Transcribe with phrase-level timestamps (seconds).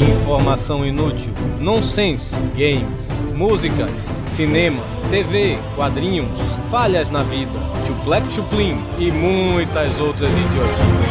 [0.00, 2.24] Informação inútil, nonsense,
[2.56, 3.90] games, músicas,
[4.36, 6.28] cinema, TV, quadrinhos,
[6.70, 11.08] falhas na vida, chuplec chuplin e muitas outras idiotices.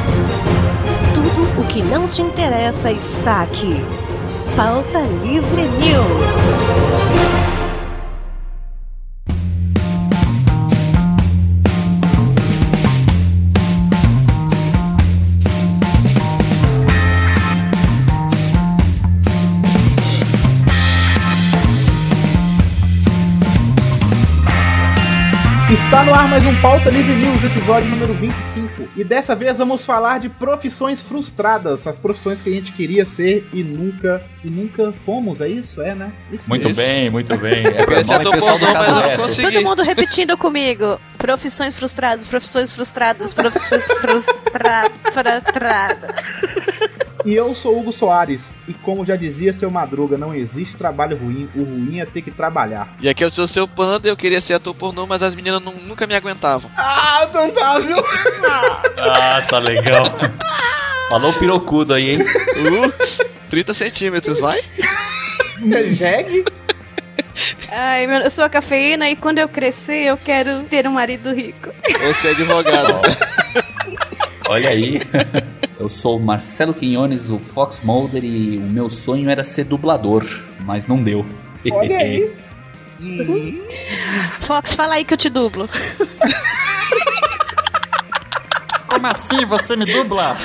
[1.13, 3.75] Tudo o que não te interessa está aqui.
[4.55, 7.36] Pauta Livre News.
[25.77, 28.89] Está no ar mais um Pauta Livre News, episódio número 25.
[28.95, 33.47] E dessa vez vamos falar de profissões frustradas, as profissões que a gente queria ser
[33.53, 35.79] e nunca e nunca fomos, é isso?
[35.81, 36.11] É, né?
[36.31, 36.81] Isso Muito mesmo.
[36.83, 37.63] bem, muito bem.
[37.63, 39.51] É normal, ator pessoal do mas eu não consegui.
[39.53, 40.99] Todo mundo repetindo comigo.
[41.15, 44.41] Profissões frustradas, profissões frustradas, profissões frustradas.
[47.27, 51.49] E eu sou Hugo Soares, e como já dizia seu Madruga, não existe trabalho ruim,
[51.53, 52.95] o ruim é ter que trabalhar.
[53.01, 55.61] E aqui eu sou o seu panda, eu queria ser ator pornô, mas as meninas
[55.61, 56.71] nu- nunca me aguentavam.
[56.77, 57.97] Ah, então tá, viu?
[58.97, 60.03] Ah, tá legal.
[61.09, 62.19] Falou pirocudo aí, hein?
[62.21, 62.93] Uh,
[63.49, 64.61] 30 centímetros, vai?
[65.97, 66.45] Jeg?
[67.69, 71.33] Ai, meu, eu sou a cafeína e quando eu crescer eu quero ter um marido
[71.33, 71.69] rico.
[72.05, 73.01] Ou ser advogado.
[74.47, 74.99] Olha aí.
[75.79, 80.25] Eu sou o Marcelo Quinones, o Fox Mulder, e o meu sonho era ser dublador,
[80.61, 81.25] mas não deu.
[81.71, 82.31] Olha aí.
[84.39, 85.69] Fox, fala aí que eu te dublo.
[88.87, 90.35] Como assim você me dubla?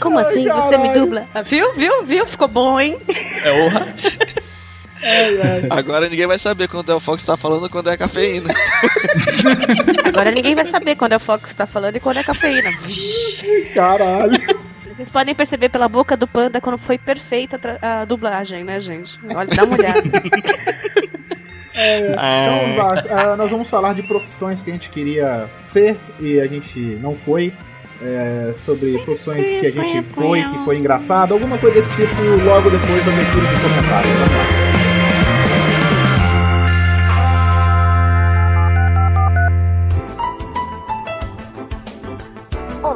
[0.00, 1.26] Como assim você me dubla?
[1.46, 2.26] Viu, viu, viu?
[2.26, 2.98] Ficou bom, hein?
[3.44, 3.94] É honra.
[5.70, 8.52] Agora ninguém vai saber quando é o Fox tá falando quando é a cafeína.
[10.04, 12.24] Agora ninguém vai saber quando é o Fox que tá falando e quando é a
[12.24, 12.70] cafeína.
[12.82, 13.70] Vixe.
[13.74, 14.38] Caralho.
[14.96, 19.18] Vocês podem perceber pela boca do panda quando foi perfeita a dublagem, né, gente?
[19.34, 20.02] Olha, dá uma olhada.
[21.74, 26.40] Então vamos lá, ah, nós vamos falar de profissões que a gente queria ser e
[26.40, 27.52] a gente não foi.
[28.00, 32.70] é, sobre profissões que a gente foi, que foi engraçado, alguma coisa desse tipo, logo
[32.70, 34.77] depois da leitura de comentários.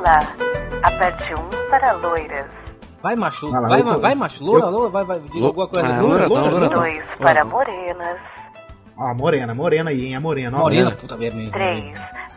[0.02, 0.18] Olá,
[0.82, 2.46] aperte 1 para loiras,
[3.00, 5.88] Vai, macho, Vai lá, vai, ma- vai, macho, loura, loura, vai, vai, diga alguma coisa.
[5.88, 6.90] Ah, Loura, loura, não, loura, loura loura.
[6.90, 8.18] 2 para morenas,
[8.98, 10.16] Ó, morena, morena aí, hein?
[10.16, 10.60] A morena, ó.
[10.62, 11.50] Morena, puta merda.
[11.52, 11.94] 3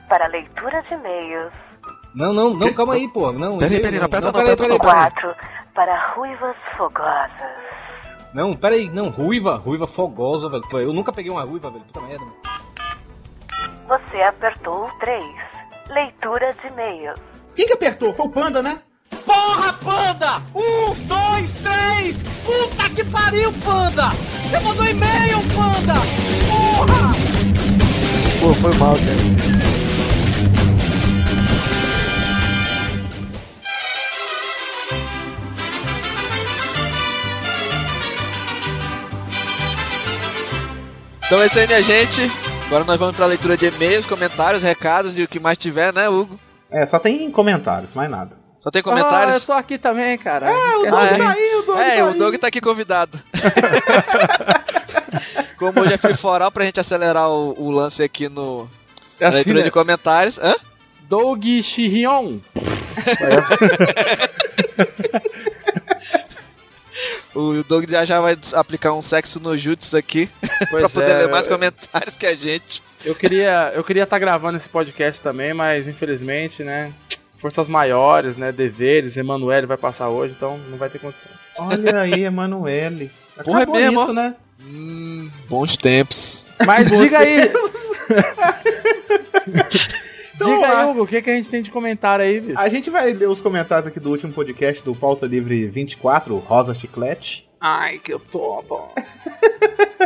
[0.08, 1.52] para leitura de e-mails,
[2.14, 3.32] Não, não, não, calma aí, pô.
[3.32, 4.80] Não, Peraí, não, peraí, não aperta não, peraí, aperta peraí.
[4.80, 5.36] 4
[5.74, 7.32] para ruivas fogosas,
[8.32, 10.64] Não, peraí, não, ruiva, ruiva fogosa, velho.
[10.88, 12.26] Eu nunca peguei uma ruiva, velho, puta merda.
[13.88, 15.24] você apertou o 3,
[15.90, 17.20] leitura de e-mails,
[17.56, 18.14] Quem que apertou?
[18.14, 18.80] Foi o Panda, né?
[19.26, 20.42] Porra, panda!
[20.54, 22.18] Um, dois, três!
[22.44, 24.10] Puta que pariu, panda!
[24.10, 25.94] Você mandou e-mail, panda!
[26.48, 27.12] Porra!
[28.40, 29.66] Pô, foi mal, cara.
[41.26, 42.32] Então é isso aí, minha gente.
[42.68, 46.08] Agora nós vamos pra leitura de e-mails, comentários, recados e o que mais tiver, né,
[46.08, 46.40] Hugo?
[46.76, 48.36] É, só tem comentários, mais nada.
[48.60, 49.46] Só tem Ah, eu comentários?
[49.46, 50.50] tô aqui também, cara.
[50.50, 51.16] É, o Doug Ah, é?
[51.18, 52.20] tá aí, o Doug É, tá o aí.
[52.20, 53.20] Doug tá aqui convidado.
[55.58, 58.70] Como hoje é free for all, pra gente acelerar o, o lance aqui no
[59.20, 59.64] É na assim, leitura né?
[59.66, 60.38] de comentários.
[60.40, 60.54] Hã?
[61.08, 62.40] Doug Chirion.
[67.34, 70.30] O Doug já já vai aplicar um sexo no jutsu aqui
[70.72, 72.82] pra poder é, ler mais comentários que a gente.
[73.06, 76.92] Eu queria eu queria estar gravando esse podcast também, mas infelizmente, né?
[77.38, 78.52] Forças maiores, né?
[78.52, 81.32] Deveres, Emanuele vai passar hoje, então não vai ter condição.
[81.58, 83.12] Olha aí, Emanuele.
[83.44, 84.14] Porra, é mesmo, isso, ó.
[84.14, 84.36] né?
[84.66, 86.44] Hum, bons tempos.
[86.66, 87.52] Mas diga aí,
[90.36, 92.60] Então, diga aí, Hugo, o que, que a gente tem de comentário aí, bicho?
[92.60, 96.74] A gente vai ler os comentários aqui do último podcast do Pauta Livre 24, Rosa
[96.74, 97.45] Chiclete.
[97.68, 98.90] Ai, que eu tô, pô.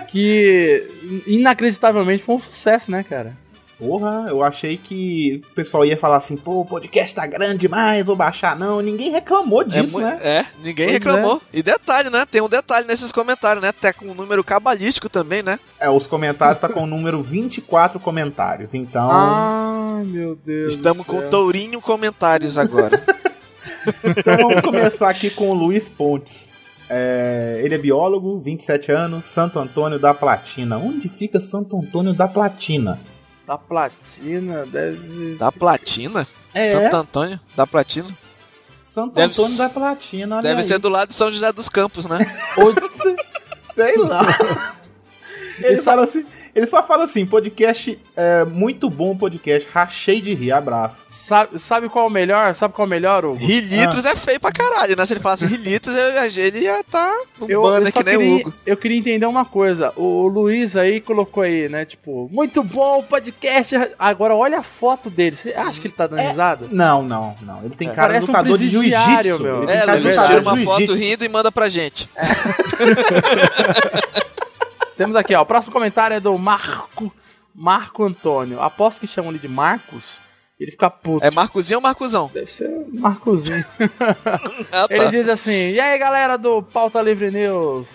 [0.07, 0.87] que
[1.27, 3.33] inacreditavelmente foi um sucesso, né, cara?
[3.77, 8.05] Porra, eu achei que o pessoal ia falar assim, pô, o podcast tá grande demais,
[8.05, 8.57] vou baixar.
[8.57, 10.17] Não, ninguém reclamou É, disso, mu- né?
[10.21, 11.41] é, ninguém Pois reclamou.
[11.53, 12.25] E detalhe, né?
[12.29, 13.69] Tem um detalhe nesses comentários, né?
[13.69, 15.57] Até com um número cabalístico também, né?
[15.79, 19.09] É, os comentários tá com o número 24 comentários, então...
[19.11, 20.75] Ai, meu Deus.
[20.75, 21.29] Estamos com céu.
[21.29, 23.01] Tourinho comentários agora.
[24.03, 26.51] Então vamos começar aqui com o Luiz Pontes.
[26.89, 30.77] É, ele é biólogo, 27 anos, Santo Antônio da Platina.
[30.77, 32.99] Onde fica Santo Antônio da Platina?
[33.45, 35.35] Da platina, deve.
[35.35, 36.27] da platina?
[36.53, 38.07] É, Santo Antônio, da Platina.
[38.83, 40.67] Santo Deve Antônio da Platina, olha Deve aí.
[40.67, 42.17] ser do lado de São José dos Campos, né?
[43.75, 44.21] Sei lá.
[45.61, 46.25] Ele fala assim,
[46.59, 50.97] ele só fala assim, podcast é muito bom podcast, rachei de rir, abraço.
[51.09, 52.53] Sabe, sabe qual é o melhor?
[52.53, 53.35] Sabe qual é o melhor, Hugo?
[53.37, 55.05] Rilitros é feio pra caralho, né?
[55.05, 56.09] Se ele falasse Rilitros, eu
[56.43, 58.53] ele ia tá no Eu, só que nem o queria, Hugo.
[58.65, 59.93] eu queria entender uma coisa.
[59.95, 61.85] O Luiz aí colocou aí, né?
[61.85, 63.75] Tipo, muito bom o podcast.
[63.97, 65.35] Agora olha a foto dele.
[65.35, 66.67] Você acha que ele tá dando risada?
[66.71, 67.59] Não, não, não.
[67.63, 67.93] Ele tem É.
[67.93, 69.43] cara de um lutador de presidiário, jiu-jitsu.
[69.43, 69.57] meu.
[69.63, 72.09] Ele tem É, de Luiz, tira de uma foto rindo e manda pra gente.
[74.99, 75.41] Temos aqui, ó.
[75.41, 77.09] O próximo comentário é do Marco,
[77.55, 78.61] Marco Antônio.
[78.61, 80.03] Aposto que chamam ele de Marcos.
[80.59, 81.25] Ele fica puto.
[81.25, 82.29] É Marcozinho ou Marcozão?
[82.33, 83.63] Deve ser Marcozinho.
[84.69, 85.09] Ah, Ele tá.
[85.09, 87.87] diz assim: E aí, galera do Pauta Livre News?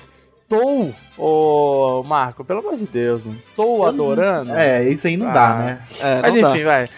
[0.49, 3.39] Tô, ô Marco, pelo amor de Deus, mano.
[3.55, 4.55] Tô adorando.
[4.55, 5.33] É, isso aí não Ah.
[5.33, 5.83] dá, né?
[6.01, 6.51] É, Mas não dá.
[6.53, 6.89] enfim, vai.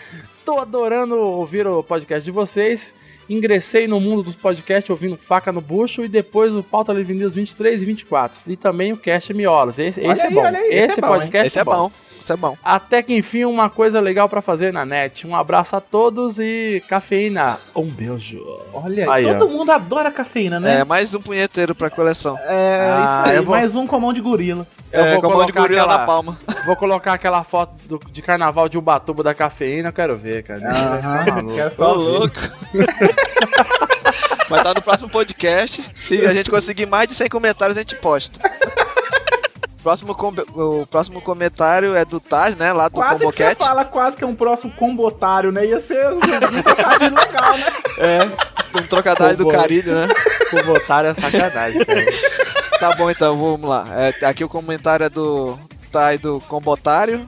[0.45, 2.95] Tô adorando ouvir o podcast de vocês.
[3.29, 7.35] Ingressei no mundo dos podcasts ouvindo Faca no Bucho e depois o Pauta Livre News
[7.35, 8.53] 23 e 24.
[8.53, 9.79] E também o Cast Miolas.
[9.79, 10.43] Esse, esse é aí, bom.
[10.43, 11.91] olha aí, esse esse é bom, podcast Esse é bom.
[12.27, 12.57] Esse é bom.
[12.65, 15.25] Até que enfim, uma coisa legal pra fazer na net.
[15.29, 17.57] Um abraço a todos e cafeína.
[17.73, 18.45] Um beijo.
[18.75, 19.49] Olha, Aí, todo ó.
[19.49, 20.81] mundo adora cafeína, né?
[20.81, 22.37] É, mais um punheteiro pra coleção.
[22.41, 24.67] É, Ah, isso aí, vou- mais um com mão de gorila.
[24.91, 26.37] Eu é, vou com a mão de gorila aquela- na palma.
[26.67, 30.59] Vou colocar aquela foto do- de carnaval de Ubatuba da cafeína, eu quero ver, cara.
[30.61, 31.55] Tá maluco.
[31.55, 31.99] quero Ô, só ver.
[32.01, 32.37] louco.
[34.49, 35.91] Vai estar no próximo podcast.
[35.95, 38.39] Se a gente conseguir mais de 100 comentários, a gente posta.
[39.87, 42.73] Próximo com- o próximo comentário é do Taz, né?
[42.73, 45.65] Lá do Quase que você fala quase que é um próximo combotário, né?
[45.65, 47.67] Ia ser um trocadilho legal, né?
[47.99, 48.25] É,
[48.83, 49.57] um trocadilho do Combo.
[49.57, 50.09] Carilho, né?
[50.61, 52.05] O botar é sacanagem, cara.
[52.81, 53.87] Tá bom, então, vamos lá.
[53.93, 55.57] É, aqui o comentário é do
[55.93, 57.25] Thay do Combotário.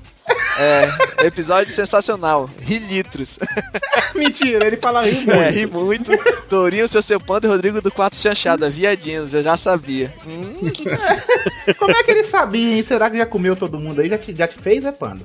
[0.58, 2.50] É, episódio sensacional.
[2.60, 3.38] Rilitros.
[4.14, 5.30] Mentira, ele fala rir muito.
[5.30, 6.10] É, ri muito.
[6.48, 8.68] Tourinho, seu seu panda e Rodrigo do Quatro Chanchada.
[8.68, 10.12] Viadinhos, eu já sabia.
[10.26, 10.72] Hum,
[11.78, 12.82] Como é que ele sabia, hein?
[12.82, 14.08] Será que já comeu todo mundo aí?
[14.08, 15.24] Já te, já te fez, é panda?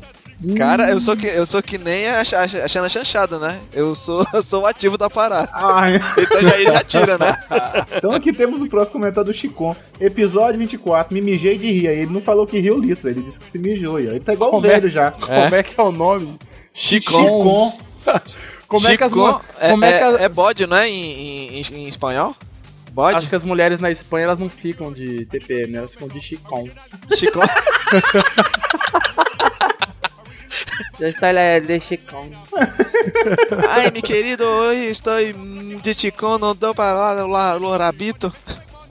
[0.57, 3.59] Cara, eu sou que, eu sou que nem a, Ch- a Xana Chanchada, né?
[3.73, 5.49] Eu sou, eu sou o ativo da parada.
[5.53, 7.37] Ai, Então já, ele já tira, né?
[7.95, 9.75] então aqui temos o próximo comentário do Chicon.
[9.99, 11.87] Episódio 24, me mijei de rir.
[11.87, 13.95] Aí Ele não falou que riu litro, ele disse que se mijou.
[13.97, 14.07] aí.
[14.07, 14.69] Ele tá igual o é?
[14.69, 15.11] velho já.
[15.11, 16.37] Como é que é o nome?
[16.73, 17.21] Chicon.
[17.23, 17.77] Chicon.
[18.67, 20.89] Como é que as é, como é que as- é- é bode, não é?
[20.89, 22.35] Em, em, em- espanhol?
[22.91, 23.17] Bode?
[23.17, 25.77] Acho que as mulheres na Espanha elas não ficam de TPM, né?
[25.79, 26.67] elas ficam de chicom.
[27.15, 27.41] Chicon.
[31.07, 32.29] Está ele de chicom.
[33.69, 35.15] Ai, mi querido, hoje estou
[35.81, 36.93] de Chicon, não dou para
[37.25, 38.33] lá, lo rabito.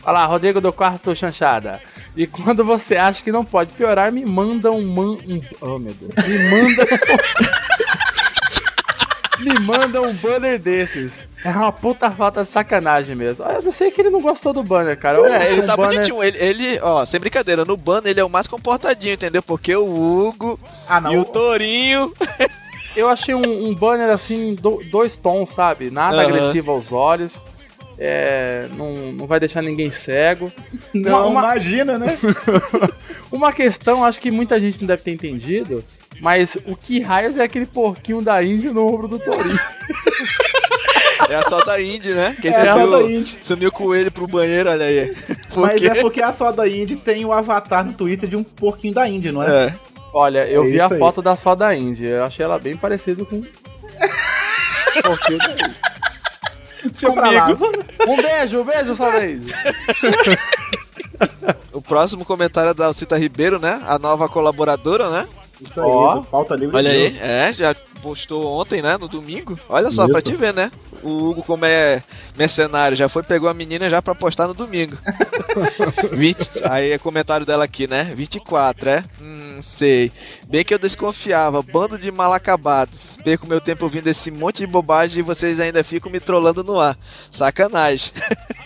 [0.04, 1.80] Olha lá, Rodrigo do Quarto Chanchada.
[2.16, 5.16] E quando você acha que não pode piorar, me manda um man...
[5.26, 5.40] Um...
[5.60, 6.28] Oh, meu Deus.
[6.28, 6.86] Me manda.
[9.42, 11.12] me manda um banner desses.
[11.44, 13.44] É uma puta falta de sacanagem mesmo.
[13.44, 15.18] Ah, Eu sei que ele não gostou do banner, cara.
[15.28, 16.22] É, ele tá banner- bonitinho.
[16.22, 19.42] Ele, ele, ó, sem brincadeira, no banner ele é o mais comportadinho, entendeu?
[19.42, 20.58] Porque o Hugo
[20.88, 21.12] Ah, não.
[21.12, 22.12] e o Torinho.
[22.96, 25.90] Eu achei um, um banner assim, do- dois tons, sabe?
[25.90, 26.28] Nada Aham.
[26.28, 27.32] agressivo aos olhos.
[28.04, 30.50] É, não, não vai deixar ninguém cego.
[30.92, 32.18] Não, uma- imagina, né?
[33.30, 35.82] Uma questão, acho que muita gente não deve ter entendido,
[36.20, 39.58] mas o que raios é aquele porquinho da Índia no ombro do Torinho?
[41.30, 42.36] É a só da Indy, né?
[42.42, 43.38] Quem É a sumiu, soda indie.
[43.42, 45.14] sumiu com ele pro banheiro, olha aí.
[45.54, 45.86] Por Mas quê?
[45.86, 49.30] é porque a soda indie tem o avatar no Twitter de um porquinho da Índia,
[49.30, 49.66] não é?
[49.68, 49.74] É.
[50.12, 50.98] Olha, eu É vi a aí.
[50.98, 53.40] foto da soda Índia, eu achei ela bem parecida com.
[55.02, 55.70] porquinho da Índia.
[56.84, 57.48] Deixa eu pra lá.
[58.06, 59.56] Um beijo, um beijo, Índia.
[61.72, 63.80] O próximo comentário é da Alcita Ribeiro, né?
[63.86, 65.28] A nova colaboradora, né?
[65.60, 66.14] Isso aí, Ó.
[66.16, 66.76] do pauta livre.
[66.76, 67.22] Olha de aí, Deus.
[67.22, 68.96] é, já postou ontem, né?
[68.98, 69.58] No domingo.
[69.68, 70.12] Olha só, Isso.
[70.12, 70.70] pra te ver, né?
[71.02, 72.02] O Hugo, como é
[72.36, 74.96] mercenário, já foi, pegou a menina já pra postar no domingo.
[76.12, 78.12] 20, aí é comentário dela aqui, né?
[78.16, 79.04] 24, é?
[79.20, 80.12] Hum, sei.
[80.48, 83.16] Bem que eu desconfiava, bando de mal acabados.
[83.22, 86.78] Perco meu tempo ouvindo esse monte de bobagem e vocês ainda ficam me trollando no
[86.78, 86.96] ar.
[87.30, 88.12] Sacanagem.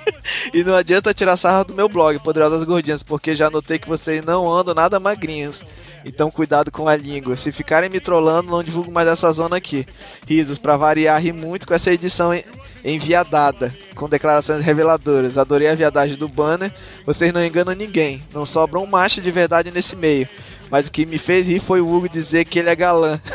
[0.53, 4.25] e não adianta tirar sarra do meu blog, Poderosas Gordinhas, porque já notei que vocês
[4.25, 5.63] não andam nada magrinhos.
[6.05, 7.37] Então cuidado com a língua.
[7.37, 9.85] Se ficarem me trollando, não divulgo mais essa zona aqui.
[10.27, 12.45] Risos, pra variar, ri muito com essa edição en-
[12.85, 15.37] enviadada, com declarações reveladoras.
[15.37, 16.73] Adorei a viadagem do banner.
[17.05, 18.23] Vocês não enganam ninguém.
[18.33, 20.29] Não sobra um macho de verdade nesse meio.
[20.71, 23.21] Mas o que me fez rir foi o Hugo dizer que ele é galã.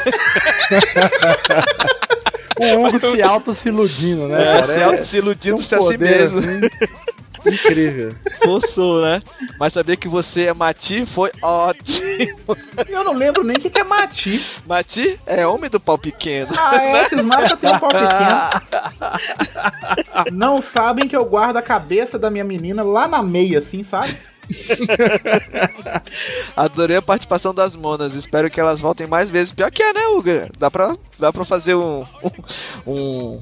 [2.61, 4.41] O Hugo se auto se iludindo, né?
[4.41, 4.73] É, cara?
[4.73, 6.39] se auto se iludindo um se a si mesmo.
[6.39, 6.61] assim.
[7.43, 8.13] Incrível.
[8.43, 9.19] Forçou, né?
[9.59, 12.55] Mas saber que você é Mati foi ótimo.
[12.87, 14.45] Eu não lembro nem o que, que é Mati.
[14.67, 16.51] Mati é homem do pau pequeno.
[16.55, 18.61] Ah, é, esses marcas têm um pau pequeno.
[20.31, 24.15] Não sabem que eu guardo a cabeça da minha menina lá na meia, assim, sabe?
[26.55, 28.15] Adorei a participação das monas.
[28.15, 29.51] Espero que elas voltem mais vezes.
[29.53, 30.49] Pior que é, né, Uga?
[30.57, 32.03] Dá pra, dá pra fazer um.
[32.23, 32.31] Um.
[32.91, 33.41] um...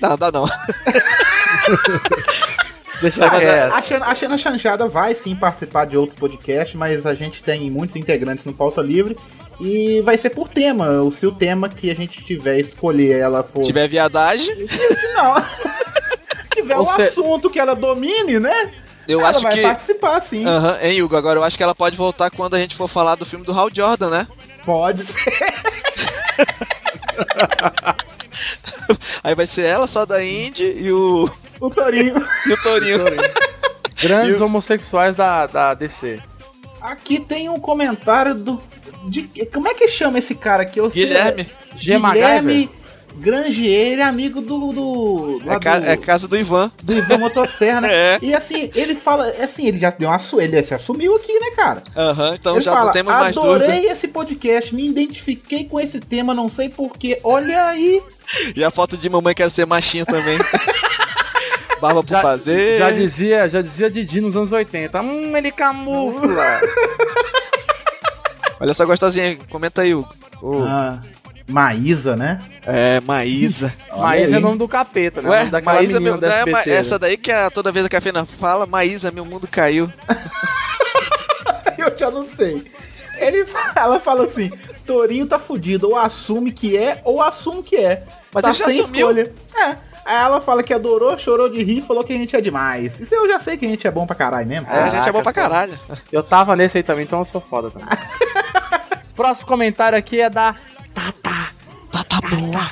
[0.00, 0.46] Não, dá não.
[3.00, 3.72] Deixa Mas quieto.
[3.72, 7.42] a, a, Xana- a Xana Chanchada vai sim participar de outros podcasts, mas a gente
[7.42, 9.16] tem muitos integrantes no Pauta Livre.
[9.60, 11.00] E vai ser por tema.
[11.00, 13.62] O se o tema que a gente tiver escolher ela for.
[13.62, 14.54] Tiver viadagem,
[15.14, 15.34] Não.
[15.42, 18.70] se tiver Ou um se- assunto que ela domine, né?
[19.08, 19.62] Eu ela acho vai que.
[19.62, 20.44] participar sim.
[20.46, 21.16] Aham, hein, Hugo?
[21.16, 23.52] Agora eu acho que ela pode voltar quando a gente for falar do filme do
[23.52, 24.28] Hal Jordan, né?
[24.64, 25.24] Pode ser.
[29.22, 31.30] Aí vai ser ela só da Indy e o.
[31.60, 32.14] O Torinho.
[32.46, 33.04] E o Torinho.
[34.00, 36.20] Grandes E o- homossexuais da, da DC.
[36.80, 38.60] Aqui tem um comentário do.
[39.08, 39.22] De,
[39.52, 40.80] como é que chama esse cara aqui?
[40.80, 41.48] Eu sei- Guilherme.
[41.76, 41.98] G.
[41.98, 42.70] Guilherme
[43.18, 44.72] Grangier, ele é amigo do.
[44.72, 46.70] do, É, ca- do- é casa do Ivan.
[46.82, 47.88] do Ivan Motosserra, né?
[47.96, 48.18] É.
[48.22, 51.82] E assim, ele fala, assim, ele já deu uma ele se assumiu aqui, né, cara?
[51.96, 53.92] Aham, então ele já fala, não temos mais adorei dúvida.
[53.92, 57.18] esse podcast, me identifiquei com esse tema, não sei porquê.
[57.24, 58.02] Olha aí.
[58.54, 60.38] E a foto de mamãe quero ser machinha também.
[61.80, 62.78] Barba por Já, fazer.
[62.78, 65.00] já dizia, já dizia Didi nos anos 80.
[65.02, 66.60] Hum, ele camufla.
[68.58, 70.08] Olha essa gostosinha, comenta aí, Hugo.
[70.66, 70.98] Ah,
[71.48, 72.38] Maísa, né?
[72.66, 73.72] É, Maísa.
[73.96, 74.34] Maísa aí.
[74.34, 75.28] é nome do capeta, né?
[75.28, 76.72] O Ué, Maísa, menina meu, da não é ma- né?
[76.72, 79.90] essa daí que a, toda vez a cafeína fala, Maísa, meu mundo caiu.
[81.78, 82.64] Eu já não sei.
[83.18, 84.50] Ele, ela fala assim:
[84.84, 88.02] Torinho tá fudido, ou assume que é, ou assume que é.
[88.32, 89.10] Mas tá ele já sem assumiu.
[89.10, 89.32] escolha.
[89.56, 89.76] É.
[90.04, 93.00] Aí ela fala que adorou, chorou de rir, falou que a gente é demais.
[93.00, 94.66] Isso eu já sei que a gente é bom pra caralho mesmo.
[94.68, 95.78] É, a gente é bom pra caralho.
[96.12, 97.88] Eu tava nesse aí também, então eu sou foda também.
[99.16, 100.54] Próximo comentário aqui é da
[100.94, 101.35] Tata.
[102.04, 102.70] Tá, tá boa.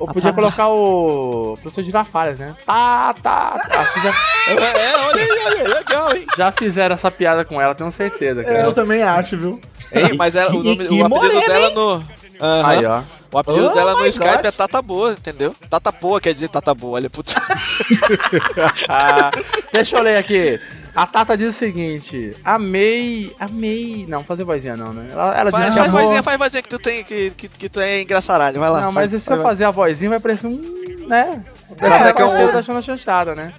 [0.00, 0.34] Ou podia Tata.
[0.34, 2.54] colocar o professor Girafales, né?
[2.66, 3.30] Tata.
[3.78, 4.14] Acho que já,
[4.48, 6.26] É, olha aí, olha aí, legal, hein?
[6.36, 8.40] já fizeram essa piada com ela, tenho certeza.
[8.40, 8.60] É, Cara.
[8.60, 9.60] eu também acho, viu?
[9.92, 11.74] Hein, mas ela, o, nome, e o apelido morena, dela hein?
[11.74, 12.04] no.
[12.40, 12.66] Aham.
[12.66, 13.02] Aí, ó.
[13.32, 14.44] O apelido Oh dela no Skype God.
[14.44, 15.54] é Tata Boa, entendeu?
[15.70, 17.32] Tata Boa quer dizer Tata Boa, olha, puta.
[18.88, 19.30] Ah,
[19.72, 20.60] deixa eu ler aqui.
[20.94, 23.34] A Tata diz o seguinte: Amei.
[23.40, 24.06] Amei.
[24.08, 25.08] Não, fazer vozinha não, né?
[25.10, 27.68] Ela, ela Faz, diz faz amor- vozinha, faz vozinha que tu tem, que, que, que
[27.68, 28.80] tu é engraçaralho, vai lá.
[28.82, 30.60] Não, mas faz, se eu vai, fazer a vozinha vai parecer um.
[31.08, 31.42] né?
[31.80, 33.52] É, Vai que é um- parecer da Xana chanchada, né?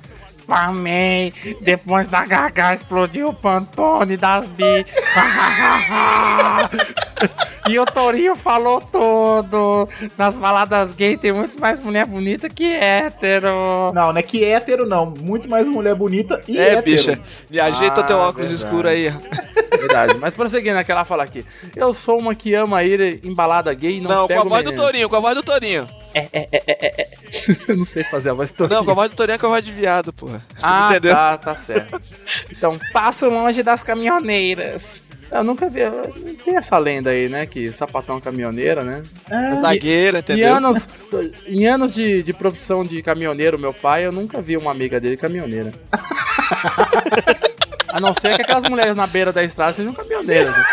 [0.47, 4.85] Amei, depois da Gaga explodiu o Pantone das bi.
[7.67, 9.89] e o Torinho falou tudo.
[10.17, 13.91] Nas baladas gay tem muito mais mulher bonita que hétero.
[13.93, 15.13] Não, não é que hétero, não.
[15.19, 16.83] Muito mais mulher bonita e É, hétero.
[16.83, 18.65] bicha, me ajeita Ah, teu óculos verdade.
[18.65, 19.11] escuro aí.
[19.79, 20.17] Verdade.
[20.19, 21.45] Mas prosseguindo aqui, ela fala aqui.
[21.75, 24.43] Eu sou uma que ama ir em balada gay e não, Não, com pego a
[24.43, 24.85] voz do menino.
[24.85, 25.87] Torinho, com a voz do Torinho.
[27.67, 28.77] Eu não sei fazer a voz do Torinho.
[28.79, 30.41] Não, com a voz do Torinho é com a voz de viado, porra.
[30.61, 31.13] Ah, entendeu?
[31.13, 31.99] tá, tá certo.
[32.51, 34.83] Então, passo longe das caminhoneiras.
[35.31, 35.79] Eu nunca vi.
[36.45, 37.45] Tem essa lenda aí, né?
[37.47, 39.01] Que sapatão é caminhoneira, né?
[39.59, 40.55] Zagueira, Em entendeu?
[40.55, 40.83] anos,
[41.47, 45.17] em anos de, de profissão de caminhoneiro, meu pai, eu nunca vi uma amiga dele
[45.17, 45.71] caminhoneira.
[47.91, 50.51] A não ser que aquelas mulheres na beira da estrada sejam caminhoneiras.
[50.55, 50.63] né?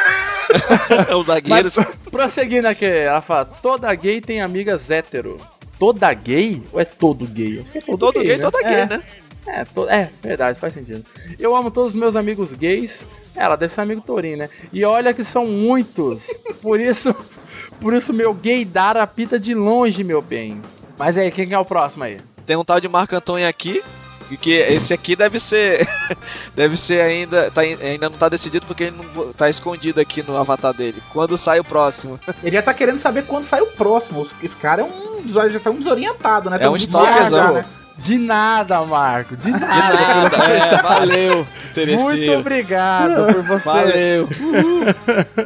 [1.18, 1.76] Os zagueiros.
[1.76, 5.36] Mas, prosseguindo aqui, ela fala: toda gay tem amigas hétero.
[5.78, 6.62] Toda gay?
[6.72, 7.64] Ou é todo gay?
[7.74, 8.38] É todo, Todo gay, né?
[8.38, 8.86] toda gay, É.
[8.86, 9.02] né?
[9.44, 11.04] É, to- é, verdade, faz sentido.
[11.38, 13.04] Eu amo todos os meus amigos gays.
[13.34, 14.48] Ela deve ser amigo Torinho, né?
[14.72, 16.20] E olha que são muitos.
[16.60, 17.12] Por isso,
[17.80, 20.60] por isso meu gaydar apita de longe, meu bem.
[20.96, 22.18] Mas aí, quem que é o próximo aí?
[22.46, 23.82] Tem um tal de Marco Antônio aqui.
[24.36, 25.86] Que esse aqui deve ser.
[26.54, 27.50] deve ser ainda.
[27.50, 31.02] Tá, ainda não tá decidido porque ele não tá escondido aqui no avatar dele.
[31.12, 32.18] Quando sai o próximo?
[32.42, 34.26] Ele já tá querendo saber quando sai o próximo.
[34.42, 35.22] Esse cara é um.
[35.28, 36.56] Já tá um desorientado, né?
[36.56, 37.54] É Tá um desorientado, stalkerzão.
[37.54, 37.64] né?
[37.98, 39.36] De nada, Marco.
[39.36, 39.66] De nada.
[39.68, 41.46] Nada, é, valeu,
[42.00, 43.64] Muito obrigado por você.
[43.64, 44.24] Valeu.
[44.24, 44.84] Uhul.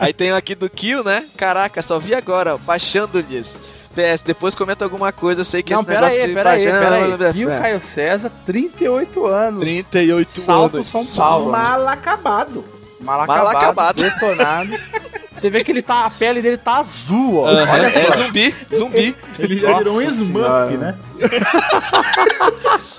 [0.01, 1.25] Aí tem um aqui do Kill, né?
[1.37, 3.66] Caraca, só vi agora, baixando-lhes.
[3.97, 6.51] PS, depois comenta alguma coisa, eu sei que Não, esse pera negócio aí, de pera
[6.51, 7.39] aí, pera aí.
[7.41, 9.61] E o É, Caio César, 38 anos.
[9.61, 10.89] 38 Salto anos.
[10.89, 11.51] São Paulo.
[11.51, 12.65] Mal acabado.
[13.01, 14.03] Mal Mal acabado, acabado.
[14.03, 14.71] detonado.
[15.33, 17.51] Você vê que ele tá, a pele dele tá azul, ó.
[17.51, 19.17] É zumbi, zumbi.
[19.39, 20.95] Ele já virou um Smurf, né?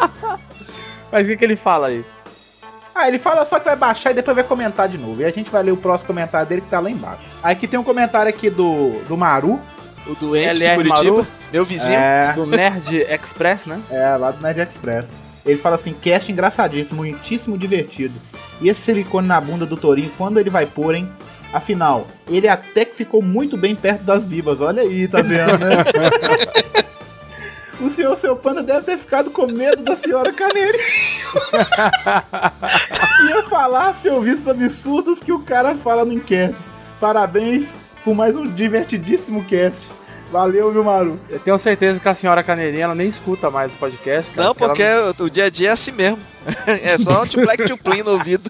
[1.12, 2.06] Mas o que, que ele fala aí?
[2.94, 5.22] Ah, ele fala só que vai baixar e depois vai comentar de novo.
[5.22, 7.22] E a gente vai ler o próximo comentário dele que tá lá embaixo.
[7.44, 9.60] Aí aqui tem um comentário aqui do, do Maru.
[10.10, 11.28] O doente de LR Curitiba, Maru.
[11.52, 11.94] meu vizinho.
[12.00, 13.82] É, Do Nerd Express, né?
[13.90, 15.08] é, lá do Nerd Express.
[15.46, 18.20] Ele fala assim: cast engraçadíssimo, muitíssimo divertido.
[18.62, 21.10] E esse silicone na bunda do Torinho, quando ele vai pôr, hein?
[21.54, 24.60] Afinal, ele até que ficou muito bem perto das vivas.
[24.62, 25.84] Olha aí, tá vendo, né?
[27.80, 30.82] O senhor seu panda deve ter ficado com medo da senhora Caneirinho.
[33.30, 36.58] Ia falar se ouvisse os absurdos que o cara fala no cast.
[37.00, 39.88] Parabéns por mais um divertidíssimo cast.
[40.32, 41.18] Valeu, meu Maru.
[41.30, 44.30] Eu tenho certeza que a senhora Caneirinha ela nem escuta mais o podcast.
[44.32, 46.20] cara, Não, porque ela o dia a dia é assim mesmo.
[46.68, 48.50] É só um tuplec tuplim no ouvido.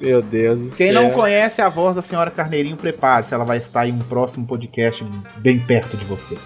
[0.00, 1.02] Meu Deus do Quem céu.
[1.02, 3.32] não conhece a voz da senhora Carneirinho, prepare-se.
[3.32, 5.04] Ela vai estar em um próximo podcast
[5.36, 6.36] bem perto de você.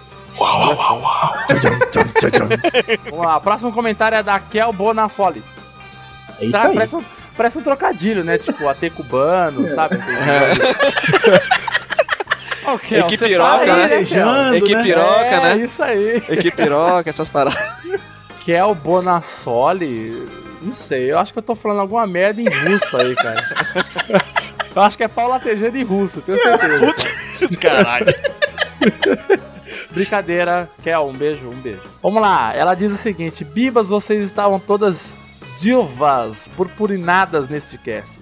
[3.09, 5.43] Vamos lá, o próximo comentário é da Kel Bonassoli.
[6.39, 6.73] É isso Sabe, aí.
[6.75, 7.03] Parece, um,
[7.35, 8.37] parece um trocadilho, né?
[8.37, 9.75] Tipo, AT cubano, É.
[9.75, 9.95] sabe?
[9.95, 9.99] Ô,
[12.77, 13.87] Kel, Equipe você piroca, para aí, né?
[13.89, 14.05] Kel?
[14.05, 14.83] Viajando, Equipe né?
[14.83, 15.57] piroca, é, né?
[15.57, 16.15] isso aí.
[16.29, 17.59] Equipe piroca, essas paradas.
[18.45, 20.29] Kel Bonassoli,
[20.61, 23.41] não sei, eu acho que eu tô falando alguma merda em russo aí, cara.
[24.75, 26.93] Eu acho que é Paula Tejano em russo, tenho certeza.
[27.59, 28.05] Caralho.
[29.91, 31.81] Brincadeira, Kel, um beijo, um beijo.
[32.01, 34.97] Vamos lá, ela diz o seguinte: Bibas, vocês estavam todas
[35.59, 38.18] divas, purpurinadas neste cast.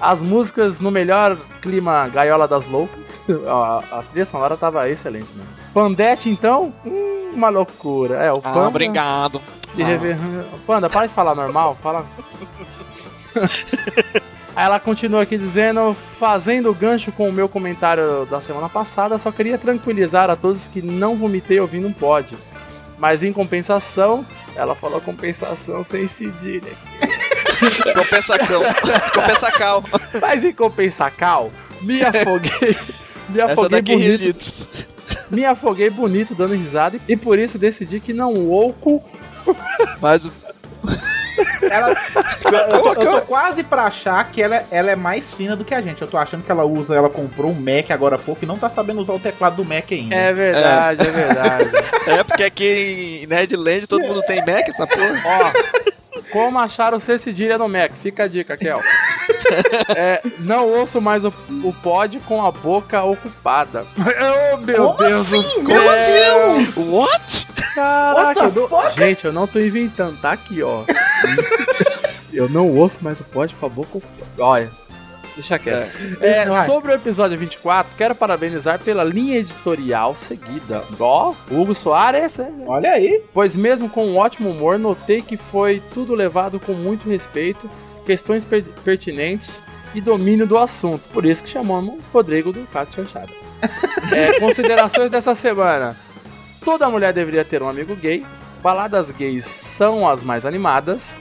[0.00, 3.18] As músicas no melhor clima Gaiola das Loucas.
[3.48, 5.44] A, a trilha sonora tava excelente, né?
[5.72, 8.16] Pandete, então, hum, uma loucura.
[8.16, 9.40] É, o Ah, Panda obrigado.
[9.68, 10.16] se rever...
[10.66, 12.04] Panda, para de falar normal, fala.
[14.56, 19.30] Aí ela continua aqui dizendo, fazendo gancho com o meu comentário da semana passada, só
[19.30, 22.26] queria tranquilizar a todos que não vomitei ouvindo um pod.
[22.98, 24.24] Mas em compensação,
[24.54, 26.72] ela falou compensação sem cedilha.
[27.94, 28.62] Compensacão.
[29.14, 29.84] Compensacal.
[30.20, 32.76] Mas em compensacal, me afoguei.
[33.28, 34.68] Me Essa afoguei bonito.
[35.30, 39.02] Me afoguei bonito dando risada e por isso decidi que não ouco.
[40.00, 40.32] Mas o.
[41.62, 41.90] Ela,
[42.44, 45.74] eu, tô, eu tô quase pra achar que ela, ela é mais fina do que
[45.74, 46.00] a gente.
[46.00, 48.58] Eu tô achando que ela usa, ela comprou um Mac agora há pouco e não
[48.58, 50.14] tá sabendo usar o teclado do Mac ainda.
[50.14, 51.70] É verdade, é verdade.
[52.06, 55.20] É porque aqui em Nerdland todo mundo tem Mac, essa porra.
[55.24, 55.95] Ó,
[56.30, 57.90] como achar o C cedilha no Mac?
[58.02, 58.80] Fica a dica, Kel.
[59.96, 61.32] É, não ouço mais o,
[61.64, 63.84] o pod com a boca ocupada.
[64.52, 65.42] Oh, meu Como Deus do assim?
[65.42, 65.64] céu!
[65.64, 66.76] Meu Deus!
[66.76, 67.46] What?
[67.74, 70.82] Caraca, What eu não- gente, eu não tô inventando, tá aqui, ó.
[72.32, 74.26] eu não ouço mais o pod com a boca ocupada.
[74.38, 74.70] Olha,
[75.36, 75.96] deixa quieto.
[76.20, 76.66] É, Vai.
[76.66, 80.82] sobre o episódio 24, quero parabenizar pela linha editorial seguida.
[80.98, 83.22] Ó, Hugo Soares, é, Olha aí.
[83.32, 87.70] pois mesmo com um ótimo humor, notei que foi tudo levado com muito respeito,
[88.04, 89.60] questões per- pertinentes
[89.94, 91.02] e domínio do assunto.
[91.12, 93.28] Por isso que chamamos Rodrigo do Cato Chanchada.
[94.14, 95.96] É, considerações dessa semana.
[96.64, 98.24] Toda mulher deveria ter um amigo gay.
[98.62, 101.14] Baladas gays são as mais animadas.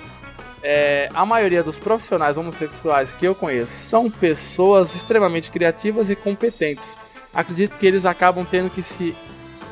[0.67, 6.97] É, a maioria dos profissionais homossexuais que eu conheço são pessoas extremamente criativas e competentes.
[7.31, 9.15] Acredito que eles acabam tendo que se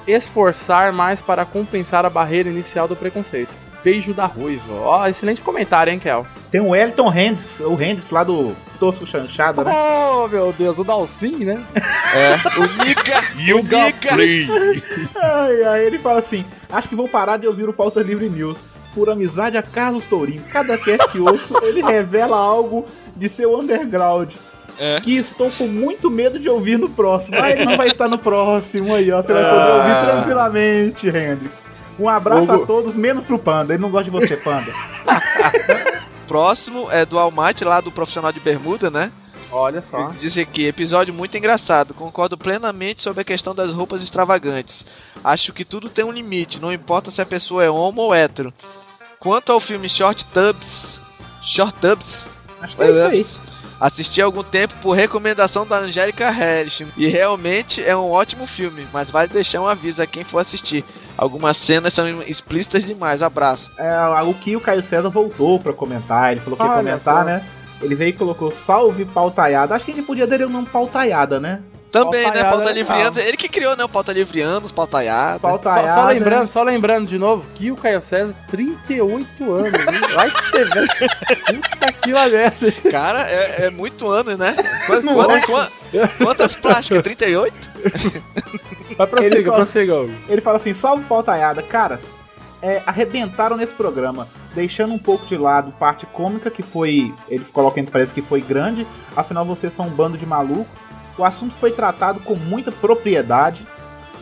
[0.05, 3.51] esforçar mais para compensar a barreira inicial do preconceito.
[3.83, 4.71] Beijo da Ruiva.
[4.71, 6.27] Ó, excelente comentário, hein, Kel?
[6.51, 9.71] Tem o Elton Hendrix, o Hendrix lá do Tosco Chanchada, né?
[9.73, 11.63] Oh, meu Deus, o Dalcin, né?
[12.13, 12.35] É.
[12.55, 13.23] O Niga.
[13.55, 14.87] o Niga.
[15.19, 18.57] Ai, aí ele fala assim: Acho que vou parar de ouvir o Pauta Livre News.
[18.93, 20.43] Por amizade a Carlos Tourinho.
[20.51, 24.31] Cada cast que ouço, ele revela algo de seu underground.
[24.79, 24.99] É.
[25.01, 27.37] Que estou com muito medo de ouvir no próximo.
[27.39, 29.21] Ah, ele não vai estar no próximo aí, ó.
[29.21, 30.05] Você vai poder ouvir Ah.
[30.11, 31.51] tranquilamente, Hendrix.
[31.99, 32.63] Um abraço Hugo.
[32.63, 33.73] a todos, menos pro Panda.
[33.73, 34.73] Ele não gosta de você, Panda.
[36.27, 39.11] Próximo é do Almighty lá do profissional de bermuda, né?
[39.51, 40.07] Olha só.
[40.19, 41.93] Diz aqui, episódio muito engraçado.
[41.93, 44.83] Concordo plenamente sobre a questão das roupas extravagantes.
[45.23, 48.51] Acho que tudo tem um limite, não importa se a pessoa é homo ou hétero.
[49.23, 50.99] Quanto ao filme Short Tubs,
[51.41, 52.27] Short Tubs,
[52.61, 53.25] Acho que é isso aí.
[53.79, 58.85] assisti há algum tempo por recomendação da Angélica Harris e realmente é um ótimo filme,
[58.91, 60.83] mas vale deixar um aviso a quem for assistir.
[61.17, 63.23] Algumas cenas são explícitas demais.
[63.23, 63.71] Abraço.
[63.77, 66.33] É, o que o Caio César voltou pra comentar.
[66.33, 67.45] Ele falou que ia comentar, né?
[67.81, 69.73] Ele veio e colocou salve pautaiada.
[69.73, 71.61] Acho que a gente podia dar o nome pautaiada, né?
[71.93, 72.43] Também, né?
[72.43, 73.17] Pauta Livrianos.
[73.17, 73.83] Ele que criou, né?
[73.83, 75.33] O Pauta Livrianos, Pautaiada.
[75.39, 76.01] Só, Pautaiada.
[76.01, 79.67] só lembrando, só lembrando de novo que o Caio César, 38 anos.
[79.73, 80.15] hein?
[80.15, 81.61] Vai ser velho.
[81.61, 82.71] Puta que lá merda.
[82.91, 84.55] Cara, é, é muito ano, né?
[84.87, 85.41] Quantas, quantas, é?
[85.45, 85.69] quan-
[86.17, 87.01] quantas plásticas?
[87.03, 87.53] 38?
[88.97, 89.93] Mas prossiga, Ele fala- prossiga.
[90.29, 91.61] Ele fala assim: salve pautaiada.
[91.63, 92.05] Caras,
[92.61, 97.13] é, arrebentaram nesse programa, deixando um pouco de lado parte cômica, que foi.
[97.29, 98.85] Ele coloca entre parece que foi grande.
[99.15, 100.82] Afinal, vocês são um bando de malucos.
[101.17, 103.65] O assunto foi tratado com muita propriedade.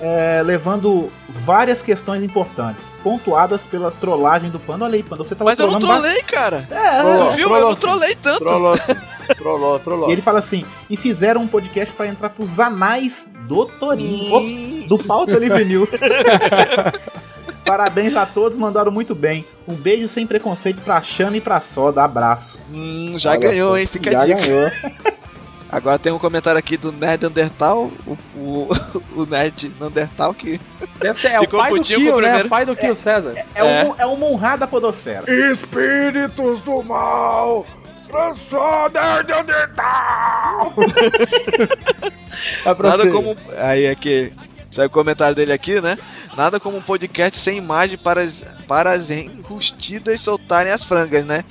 [0.04, 4.86] é, levando várias questões importantes, pontuadas pela trollagem do Panda.
[4.86, 6.68] Olha aí, Panda, você tava Mas eu não trollando trolei, cara.
[6.72, 7.30] É, Trollou.
[7.30, 7.48] Tu viu?
[7.48, 7.80] trollou eu não sim.
[7.82, 8.40] trolei tanto.
[8.40, 8.74] Trollou,
[9.38, 10.10] trollou, trollou.
[10.10, 14.34] E ele fala assim: e fizeram um podcast pra entrar pros anais do Torinho.
[14.34, 15.90] Ops, do Pauta Livre News.
[17.66, 19.46] Parabéns a todos, mandaram muito bem.
[19.68, 22.04] Um beijo sem preconceito pra Xana e pra Soda.
[22.04, 22.60] Abraço.
[22.74, 23.86] Hum, já Olha ganhou, hein?
[23.86, 24.40] Fica já a dica.
[24.42, 24.72] ganhou.
[25.72, 28.70] Agora tem um comentário aqui do Nerd Undertal, o, o,
[29.22, 30.60] o Nerd Undertal que.
[31.00, 32.28] Deve ser, é o Ficou pai do putinho com Kill, o né?
[32.28, 32.48] primeiro.
[32.48, 33.34] O pai do Kill, César.
[33.36, 33.86] É, É.
[33.86, 35.24] Um, é uma honrada podosfera.
[35.52, 37.66] Espíritos do mal,
[38.10, 40.74] transforma Neandertal!
[42.66, 43.38] Vai pra Nada como.
[43.58, 44.34] Aí é que.
[44.70, 45.98] Sai o comentário dele aqui, né?
[46.36, 51.44] Nada como um podcast sem imagem para as, para as enrustidas soltarem as frangas, né?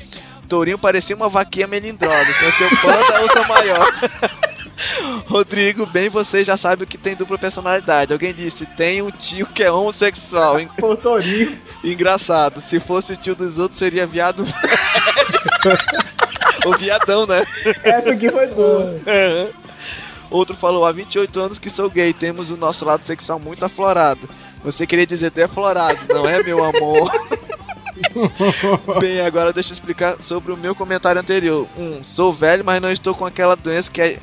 [0.51, 3.89] Tourinho parecia uma vaquinha melindrosa, sem seu panda ou seu maior.
[5.27, 8.13] Rodrigo, bem você já sabe o que tem dupla personalidade.
[8.13, 10.57] Alguém disse, tem um tio que é homossexual.
[10.77, 11.57] Pô, Torinho.
[11.85, 12.61] Engraçado.
[12.61, 14.45] Se fosse o tio dos outros, seria viado.
[16.67, 17.45] Ou viadão, né?
[17.85, 18.99] Essa aqui foi boa.
[20.31, 24.29] Outro falou, há 28 anos que sou gay, temos o nosso lado sexual muito aflorado.
[24.65, 27.09] Você queria dizer deflorado, não é, meu amor?
[29.01, 31.67] Bem, agora deixa eu explicar sobre o meu comentário anterior.
[31.77, 34.19] Um, sou velho, mas não estou com aquela doença que, é,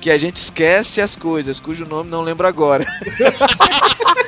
[0.00, 2.86] que a gente esquece as coisas, cujo nome não lembro agora.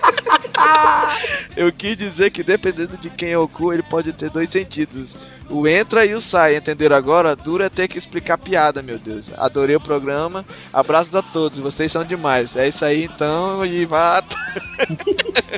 [1.56, 5.18] Eu quis dizer que dependendo de quem é o cu, ele pode ter dois sentidos.
[5.50, 7.36] O entra e o sai, entenderam agora?
[7.36, 9.30] Dura ter que explicar piada, meu Deus.
[9.36, 10.44] Adorei o programa.
[10.72, 12.56] Abraços a todos, vocês são demais.
[12.56, 14.22] É isso aí então, e vá.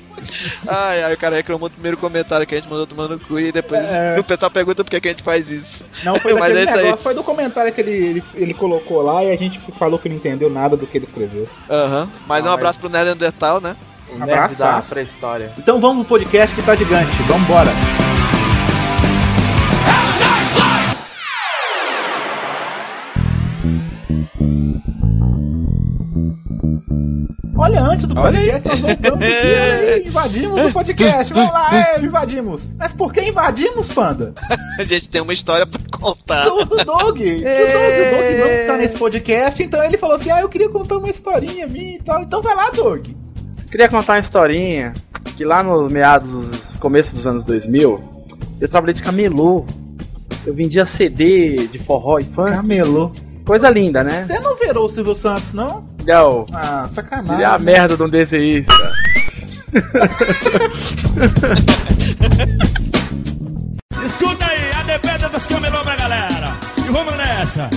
[0.67, 3.53] ai, ai, o cara reclamou do primeiro comentário que a gente mandou tomando cu e
[3.53, 4.19] depois É.
[4.19, 5.85] o pessoal pergunta por que que a gente faz isso.
[6.03, 6.77] Não, foi Mas é aí.
[6.77, 10.09] negócio, foi do comentário que ele, ele, ele colocou lá e a gente falou que
[10.09, 11.49] não entendeu nada do que ele escreveu.
[11.71, 12.09] Aham.
[12.27, 13.77] Mais um Ah, abraço pro Neandertal, né?
[14.19, 14.91] O Abraçaço.
[14.91, 15.53] pré-história.
[15.59, 17.11] Então vamos pro podcast que tá gigante.
[17.25, 17.71] Vambora.
[27.57, 31.33] Olha, antes do podcast, nós voltamos aqui, aí, invadimos o podcast.
[31.33, 32.77] Vamos lá, é, invadimos.
[32.77, 34.35] Mas por que invadimos, Panda?
[34.79, 36.45] A gente tem uma história pra contar.
[36.45, 36.85] Do, do Dog.
[36.85, 40.69] Do Dog, o Dog não tá nesse podcast, então ele falou assim: ah, eu queria
[40.69, 42.23] contar uma historinha minha e tal.
[42.23, 43.17] Então vai lá, Dog.
[43.75, 44.95] Queria contar uma historinha
[45.37, 48.01] que lá no meados, começo dos anos 2000,
[48.61, 49.67] eu trabalhei de camelô.
[50.47, 52.53] Eu vendia CD de forró e funk.
[52.53, 53.11] Camelô.
[53.45, 54.23] Coisa linda, né?
[54.23, 55.85] Você não verou o Silvio Santos, não?
[56.07, 56.47] Não.
[56.53, 57.35] Ah, sacanagem.
[57.35, 58.93] Ele é a merda de um desenhista.
[64.07, 66.53] Escuta aí, a dependa dos camelô pra galera.
[66.79, 67.69] E vamos nessa.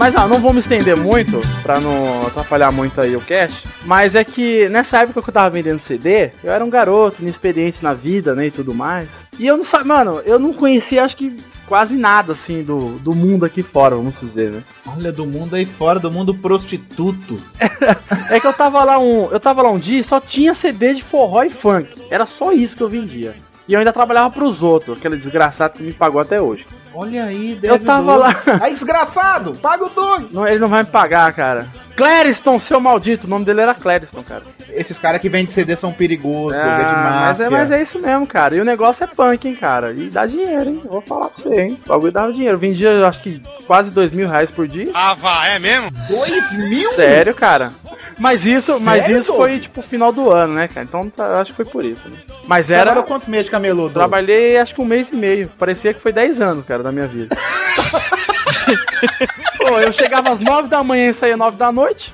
[0.00, 3.68] Mas não, não vou me estender muito, pra não atrapalhar muito aí o cast.
[3.84, 7.82] Mas é que nessa época que eu tava vendendo CD, eu era um garoto, inexperiente
[7.82, 9.06] na vida, né, e tudo mais.
[9.38, 11.36] E eu não sabia, mano, eu não conhecia, acho que
[11.66, 14.62] quase nada, assim, do, do mundo aqui fora, vamos dizer, né.
[14.86, 17.38] Olha, do mundo aí fora, do mundo prostituto.
[18.30, 20.94] É que eu tava lá um, eu tava lá um dia e só tinha CD
[20.94, 21.88] de forró e funk.
[22.10, 23.34] Era só isso que eu vendia.
[23.68, 26.66] E eu ainda trabalhava pros outros, aquele desgraçado que me pagou até hoje.
[26.94, 28.34] Olha aí, Eu tava lá.
[28.60, 30.24] Aí, desgraçado, paga o Doug.
[30.32, 31.66] Não, ele não vai me pagar, cara.
[31.96, 33.26] Clériston, seu maldito.
[33.26, 34.42] O nome dele era Clériston, cara.
[34.70, 37.82] Esses caras que vendem CD são perigosos, Doug, é de Ah, mas, é, mas é
[37.82, 38.56] isso mesmo, cara.
[38.56, 39.92] E o negócio é punk, hein, cara.
[39.92, 40.80] E dá dinheiro, hein.
[40.84, 41.78] Eu Vou falar pra você, hein.
[41.84, 42.58] O bagulho dava dinheiro.
[42.58, 44.90] Vendia, acho que quase dois mil reais por dia.
[44.94, 45.90] Ah, vá, é mesmo?
[46.08, 46.90] Dois mil?
[46.92, 47.72] Sério, cara.
[48.18, 49.36] Mas isso, mas Sério, isso Doug?
[49.40, 50.84] foi, tipo, final do ano, né, cara.
[50.84, 52.16] Então tá, eu acho que foi por isso, né.
[52.50, 52.82] Mas era...
[52.82, 53.88] Trabalhou quantos meses de camelô?
[53.88, 55.48] Trabalhei acho que um mês e meio.
[55.50, 57.36] Parecia que foi 10 anos, cara, da minha vida.
[59.56, 62.12] Pô, eu chegava às 9 da manhã e saía às 9 da noite.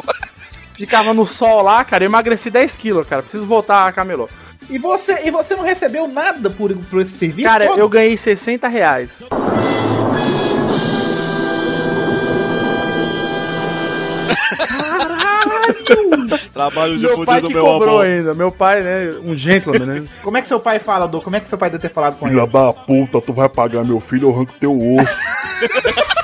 [0.72, 3.20] Ficava no sol lá, cara, eu emagreci 10 quilos, cara.
[3.20, 4.26] Preciso voltar a camelô.
[4.70, 7.50] E você, e você não recebeu nada por, por esse serviço?
[7.50, 7.78] Cara, todo?
[7.78, 9.22] eu ganhei 60 reais.
[16.52, 18.34] Trabalho de Meu pai fudido, que meu cobrou ainda.
[18.34, 20.04] Meu pai, né, um gentleman, né?
[20.22, 21.24] Como é que seu pai fala, Doug?
[21.24, 22.50] Como é que seu pai deve ter falado com Filha ele?
[22.52, 25.12] da puta, tu vai pagar meu filho, eu arranco teu osso.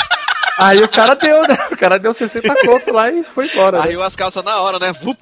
[0.57, 1.59] Aí o cara deu, né?
[1.73, 3.79] O cara deu 60 conto lá e foi embora.
[3.79, 3.85] né?
[3.85, 4.93] Arriou as calças na hora, né?
[4.93, 5.19] Vup.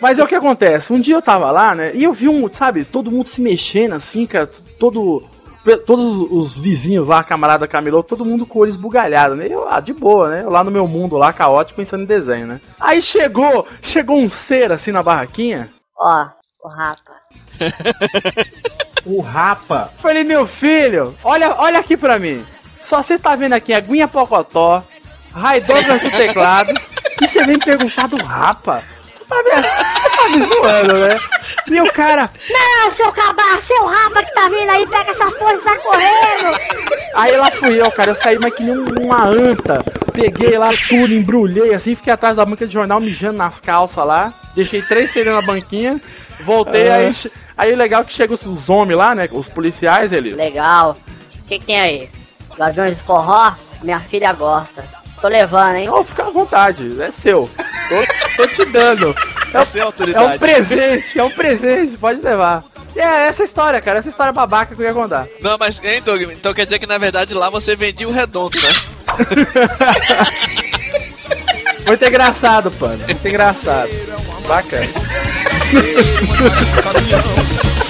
[0.00, 0.92] Mas é o que acontece.
[0.92, 1.90] Um dia eu tava lá, né?
[1.92, 4.48] E eu vi um, sabe, todo mundo se mexendo assim, cara.
[4.78, 5.24] Todo.
[5.86, 9.46] Todos os vizinhos lá, camarada camelô, todo mundo com o olho esbugalhado, né?
[9.48, 10.42] Eu, ah, de boa, né?
[10.42, 12.60] Eu lá no meu mundo, lá, caótico, pensando em desenho, né?
[12.78, 15.70] Aí chegou, chegou um ser assim na barraquinha.
[15.98, 16.26] Ó,
[16.64, 17.12] o rapa.
[19.06, 19.92] O Rapa.
[19.98, 22.44] Falei, meu filho, olha, olha aqui pra mim.
[22.82, 24.84] Só você tá vendo aqui Aguinha Pocotó,
[25.32, 26.72] Ray Douglas do teclado,
[27.20, 28.82] e você vem me perguntar do Rapa.
[29.30, 31.16] Você tá me, você tá me zoando, né?
[31.70, 35.54] E o cara, Não, seu cabaço, seu rapa que tá vindo aí, pega essa porra
[35.54, 36.58] e sai correndo.
[37.14, 38.10] Aí lá fui eu, cara.
[38.10, 39.82] Eu saí mais que nem uma anta.
[40.12, 44.32] Peguei lá tudo, embrulhei assim, fiquei atrás da banca de jornal mijando nas calças lá.
[44.54, 46.00] Deixei três CD na banquinha.
[46.40, 46.96] Voltei, Ah.
[46.96, 47.14] aí,
[47.56, 49.28] aí o legal é que chega os, os homens lá, né?
[49.30, 50.34] Os policiais, ele.
[50.34, 50.96] Legal.
[51.42, 52.10] O que, que tem aí?
[52.56, 53.52] Gaviões de forró?
[53.82, 54.84] Minha filha gosta.
[55.20, 55.86] Tô levando, hein?
[55.86, 57.48] Não, fica à vontade, é seu.
[57.88, 59.14] Tô, tô te dando.
[59.52, 60.36] É, é autoridade.
[60.36, 62.64] um presente, é um presente, pode levar.
[62.94, 65.26] E é essa história, cara, essa história babaca que eu ia contar.
[65.40, 66.22] Não, mas, hein, Doug?
[66.22, 68.72] Então quer dizer que na verdade lá você vendia o redondo, né?
[71.86, 73.04] Muito engraçado, pano.
[73.04, 73.90] Muito engraçado.
[74.46, 74.86] Bacana.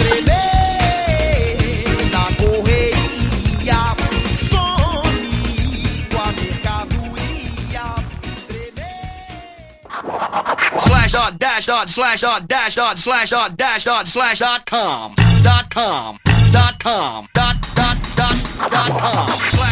[11.20, 15.68] dot dash dot slash dot dash dot slash dot dash dot slash dot com dot
[15.74, 16.16] com
[16.50, 19.26] dot com dot dot dot dot com.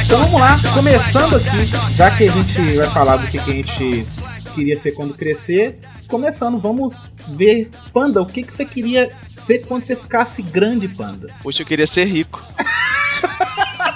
[0.05, 3.55] Então vamos lá, começando aqui, já que a gente vai falar do que, que a
[3.55, 4.07] gente
[4.55, 5.81] queria ser quando crescer.
[6.07, 11.29] Começando, vamos ver, Panda, o que, que você queria ser quando você ficasse grande, Panda?
[11.43, 12.45] Poxa, eu queria ser rico.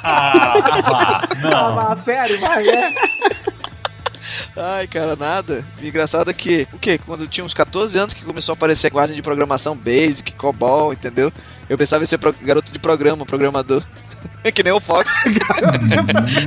[0.02, 0.54] Ah,
[1.42, 1.78] não.
[1.78, 2.94] Ah, sério, vai, é.
[4.56, 5.64] Ai, cara, nada.
[5.80, 6.98] E engraçado é que, o quê?
[6.98, 10.92] Quando eu tinha uns 14 anos que começou a aparecer guarda de programação Basic, COBOL,
[10.92, 11.32] entendeu?
[11.68, 13.82] Eu pensava em ser pro- garoto de programa, programador.
[14.54, 15.10] que nem o Fox.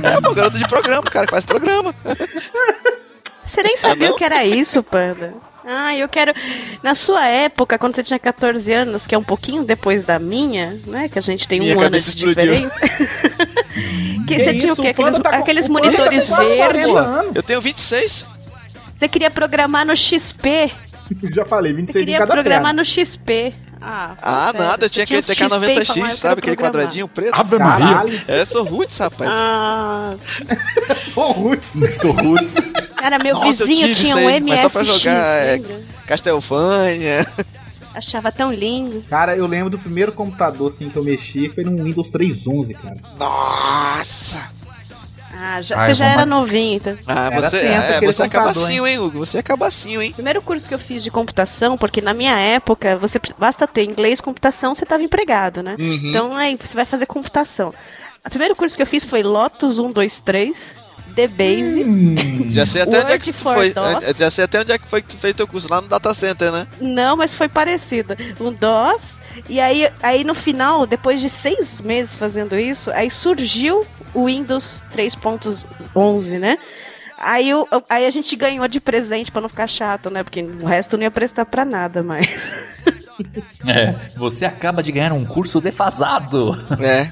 [0.02, 1.94] é, pô, garoto de programa, cara, que faz programa.
[3.44, 5.34] Você nem sabia o que era isso, Panda.
[5.64, 6.32] Ah, eu quero.
[6.80, 10.78] Na sua época, quando você tinha 14 anos, que é um pouquinho depois da minha,
[10.86, 11.08] né?
[11.08, 12.70] Que a gente tem Minha um ano de diferença.
[14.26, 14.88] que você tinha o isso, quê?
[14.88, 16.96] Aqueles, tá aqueles tá monitores quase 40 verdes.
[16.96, 17.36] anos.
[17.36, 18.26] Eu tenho 26.
[18.96, 20.72] Você queria programar no XP.
[21.34, 22.76] Já falei, Você 26 de queria cada programar piada.
[22.78, 23.54] no XP.
[23.80, 24.66] Ah, Ah, sério.
[24.66, 26.38] nada, eu tinha Você aquele uns XP e falava, TK90X, "Ah, sabe?
[26.40, 27.38] Aquele programar." quadradinho preto.
[27.38, 27.86] Ave Maria.
[27.86, 29.30] Caralho, É, sou roots, rapaz.
[29.32, 30.14] Ah,
[31.14, 31.72] sou roots.
[32.00, 32.54] Sou roots.
[32.96, 35.14] cara, meu Nossa, vizinho tinha um aí, mas só pra MSX, jogar,
[35.46, 35.80] é, lembra?
[37.96, 39.02] Achava tão lindo.
[39.08, 42.96] Cara, eu lembro do primeiro computador assim que eu mexi foi no Windows 3.11, cara.
[43.18, 44.50] Nossa!
[45.38, 46.96] Ah, já, Ai, você já era novinho, então.
[47.06, 49.18] Ah, Era você, tenso é, você é cabacinho, hein, Hugo?
[49.18, 50.12] Você é cabacinho, hein?
[50.12, 54.20] Primeiro curso que eu fiz de computação, porque na minha época, você basta ter inglês,
[54.20, 55.76] computação, você estava empregado, né?
[55.78, 56.00] Uhum.
[56.04, 57.72] Então aí você vai fazer computação.
[58.26, 60.56] O primeiro curso que eu fiz foi Lotus 123,
[61.16, 62.50] The Base.
[62.52, 63.72] Já sei até onde é que tu foi.
[63.72, 64.16] DOS.
[64.18, 66.12] Já sei até onde é que foi que tu fez teu curso lá no data
[66.14, 66.66] center, né?
[66.80, 68.14] Não, mas foi parecido.
[68.38, 69.18] Um DOS.
[69.48, 74.82] E aí, aí no final, depois de seis meses fazendo isso, aí surgiu o Windows
[74.94, 76.58] 3.11, né?
[77.18, 80.22] Aí, o- aí a gente ganhou de presente pra não ficar chato, né?
[80.22, 82.28] Porque o resto não ia prestar pra nada mais.
[83.66, 86.54] É, você acaba de ganhar um curso defasado.
[86.78, 87.08] É.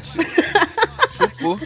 [1.17, 1.59] Chupou.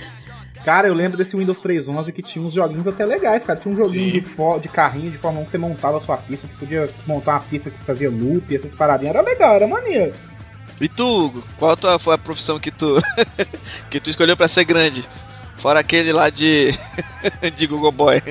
[0.65, 3.59] Cara, eu lembro desse Windows 3.11 que tinha uns joguinhos até legais, cara.
[3.59, 6.17] Tinha um joguinho de, fo- de carrinho de Fórmula 1 que você montava a sua
[6.19, 6.47] pista.
[6.47, 9.15] Você podia montar uma pista que fazia loop, essas paradinhas.
[9.15, 10.13] Era legal, era maneiro.
[10.81, 11.43] E tu, Hugo?
[11.59, 12.97] Qual a tua, foi a profissão que tu
[13.91, 15.05] que tu escolheu pra ser grande?
[15.59, 16.69] Fora aquele lá de
[17.57, 18.23] de Google Boy.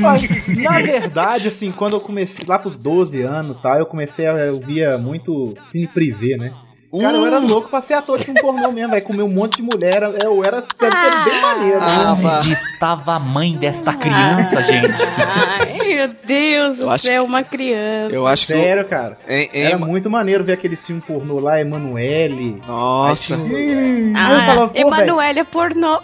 [0.00, 0.22] Mas,
[0.62, 4.60] na verdade, assim, quando eu comecei lá pros 12 anos, tá, eu comecei a eu
[4.60, 6.52] via muito cine privê, né?
[7.00, 9.56] Cara, eu era louco pra ser ator de um pornô mesmo, vai comer um monte
[9.56, 10.02] de mulher.
[10.22, 11.78] Eu era, deve ser bem maneiro.
[11.80, 12.22] Ah, né?
[12.22, 12.36] vá.
[12.38, 15.02] Onde estava a mãe desta criança, gente?
[15.18, 18.14] Ai, meu Deus Eu do acho céu, uma criança.
[18.14, 19.16] Eu acho que Sério, cara.
[19.28, 22.62] em- Era muito maneiro ver aquele filme pornô lá, Emanuele.
[22.66, 23.34] Nossa.
[23.34, 24.88] Aí Ah, eu falava, pô, velho.
[24.88, 26.00] Emanuele é pornô.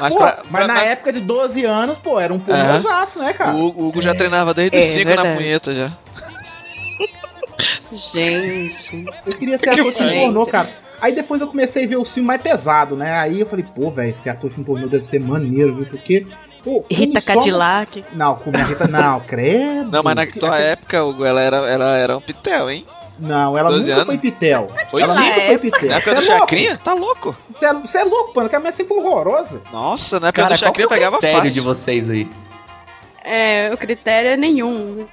[0.00, 3.32] Mas, Pô, pra- mas pra- na época de 12 anos, pô, era um pornôzaço, né,
[3.32, 3.54] cara?
[3.54, 5.92] o, Hugo já treinava desde os É, 5 na punheta já.
[7.96, 9.04] Gente.
[9.26, 10.68] Eu queria ser ator de filme pornô, cara.
[11.00, 13.12] Aí depois eu comecei a ver o filme mais pesado, né?
[13.18, 15.86] Aí eu falei, pô, velho, ser ator de filme pornô deve ser maneiro, viu?
[15.86, 16.26] Porque.
[16.62, 18.04] Pô, Rita só- Cadillac.
[18.12, 18.86] Não, como a Rita.
[18.86, 19.90] Não, credo.
[19.90, 22.86] Não, mas na tua época, Hugo, ela era, ela era um pitel, hein?
[23.18, 24.06] Não, ela 12 nunca anos?
[24.06, 24.68] foi Pitel.
[24.90, 25.20] Foi ela sim.
[25.20, 25.88] nunca foi Pitel.
[25.90, 26.38] Na época Cê do é?
[26.38, 26.76] Chacrinha?
[26.78, 27.36] Tá louco.
[27.38, 27.68] Você é,
[28.00, 29.60] é louco, mano, que a minha sempre foi horrorosa.
[29.72, 31.62] Nossa, na época Cara, do é Chacrinha o pegava critério de fácil.
[31.64, 32.28] vocês aí?
[33.24, 35.06] É, o critério é nenhum.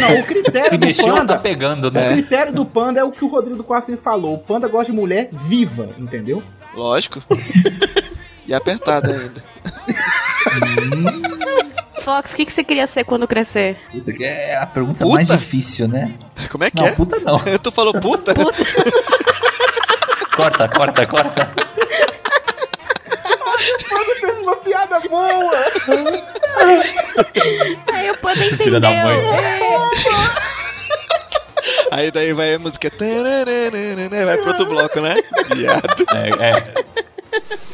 [0.00, 1.34] Não, o critério Se do mexeu, Panda.
[1.34, 2.12] tá pegando, O né?
[2.12, 4.34] critério do Panda é o que o Rodrigo Quarcinho falou.
[4.34, 6.42] O Panda gosta de mulher viva, entendeu?
[6.74, 7.22] Lógico.
[8.46, 9.42] e apertada ainda.
[12.02, 13.78] Fox, o que, que você queria ser quando crescer?
[13.90, 15.14] Puta, que é a pergunta Puta?
[15.16, 16.12] mais difícil, né?
[16.50, 16.94] Como é que Não, é?
[16.94, 17.38] puta não.
[17.62, 18.34] tu falou puta?
[20.36, 21.50] Corta, corta, corta.
[23.80, 25.64] O Panda fez uma piada boa.
[27.92, 29.18] Aí o Panda Filha da mãe.
[29.18, 29.80] entendeu.
[31.90, 32.90] Aí daí vai a música.
[34.26, 35.14] Vai pro outro bloco, né?
[35.54, 36.04] Viado.
[36.12, 36.74] É, é.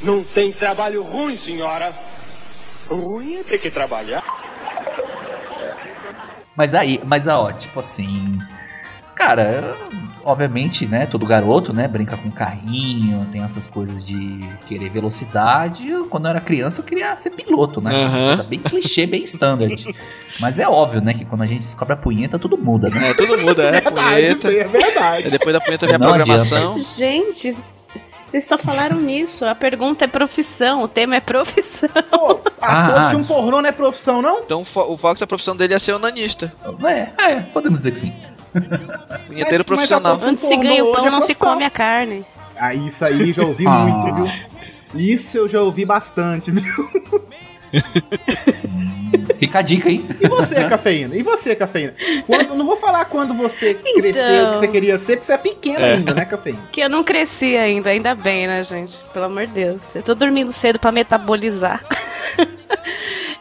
[0.02, 1.92] Não tem trabalho ruim, senhora.
[2.88, 4.22] Ruim é ter que trabalhar.
[6.56, 8.38] Mas aí, mas ó, tipo assim.
[9.14, 9.76] Cara,
[10.24, 11.06] obviamente, né?
[11.06, 11.86] Todo garoto, né?
[11.88, 15.88] Brinca com carrinho, tem essas coisas de querer velocidade.
[15.88, 17.90] Eu, quando eu era criança, eu queria ser piloto, né?
[18.28, 19.84] Coisa bem clichê, bem standard.
[20.40, 21.14] Mas é óbvio, né?
[21.14, 23.10] Que quando a gente descobre a punheta, tudo muda, né?
[23.10, 24.78] É, todo mundo é Verdade, isso aí punheta.
[24.78, 25.24] é verdade.
[25.24, 26.78] Aí depois da punheta vem a programação.
[26.80, 27.56] Gente,
[28.30, 29.44] vocês só falaram nisso.
[29.44, 31.88] A pergunta é profissão, o tema é profissão.
[32.10, 34.40] Pô, Ah, ator de ah, um pornô não é profissão, não?
[34.40, 36.52] Então o Fo- o Fox, a profissão dele ia ser onanista.
[36.84, 38.12] É, é, podemos dizer que sim.
[39.26, 40.14] Punheteiro mas profissional.
[40.16, 42.24] ator- Onde se ganha o pão, é não se come a carne.
[42.56, 43.70] Ah, isso aí já ouvi Ah.
[43.70, 44.30] muito, viu?
[44.94, 46.90] Isso eu já ouvi bastante, viu?
[49.38, 50.04] Fica a dica, hein?
[50.20, 51.16] E você, cafeína?
[51.16, 51.94] E você, cafeína?
[52.26, 55.38] Quando, não vou falar quando você cresceu, o que você queria ser, porque você é
[55.38, 56.58] pequena ainda, né, cafeína?
[56.72, 58.98] Que eu não cresci ainda, ainda bem, né, gente?
[59.12, 59.82] Pelo amor de Deus.
[59.94, 61.82] Eu tô dormindo cedo pra metabolizar.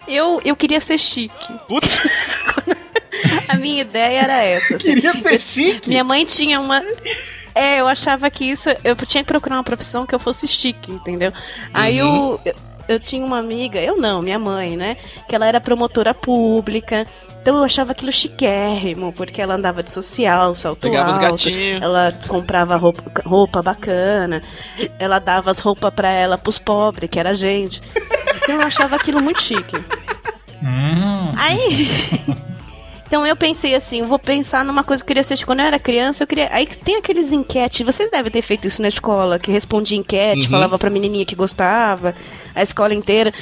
[0.08, 1.54] eu, eu queria ser chique.
[1.68, 2.00] Putz,
[3.48, 4.76] A minha ideia era essa.
[4.78, 4.96] assim.
[4.96, 5.90] Queria ser chique?
[5.90, 6.82] Minha mãe tinha uma.
[7.56, 8.70] É, eu achava que isso.
[8.84, 11.32] Eu tinha que procurar uma profissão que eu fosse chique, entendeu?
[11.74, 12.54] Aí eu, eu,
[12.88, 14.98] eu tinha uma amiga, eu não, minha mãe, né?
[15.28, 17.06] Que ela era promotora pública.
[17.42, 21.82] Então eu achava aquilo chiquérrimo, porque ela andava de social, salto pegava os alto, gatinhos.
[21.82, 24.44] ela comprava roupa, roupa bacana,
[25.00, 27.82] ela dava as roupas pra ela pros pobres, que era a gente.
[28.36, 29.78] Então eu achava aquilo muito chique.
[30.62, 31.34] Hum.
[31.38, 31.88] Aí.
[33.10, 35.44] Então eu pensei assim, eu vou pensar numa coisa que eu queria ser.
[35.44, 36.48] Quando eu era criança, eu queria.
[36.52, 40.50] Aí tem aqueles enquetes, vocês devem ter feito isso na escola, que respondia enquete, Uhum.
[40.52, 42.14] falava pra menininha que gostava,
[42.54, 43.34] a escola inteira.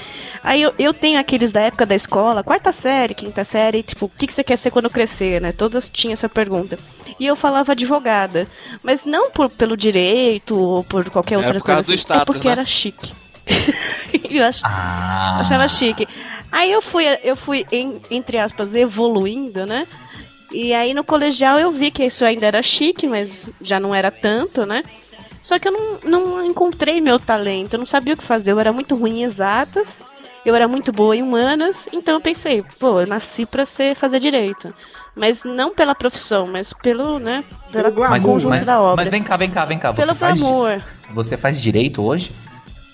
[0.41, 4.09] Aí eu, eu tenho aqueles da época da escola, quarta série, quinta série, tipo, o
[4.09, 5.51] que, que você quer ser quando crescer, né?
[5.51, 6.79] Todas tinham essa pergunta.
[7.19, 8.47] E eu falava advogada.
[8.81, 11.91] Mas não por, pelo direito ou por qualquer É outra por causa coisa.
[11.91, 12.51] do assim, status, é porque né?
[12.53, 13.11] era chique.
[14.29, 15.33] eu acho, Ah.
[15.37, 16.07] eu achava chique.
[16.51, 19.85] Aí eu fui, eu fui em- entre aspas, evoluindo, né?
[20.51, 24.09] E aí no colegial eu vi que isso ainda era chique, mas já não era
[24.09, 24.81] tanto, né?
[25.41, 28.51] Só que eu não, não encontrei meu talento, eu não sabia o que fazer.
[28.51, 30.01] Eu era muito ruim em exatas,
[30.45, 34.19] eu era muito boa em humanas, então eu pensei, pô, eu nasci pra ser, fazer
[34.19, 34.73] direito.
[35.15, 38.09] Mas não pela profissão, mas pelo, né, pela Pelo.
[38.09, 38.97] Mas, conjunto mas, da obra.
[38.97, 39.91] mas vem cá, vem cá, vem cá.
[39.91, 40.81] Você pelo faz, glamour.
[41.13, 42.31] você faz direito hoje?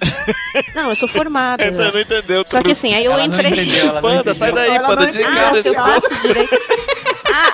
[0.76, 1.66] Não, eu sou formada.
[1.66, 2.44] Então não entendeu.
[2.46, 3.52] Só que assim, aí eu Ela não entrei.
[3.52, 6.60] entendeu, Panda, sai daí, Ela Panda, desencara Ah, esse se eu direito.
[7.36, 7.54] Ah,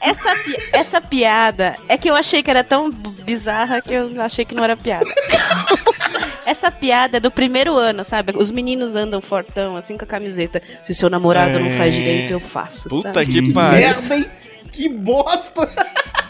[0.00, 4.44] essa, pi- essa piada é que eu achei que era tão bizarra que eu achei
[4.44, 5.06] que não era piada.
[6.46, 8.32] essa piada é do primeiro ano, sabe?
[8.36, 10.62] Os meninos andam fortão, assim, com a camiseta.
[10.84, 11.98] Se seu namorado não faz É.
[11.98, 12.88] direito, eu faço.
[12.88, 13.24] Puta tá?
[13.24, 13.78] que pariu.
[13.80, 14.26] Merda, hein?
[14.72, 15.66] Que bosta!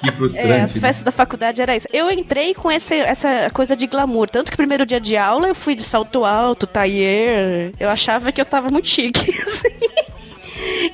[0.01, 0.65] Que É, frustrante.
[0.65, 1.87] as festas da faculdade era isso.
[1.93, 4.31] Eu entrei com essa, essa coisa de glamour.
[4.31, 7.73] Tanto que primeiro dia de aula eu fui de salto alto, tailleur.
[7.81, 9.29] Eu achava que eu tava muito chique.
[9.43, 9.69] assim.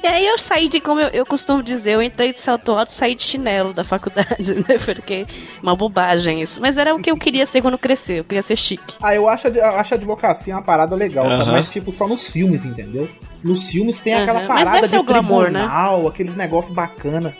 [0.03, 2.90] E aí eu saí de, como eu, eu costumo dizer, eu entrei de salto alto
[2.90, 4.79] e saí de chinelo da faculdade, né?
[4.85, 5.27] Porque
[5.62, 6.61] uma bobagem isso.
[6.61, 8.20] Mas era o que eu queria ser quando crescer.
[8.20, 8.94] Eu queria ser chique.
[9.03, 11.27] Ah, eu acho, a- eu acho a advocacia uma parada legal?
[11.27, 11.53] Aham.
[11.53, 13.09] Mas, tipo, só nos filmes, entendeu?
[13.42, 14.23] Nos filmes tem Aham.
[14.23, 15.61] aquela parada de é o glamour, né?
[15.61, 17.37] tribunal, aqueles negócios bacana.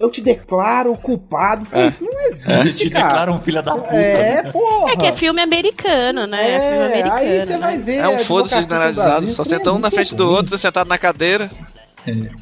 [0.00, 1.66] Eu te declaro culpado.
[1.66, 1.88] Pô, É.
[1.88, 3.04] isso não existe, Te cara.
[3.04, 3.94] declara um filho da puta.
[3.94, 4.92] É, porra.
[4.92, 6.50] É que é filme americano, né?
[6.50, 7.14] É, filme É, americano.
[7.16, 7.58] aí você né?
[7.58, 7.96] vai ver.
[7.96, 9.28] É um foda-se generalizado.
[9.28, 11.50] Só é senta um na frente do outro, sentado na cadeira.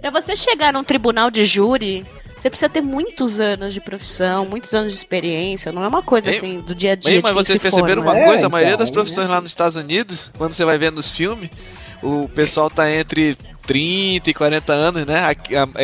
[0.01, 2.07] Pra você chegar num tribunal de júri,
[2.39, 5.73] você precisa ter muitos anos de profissão, muitos anos de experiência.
[5.73, 7.21] Não é uma coisa assim do dia a dia.
[7.21, 8.17] Mas vocês se perceberam forma.
[8.21, 8.47] uma É, coisa?
[8.47, 11.11] A maioria então, das profissões é lá nos Estados Unidos, quando você vai ver nos
[11.11, 11.51] filmes,
[12.05, 13.37] o pessoal tá entre
[13.69, 15.21] 30 e 40 anos, né?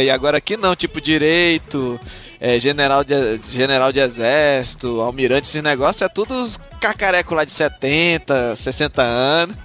[0.03, 2.01] E agora aqui não, tipo direito,
[2.41, 7.53] é, general, de, general de exército, almirante, esse negócio é tudo os cacarecos lá de
[7.53, 9.57] 70, 60 anos.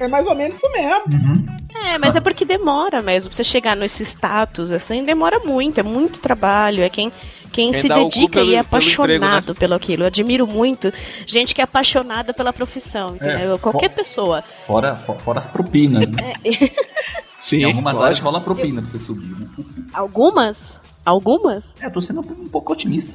[0.00, 1.58] É mais ou menos isso mesmo.
[1.86, 3.30] É, mas é porque demora mesmo.
[3.30, 5.80] Pra você chegar nesse status, assim, demora muito.
[5.80, 6.82] É muito trabalho.
[6.84, 7.12] É quem,
[7.58, 10.02] quem, Quem se dedica pelo- e é pelo emprego, apaixonado pelo aquilo.
[10.04, 10.92] Eu admiro muito
[11.26, 13.56] gente que é apaixonada pela profissão, entendeu?
[13.56, 14.44] É, Qualquer fo- pessoa.
[14.64, 16.32] Fora, fo- fora as propinas, né?
[17.40, 19.46] Sim, em algumas áreas rola propina pra você subir, né?
[19.92, 20.80] Algumas?
[21.04, 21.74] Algumas?
[21.80, 23.14] É, eu tô sendo um pouco otimista.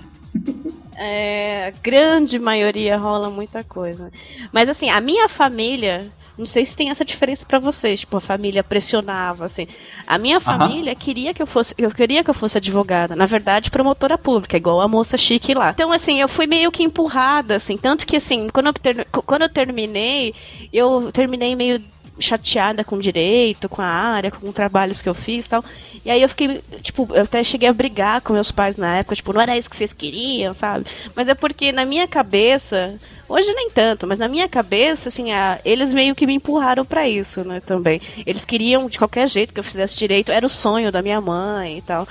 [0.97, 4.11] É, a grande maioria rola muita coisa.
[4.51, 8.21] Mas assim, a minha família, não sei se tem essa diferença pra vocês, tipo, a
[8.21, 9.67] família pressionava assim.
[10.07, 13.69] A minha família queria que eu fosse, eu queria que eu fosse advogada, na verdade,
[13.69, 15.69] promotora pública, igual a moça chique lá.
[15.69, 19.43] Então assim, eu fui meio que empurrada assim, tanto que assim, quando eu, ter- quando
[19.43, 20.33] eu terminei,
[20.71, 21.81] eu terminei meio
[22.19, 25.63] chateada com direito, com a área, com trabalhos que eu fiz e tal.
[26.05, 29.15] E aí eu fiquei, tipo, eu até cheguei a brigar com meus pais na época,
[29.15, 30.85] tipo, não era isso que vocês queriam, sabe?
[31.15, 32.95] Mas é porque na minha cabeça,
[33.27, 37.07] hoje nem tanto, mas na minha cabeça, assim, a, eles meio que me empurraram pra
[37.07, 38.01] isso, né, também.
[38.25, 41.77] Eles queriam de qualquer jeito que eu fizesse direito, era o sonho da minha mãe
[41.77, 42.07] e tal.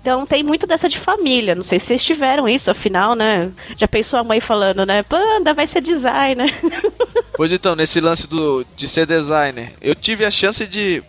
[0.00, 1.54] Então tem muito dessa de família.
[1.54, 3.50] Não sei se vocês tiveram isso, afinal, né?
[3.76, 5.02] Já pensou a mãe falando, né?
[5.02, 6.52] Panda vai ser designer.
[7.38, 11.00] Pois então, nesse lance do, de ser designer, eu tive a chance de,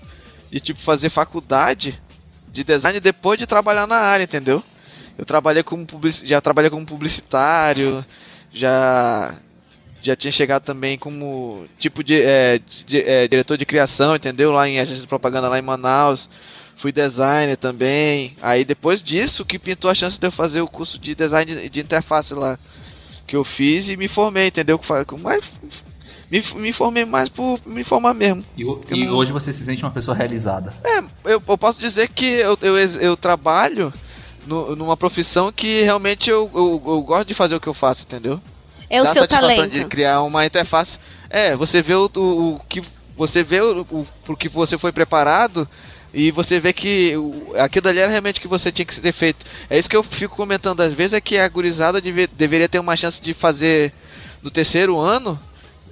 [0.52, 2.00] de tipo, fazer faculdade
[2.50, 4.64] de design depois de trabalhar na área, entendeu?
[5.18, 5.88] Eu trabalhei como
[6.24, 8.06] já trabalhei como publicitário,
[8.54, 9.34] já
[10.04, 14.52] já tinha chegado também como tipo de, é, de- é, diretor de criação, entendeu?
[14.52, 16.30] Lá em agência de propaganda lá em Manaus.
[16.78, 18.36] Fui designer também.
[18.40, 21.80] Aí depois disso que pintou a chance de eu fazer o curso de design de
[21.80, 22.60] interface lá
[23.26, 24.80] que eu fiz e me formei, entendeu?
[25.24, 25.44] Mas
[26.32, 28.44] me, me formei mais por me formar mesmo.
[28.58, 30.74] E, e hoje você se sente uma pessoa realizada.
[30.84, 31.00] É,
[31.34, 33.92] eu, eu posso dizer que eu, eu, eu trabalho
[34.46, 38.04] no- numa profissão que realmente eu, eu, eu gosto de fazer o que eu faço,
[38.04, 38.40] entendeu?
[38.90, 39.72] É o Dá seu satisfação talento.
[39.72, 40.98] de criar uma interface.
[41.30, 42.82] É, você vê o, o, o que
[43.16, 45.68] você vê o, o pro que você foi preparado
[46.12, 49.12] e você vê que o, aquilo ali era realmente o que você tinha que ter
[49.12, 49.46] feito.
[49.70, 52.80] É isso que eu fico comentando às vezes é que a gurizada deve- deveria ter
[52.80, 53.94] uma chance de fazer
[54.42, 55.40] no terceiro ano,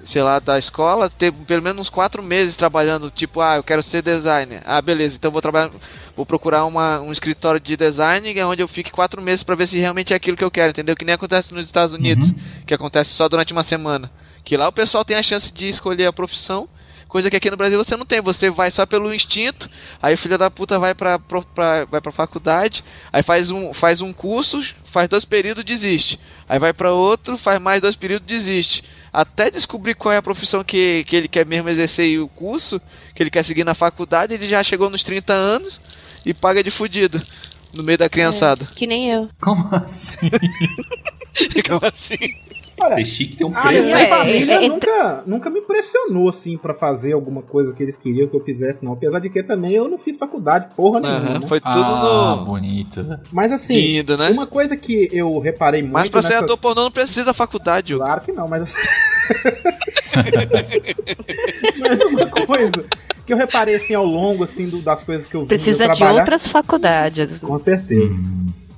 [0.04, 3.82] sei lá, da escola, ter pelo menos uns quatro meses trabalhando, tipo, ah, eu quero
[3.84, 4.62] ser designer.
[4.66, 5.72] Ah, beleza, então vou trabalhar,
[6.16, 9.68] vou procurar uma, um escritório de design é onde eu fique quatro meses para ver
[9.68, 10.96] se realmente é aquilo que eu quero, entendeu?
[10.96, 12.34] Que nem acontece nos Estados Unidos,
[12.66, 14.12] que acontece só durante uma semana.
[14.44, 16.70] Que lá o pessoal tem a chance de escolher a profissão,
[17.08, 18.22] coisa que aqui no Brasil você não tem.
[18.22, 19.70] Você vai só pelo instinto,
[20.02, 24.02] aí o filho da puta vai pra, pra, vai pra faculdade, aí faz um, faz
[24.02, 26.20] um curso, faz dois períodos, desiste.
[26.48, 28.84] Aí vai pra outro, faz mais dois períodos, desiste.
[29.18, 32.80] Até descobrir qual é a profissão que, que ele quer mesmo exercer e o curso,
[33.16, 35.82] que ele quer seguir na faculdade, ele já chegou nos 30 anos
[36.24, 37.20] e paga de fudido
[37.74, 38.64] no meio da criançada.
[38.76, 39.28] Que nem eu.
[39.42, 40.30] Como assim?
[41.68, 42.16] Como assim?
[42.90, 43.88] Ser chique tem um A preço.
[43.88, 47.82] minha é, família é, é, nunca, nunca me impressionou, assim, pra fazer alguma coisa que
[47.82, 48.94] eles queriam que eu fizesse, não.
[48.94, 51.48] Apesar de que também eu não fiz faculdade, porra nenhuma, Aham, né?
[51.48, 52.46] foi tudo ah, no.
[52.46, 53.20] bonito.
[53.32, 54.30] Mas assim, Lindo, né?
[54.30, 57.96] uma coisa que eu reparei muito Mas pra ser ator pornô não precisa da faculdade.
[57.96, 58.78] Claro que não, mas assim...
[61.80, 62.86] mas uma coisa
[63.26, 65.92] que eu reparei, assim, ao longo, assim, do- das coisas que eu vi Precisa eu
[65.92, 67.40] de outras faculdades.
[67.42, 68.22] Com certeza.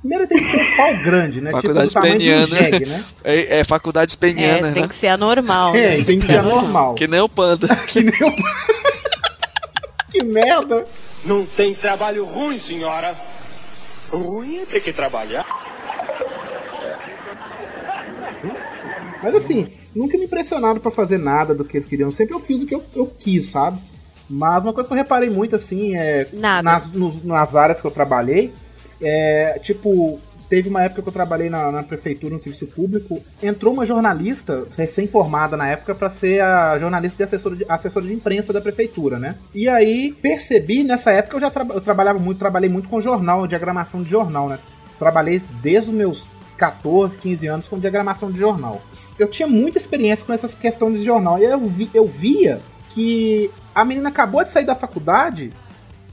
[0.00, 1.50] Primeiro tem que ter um pau grande, né?
[1.50, 2.56] Faculdade tipo do tamanho de um peniana.
[2.70, 3.04] jegue, né?
[3.22, 4.88] É, é faculdade É, espeniana, tem né?
[4.88, 5.74] que ser anormal.
[5.76, 6.04] É, né?
[6.04, 6.94] tem que ser anormal.
[6.94, 7.68] Que nem o panda.
[7.86, 8.34] Que nem o...
[10.10, 10.84] que merda.
[11.24, 13.14] Não tem trabalho ruim, senhora.
[14.10, 15.44] Ruim é ter que trabalhar.
[19.22, 22.10] Mas assim, nunca me impressionaram pra fazer nada do que eles queriam.
[22.10, 23.78] Sempre eu fiz o que eu, eu quis, sabe?
[24.28, 26.26] Mas uma coisa que eu reparei muito, assim, é.
[26.32, 26.62] Nada.
[26.62, 28.52] Nas, nos- nas áreas que eu trabalhei,
[29.02, 29.58] é.
[29.62, 33.22] Tipo, teve uma época que eu trabalhei na, na prefeitura, no serviço público.
[33.42, 38.12] Entrou uma jornalista, recém-formada na época, pra ser a jornalista de assessora de, assessora de
[38.12, 39.36] imprensa da prefeitura, né?
[39.54, 43.46] E aí percebi, nessa época eu já tra- eu trabalhava muito, trabalhei muito com jornal,
[43.46, 44.58] diagramação de jornal, né?
[44.98, 46.28] Trabalhei desde os meus
[46.58, 48.82] 14, 15 anos com diagramação de jornal.
[49.18, 51.38] Eu tinha muita experiência com essas questões de jornal.
[51.38, 55.52] E eu, vi- eu via que a menina acabou de sair da faculdade,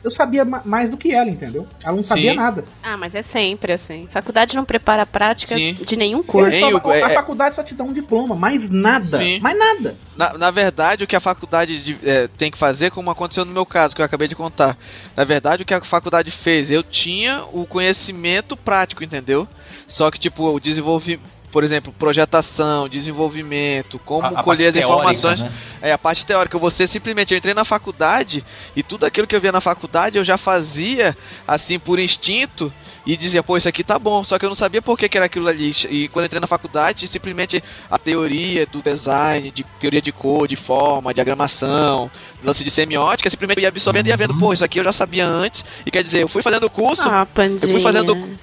[0.03, 1.67] eu sabia ma- mais do que ela, entendeu?
[1.83, 2.37] Ela não sabia Sim.
[2.37, 2.65] nada.
[2.81, 4.07] Ah, mas é sempre assim.
[4.11, 5.73] Faculdade não prepara a prática Sim.
[5.85, 6.59] de nenhum curso.
[6.59, 9.05] Só- é- a é- faculdade só te dá um diploma, mais nada.
[9.05, 9.39] Sim.
[9.39, 9.95] Mais nada.
[10.15, 13.51] Na, na verdade, o que a faculdade de- é, tem que fazer, como aconteceu no
[13.51, 14.77] meu caso, que eu acabei de contar.
[15.15, 19.47] Na verdade, o que a faculdade fez, eu tinha o conhecimento prático, entendeu?
[19.87, 21.36] Só que, tipo, o desenvolvimento.
[21.51, 25.39] Por exemplo, projetação, desenvolvimento, como A- a colher as informações.
[25.41, 25.89] teórica, né?
[25.89, 26.57] É, a parte teórica.
[26.57, 28.43] Você simplesmente, eu entrei na faculdade
[28.75, 31.15] e tudo aquilo que eu via na faculdade eu já fazia,
[31.47, 32.71] assim, por instinto
[33.05, 34.23] e dizia, pô, isso aqui tá bom.
[34.25, 35.71] Só que eu não sabia por que, que era aquilo ali.
[35.89, 40.47] E quando eu entrei na faculdade, simplesmente a teoria do design, de teoria de cor,
[40.49, 42.11] de forma, diagramação,
[42.43, 44.91] lance de semiótica, simplesmente eu ia absorvendo e ia vendo, pô, isso aqui eu já
[44.91, 45.63] sabia antes.
[45.85, 47.59] E quer dizer, eu fui fazendo o curso, Ah, pandinha.
[47.63, 48.37] eu fui fazendo.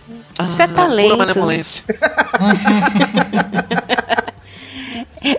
[0.48, 1.06] Isso é Ah, talento.
[1.10, 1.84] Pura malemolência.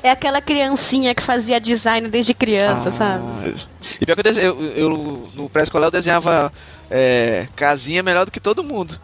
[0.04, 3.62] É aquela criancinha que fazia design desde criança, Ah, sabe?
[4.02, 6.52] E pior que eu, eu, eu- no pré-escolar eu desenhava
[6.89, 9.00] é, casinha melhor do que todo mundo.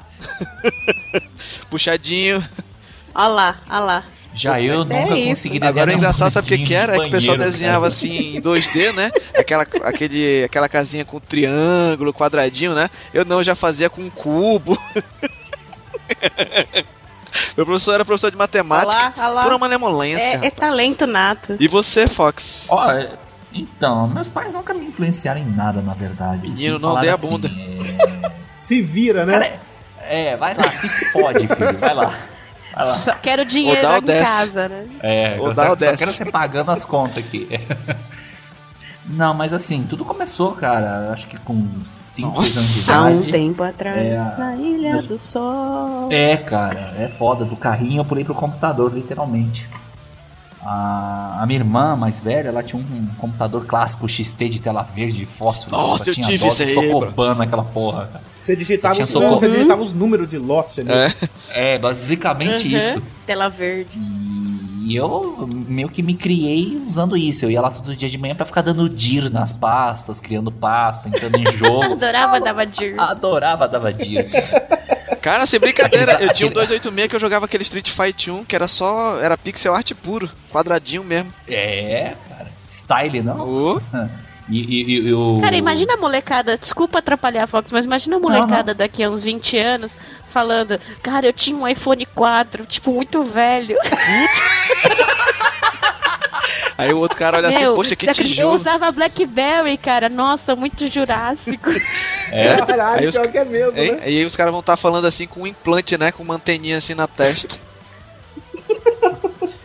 [1.70, 2.44] Puxadinho.
[3.14, 4.04] Olha lá, olha lá.
[4.34, 5.28] Já eu É nunca isso.
[5.28, 5.70] consegui desenhar.
[5.72, 6.96] Agora o nenhum engraçado, sabe o que, que era?
[6.96, 7.88] É que o pessoal desenhava cara.
[7.94, 9.12] assim em 2D, né?
[9.36, 12.90] Aquela, aquele, aquela casinha com triângulo, quadradinho, né?
[13.14, 14.76] Eu não, eu já fazia com cubo.
[17.56, 18.94] Meu professor era professor de matemática.
[18.94, 19.42] lá, olha lá.
[19.44, 20.22] Pura malemolência.
[20.44, 21.56] É, é talento nato.
[21.60, 22.66] E você, Fox?
[22.70, 23.10] Ó, é,
[23.54, 26.46] Então, meus pais nunca me influenciaram em nada, na verdade.
[26.48, 27.50] Eles Menino, não dê a falaram bunda.
[28.26, 29.60] é, Se vira, né?
[30.02, 32.08] É, vai lá, se fode, filho, vai lá.
[32.74, 32.86] Vai lá.
[32.86, 34.24] Só quero dinheiro em desce.
[34.26, 34.86] casa, né?
[35.02, 37.48] É, eu só, só quero você pagando as contas aqui.
[39.06, 43.10] Não, mas assim, tudo começou, cara, acho que com 5, 6 anos de Há um
[43.12, 43.32] idade.
[43.32, 46.08] tempo atrás, É, na Ilha meus- do Sol.
[46.12, 47.44] É, cara, é foda.
[47.44, 49.68] Do carrinho eu pulei pro computador, literalmente.
[50.64, 55.18] A, a minha irmã mais velha, ela tinha um, computador clássico XT de tela verde,
[55.18, 55.76] de fósforo.
[55.76, 58.24] Nossa, só eu tinha tive DOS esse e aí, Socoban naquela porra, cara.
[58.40, 59.40] Você digitava, Você os, tinha socorro.
[59.40, 60.90] você digitava os números de Lost ali.
[60.92, 61.14] É.
[61.76, 63.02] É, basicamente Uhum, isso.
[63.26, 63.90] Tela verde.
[63.98, 64.31] E
[64.96, 67.46] eu meio que me criei usando isso.
[67.46, 71.08] Eu ia lá todo dia de manhã pra ficar dando dir nas pastas, criando pasta,
[71.08, 71.84] entrando em jogo.
[71.94, 73.00] Adorava dava dir.
[73.00, 74.26] Adorava, dava dir.
[75.22, 78.44] Cara, sem brincadeira, eu tinha um aquele- 286 que eu jogava aquele Street Fight 1,
[78.46, 79.20] que era só.
[79.20, 81.32] Era pixel art puro, quadradinho mesmo.
[81.48, 82.48] É, cara.
[82.68, 83.40] Style, não?
[83.48, 83.82] Ô,
[84.52, 85.40] E, e- e o...
[85.42, 89.58] Cara, imagina a molecada, desculpa atrapalhar, Fox, mas imagina a molecada daqui a uns 20
[89.58, 89.98] anos
[90.30, 93.78] falando, cara, eu tinha um iPhone 4, tipo, muito velho.
[96.78, 98.30] Aí o outro cara olha assim, Meu, poxa, que acredita?
[98.30, 98.56] eu tijolo.
[98.56, 101.70] usava Blackberry, cara, nossa, muito jurássico.
[102.34, 102.56] É?
[102.66, 103.92] Caralho, Aí os- pior que é mesmo, Hein?
[103.92, 104.00] né?
[104.06, 106.14] E aí os caras vão estar falando assim com um implante, né?
[106.14, 107.58] Com uma anteninha assim na testa.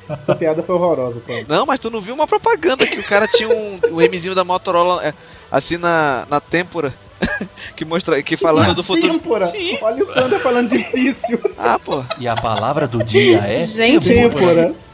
[0.09, 1.33] Essa piada foi horrorosa, pô.
[1.49, 4.45] Não, mas tu não viu uma propaganda que o cara tinha um, um Mzinho da
[4.45, 5.13] Motorola é,
[5.51, 6.95] assim na, na têmpora.
[7.75, 8.23] que mostra.
[8.23, 9.15] Que falando do futuro.
[9.15, 9.47] Têmpora.
[9.47, 9.79] Sim.
[9.83, 11.41] Olha o Panda falando difícil.
[11.57, 12.05] Ah, pô.
[12.19, 13.65] E a palavra do dia é...
[13.65, 14.45] Gente, Têmpora.
[14.45, 14.86] Têmpora.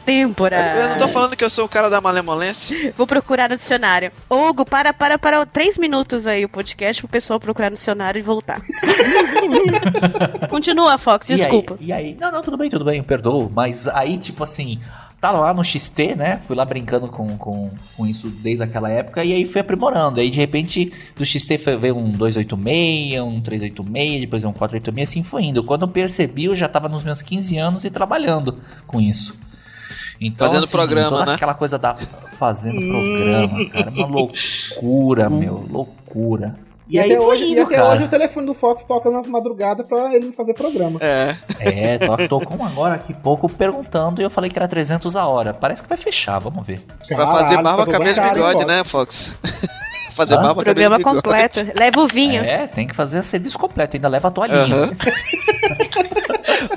[0.82, 2.92] Eu não tô falando que eu sou o cara da malemolência.
[2.96, 4.10] Vou procurar no dicionário.
[4.28, 8.22] Hugo, para, para, para três minutos aí o podcast pro pessoal procurar no dicionário e
[8.22, 8.60] voltar.
[10.48, 11.76] Continua, Fox, E aí- desculpa.
[11.80, 13.50] E aí, Não, não, tudo bem, tudo bem, eu perdoo.
[13.54, 14.78] Mas aí, tipo assim,
[15.20, 16.40] tava lá no XT, né?
[16.46, 20.20] Fui lá brincando com, com, com isso desde aquela época e aí fui aprimorando.
[20.20, 25.22] Aí de repente do XT foi, veio um 286, um 386, depois um 486, assim
[25.22, 25.62] foi indo.
[25.62, 29.36] Quando eu percebi, eu já tava nos meus 15 anos e trabalhando com isso.
[30.20, 31.34] Então, Fazendo assim, programa, toda né?
[31.34, 31.96] aquela coisa da.
[32.38, 33.90] Fazendo programa, cara.
[33.90, 35.66] Uma loucura, meu.
[35.70, 36.56] Loucura.
[36.88, 37.92] E, aí até, hoje, e indo, até cara.
[37.94, 41.00] hoje o telefone do Fox toca nas madrugadas pra ele fazer programa.
[41.00, 41.34] É.
[41.58, 45.16] É, tô, tô com um agora aqui pouco perguntando e eu falei que era 300
[45.16, 45.54] a hora.
[45.54, 46.80] Parece que vai fechar, vamos ver.
[47.08, 49.34] Pra fazer Caralho, barba, tá cabelo e bigode, né, Fox?
[50.14, 50.42] fazer Hã?
[50.42, 51.22] barba, Programa cabelo e bigode.
[51.22, 51.78] completo.
[51.78, 52.42] Leva o vinho.
[52.44, 54.62] É, tem que fazer serviço completo, ainda leva a toalhinha.
[54.62, 54.90] Aham.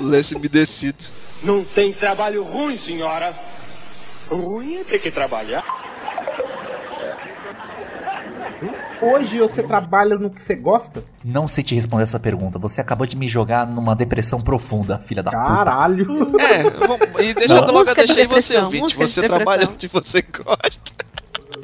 [0.00, 0.96] Lance umedecido.
[1.42, 3.34] Não tem trabalho ruim, senhora.
[4.30, 5.64] Ruim é ter que trabalhar.
[9.00, 11.04] Hoje você trabalha no que você gosta?
[11.22, 12.58] Não sei te responder essa pergunta.
[12.58, 15.44] Você acabou de me jogar numa depressão profunda, filha da puta.
[15.44, 16.32] Caralho.
[16.40, 17.60] É, e deixa Não.
[17.62, 18.86] eu logo Música de você, ouvinte.
[18.88, 19.36] de Você depressão.
[19.44, 21.05] trabalha onde você gosta.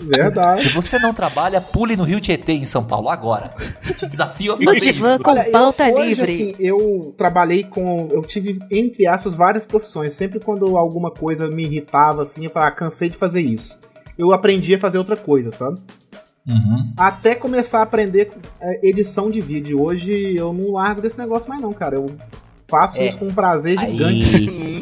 [0.04, 0.60] Verdade.
[0.62, 3.54] Se você não trabalha, pule no Rio Tietê, em São Paulo, agora.
[3.98, 5.18] Te desafio a fazer isso.
[5.22, 6.22] com Olha, eu, hoje, livre.
[6.22, 8.08] assim, eu trabalhei com.
[8.10, 10.12] Eu tive, entre aspas, várias profissões.
[10.14, 13.78] Sempre quando alguma coisa me irritava, assim, eu falava, ah, cansei de fazer isso.
[14.18, 15.80] Eu aprendi a fazer outra coisa, sabe?
[16.46, 16.92] Uhum.
[16.96, 18.30] Até começar a aprender
[18.60, 19.80] é, edição de vídeo.
[19.80, 21.94] Hoje eu não largo desse negócio mais, não, cara.
[21.96, 22.06] Eu
[22.68, 23.06] faço É.
[23.06, 24.04] isso com um prazer gigante.
[24.04, 24.81] Aí,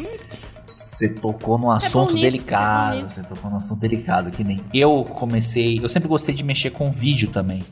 [0.71, 3.09] você tocou num assunto nisso, é delicado.
[3.09, 5.79] Você tocou num assunto delicado, que nem eu comecei.
[5.83, 7.63] Eu sempre gostei de mexer com vídeo também.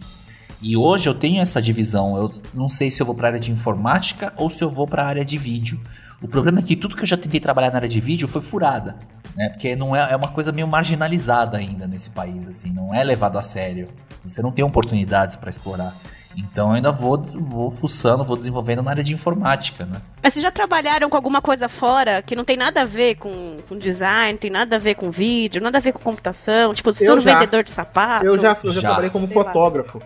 [0.62, 2.18] E hoje eu tenho essa divisão.
[2.18, 5.06] Eu não sei se eu vou pra área de informática ou se eu vou pra
[5.06, 5.80] área de vídeo.
[6.22, 8.41] O problema é que tudo que eu já tentei trabalhar na área de vídeo foi
[8.41, 8.97] furada.
[9.36, 9.50] Né?
[9.50, 13.38] Porque não é, é uma coisa meio marginalizada ainda nesse país, assim, não é levado
[13.38, 13.88] a sério.
[14.24, 15.95] Você não tem oportunidades pra explorar.
[16.38, 20.02] Então eu ainda vou, vou fuçando, vou desenvolvendo na área de informática, né?
[20.22, 23.56] Mas vocês já trabalharam com alguma coisa fora que não tem nada a ver com,
[23.68, 26.74] com design, tem nada a ver com vídeo, nada a ver com computação?
[26.74, 27.34] Tipo, foram já.
[27.34, 28.26] vendedor de sapato?
[28.26, 28.88] Eu já, eu já, Já.
[28.90, 30.02] trabalhei como Sei fotógrafo.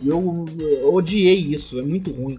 [0.00, 0.46] E eu,
[0.82, 2.38] eu odiei isso, é muito ruim.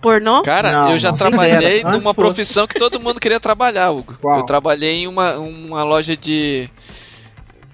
[0.00, 0.42] Pornô?
[0.42, 2.16] Cara, Não, eu já trabalhei numa fosse.
[2.16, 4.14] profissão que todo mundo queria trabalhar, Hugo.
[4.20, 4.38] Qual?
[4.38, 6.68] Eu trabalhei em uma, uma loja de.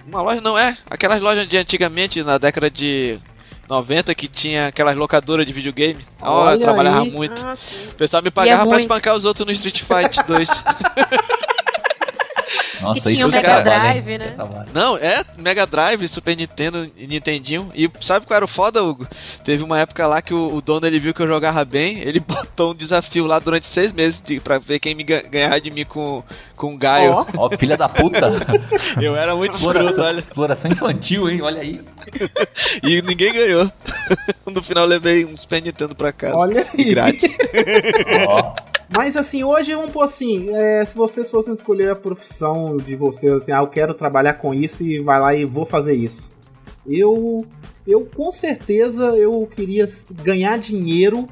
[0.07, 0.77] Uma loja não é?
[0.89, 3.19] Aquelas lojas de antigamente, na década de
[3.69, 6.05] 90, que tinha aquelas locadoras de videogame.
[6.21, 7.11] A hora trabalhava aí.
[7.11, 7.45] muito.
[7.45, 7.57] Ah.
[7.91, 8.81] O pessoal me pagava pra muito.
[8.81, 10.49] espancar os outros no Street Fight 2.
[12.83, 13.63] Nossa, isso tinha o é Mega?
[13.63, 14.37] Drive, né?
[14.75, 17.71] Não, é Mega Drive, Super Nintendo e Nintendinho.
[17.75, 19.07] E sabe qual era o foda, Hugo?
[19.45, 22.21] Teve uma época lá que o, o dono ele viu que eu jogava bem, ele
[22.27, 25.71] botou um desafio lá durante seis meses de, pra ver quem me ga- ganhava de
[25.71, 26.23] mim com,
[26.57, 27.13] com Gaio.
[27.13, 28.21] Ó, Ó, filha da puta.
[29.01, 30.21] Eu era muito escroto, exploração, olha.
[30.21, 31.41] exploração infantil, hein?
[31.43, 31.81] Olha aí.
[32.83, 33.71] E ninguém ganhou.
[34.47, 36.37] No final eu levei um Super Nintendo pra casa.
[36.37, 36.85] Olha aí.
[36.91, 37.31] Grátis.
[38.29, 38.55] Ó,
[38.95, 43.33] Mas assim, hoje vamos pôr assim, é, se vocês fossem escolher a profissão de vocês,
[43.33, 46.31] assim, ah, eu quero trabalhar com isso e vai lá e vou fazer isso.
[46.87, 47.47] Eu,
[47.87, 49.89] eu com certeza eu queria
[50.23, 51.27] ganhar dinheiro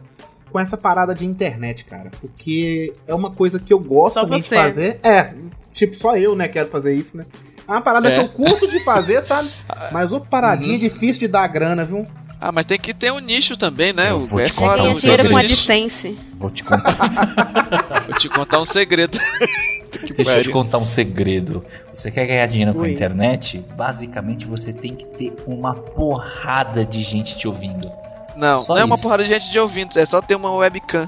[0.51, 2.11] com essa parada de internet, cara.
[2.21, 4.99] Porque é uma coisa que eu gosto de fazer.
[5.03, 5.35] É,
[5.73, 7.27] tipo, só eu, né, quero fazer isso, né?
[7.69, 8.15] É uma parada É.
[8.19, 9.51] que eu curto de fazer, sabe?
[9.93, 12.05] Mas ô paradinha difícil de dar grana, viu?
[12.41, 14.11] Ah, mas tem que ter um nicho também, né?
[14.11, 15.37] Eu O- vou é te contar um dinheiro com.
[15.37, 16.19] AdSense.
[16.39, 16.97] Vou te contar,
[18.09, 19.19] Vou te contar um segredo.
[20.07, 21.63] que deixa eu te contar um segredo.
[21.93, 22.93] Você quer ganhar dinheiro com a Ui.
[22.93, 23.63] internet?
[23.77, 27.91] Basicamente você tem que ter uma porrada de gente te ouvindo.
[28.37, 31.07] Não, Só não é uma porrada de gente de ouvintes, é só ter uma webcam.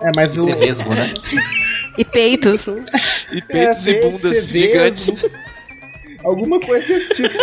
[0.00, 0.44] É, mas E o.
[0.44, 1.12] ser vesgo, né?
[1.98, 2.66] E peitos.
[3.32, 5.10] E peitos É, e bundas gigantes.
[6.22, 7.34] Alguma coisa desse tipo.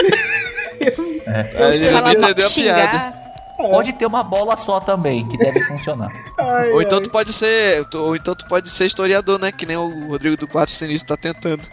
[1.55, 2.81] Aí ele já Falar me mal, entendeu a piada.
[2.91, 3.27] xingar.
[3.57, 6.11] Pode ter uma bola só também, que deve funcionar.
[6.39, 7.03] Ai, Ou então ai.
[7.03, 7.87] tu pode ser.
[7.95, 9.51] Ou então tu pode ser historiador, né?
[9.51, 11.63] Que nem o Rodrigo do Quatro Sinistro tá tentando.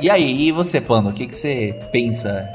[0.00, 2.48] E aí, e você, Pando, o que, que você pensa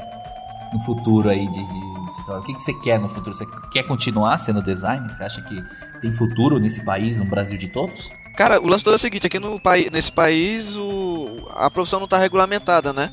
[0.72, 1.88] no futuro aí de, de?
[2.32, 3.34] O que, que você quer no futuro?
[3.34, 5.12] Você quer continuar sendo designer?
[5.12, 5.62] Você acha que
[6.00, 8.10] tem futuro nesse país, no Brasil de todos?
[8.36, 11.98] Cara, o lance todo é o seguinte, aqui no país, nesse país o, a profissão
[12.00, 13.10] não tá regulamentada, né?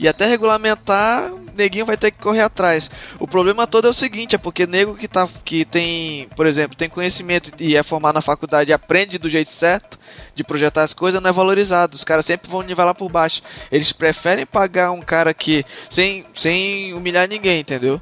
[0.00, 2.90] E até regulamentar, neguinho vai ter que correr atrás.
[3.18, 6.74] O problema todo é o seguinte, é porque nego que, tá, que tem, por exemplo,
[6.74, 9.98] tem conhecimento e é formado na faculdade e aprende do jeito certo
[10.34, 11.94] de projetar as coisas, não é valorizado.
[11.94, 13.42] Os caras sempre vão nivelar por baixo.
[13.70, 18.00] Eles preferem pagar um cara que, sem, sem humilhar ninguém, entendeu?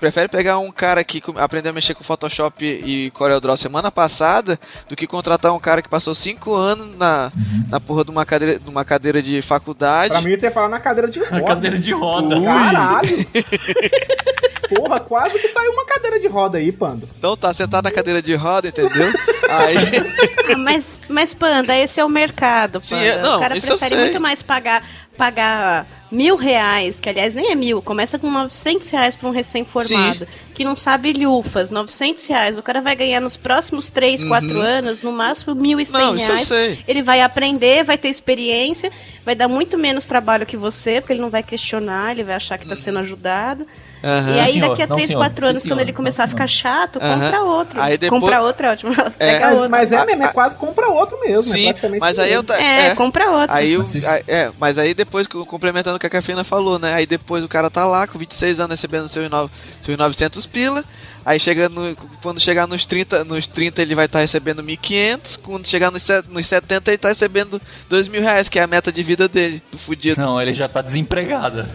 [0.00, 4.96] Prefere pegar um cara que aprendeu a mexer com Photoshop e CorelDRAW semana passada do
[4.96, 7.30] que contratar um cara que passou 5 anos na,
[7.68, 10.12] na porra de uma, cadeira, de uma cadeira de faculdade.
[10.12, 11.44] Pra mim, você ia falar na cadeira de roda.
[11.44, 12.40] cadeira de roda.
[12.40, 13.26] Caralho!
[14.74, 17.06] Porra, quase que saiu uma cadeira de roda aí, Pando.
[17.18, 19.12] Então tá sentado na cadeira de roda, entendeu?
[19.48, 19.76] Aí.
[20.58, 22.84] Mas, mas, Panda, esse é o mercado, Panda.
[22.84, 24.82] Sim, é- não, o cara prefere muito mais pagar,
[25.20, 30.26] pagar mil reais, que aliás nem é mil, começa com 900 reais pra um recém-formado,
[30.54, 32.56] que não sabe lhufas, 900 reais.
[32.56, 34.60] O cara vai ganhar nos próximos 3, 4 Uhum.
[34.60, 36.48] anos, no máximo 1.100 Não, isso eu reais.
[36.48, 36.78] sei.
[36.88, 38.90] Ele vai aprender, vai ter experiência,
[39.22, 42.56] vai dar muito menos trabalho que você, porque ele não vai questionar, ele vai achar
[42.56, 43.66] que tá sendo ajudado.
[44.02, 44.34] Aham.
[44.34, 44.68] E aí, Sim, senhor.
[44.70, 45.20] daqui a Não, 3, senhor.
[45.20, 45.74] 4 Sim, anos, senhor.
[45.74, 47.20] quando ele começar a ficar chato, Aham.
[47.20, 47.80] compra outro.
[47.80, 48.92] Aí depois- Compra outro é ótimo.
[49.18, 49.32] É.
[49.32, 49.70] Pega Mas, outro.
[49.70, 51.38] mas é mesmo, é quase compra outro mesmo.
[51.38, 52.94] é Sim, praticamente mas aí eu É, é.
[52.94, 53.54] compra outro.
[53.54, 56.94] Aí a- é, mas aí depois, complementando o que a Cafina falou, né?
[56.94, 59.50] Aí depois o cara tá lá com 26 anos recebendo seus, no,
[59.82, 60.82] seus 900 pila.
[61.24, 65.40] Aí chega no, quando chegar nos 30, nos 30 ele vai estar recebendo 1.500.
[65.42, 68.90] Quando chegar nos, nos 70 ele tá recebendo 2 mil reais, que é a meta
[68.90, 70.20] de vida dele, do fudido.
[70.20, 71.66] Não, ele já tá desempregado.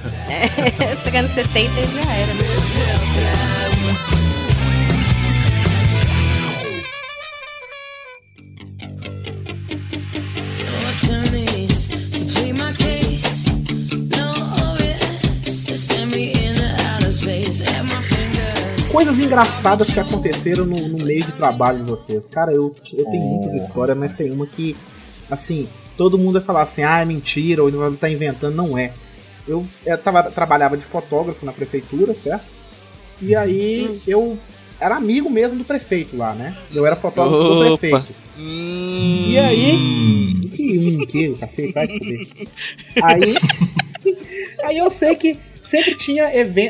[1.03, 3.54] Chegar nos 70 e já era.
[18.95, 22.27] Coisas engraçadas que aconteceram no, no meio de trabalho de vocês.
[22.27, 24.73] Cara, eu, eu tenho muitas histórias, mas tem uma que,
[25.29, 25.67] assim,
[25.97, 28.55] todo mundo vai falar assim, ah, é mentira, ou ele tá inventando.
[28.55, 28.93] Não é.
[29.45, 32.45] Eu, eu tava, trabalhava de fotógrafo na prefeitura, certo?
[33.21, 34.37] E aí eu
[34.79, 36.57] era amigo mesmo do prefeito lá, né?
[36.73, 37.77] Eu era fotógrafo do Opa.
[37.77, 38.15] prefeito.
[38.39, 40.31] Hum, E aí.
[40.53, 42.47] Que um, que, cacete, vai se.
[43.03, 43.35] Aí.
[44.63, 46.29] aí eu sei que sempre tinha,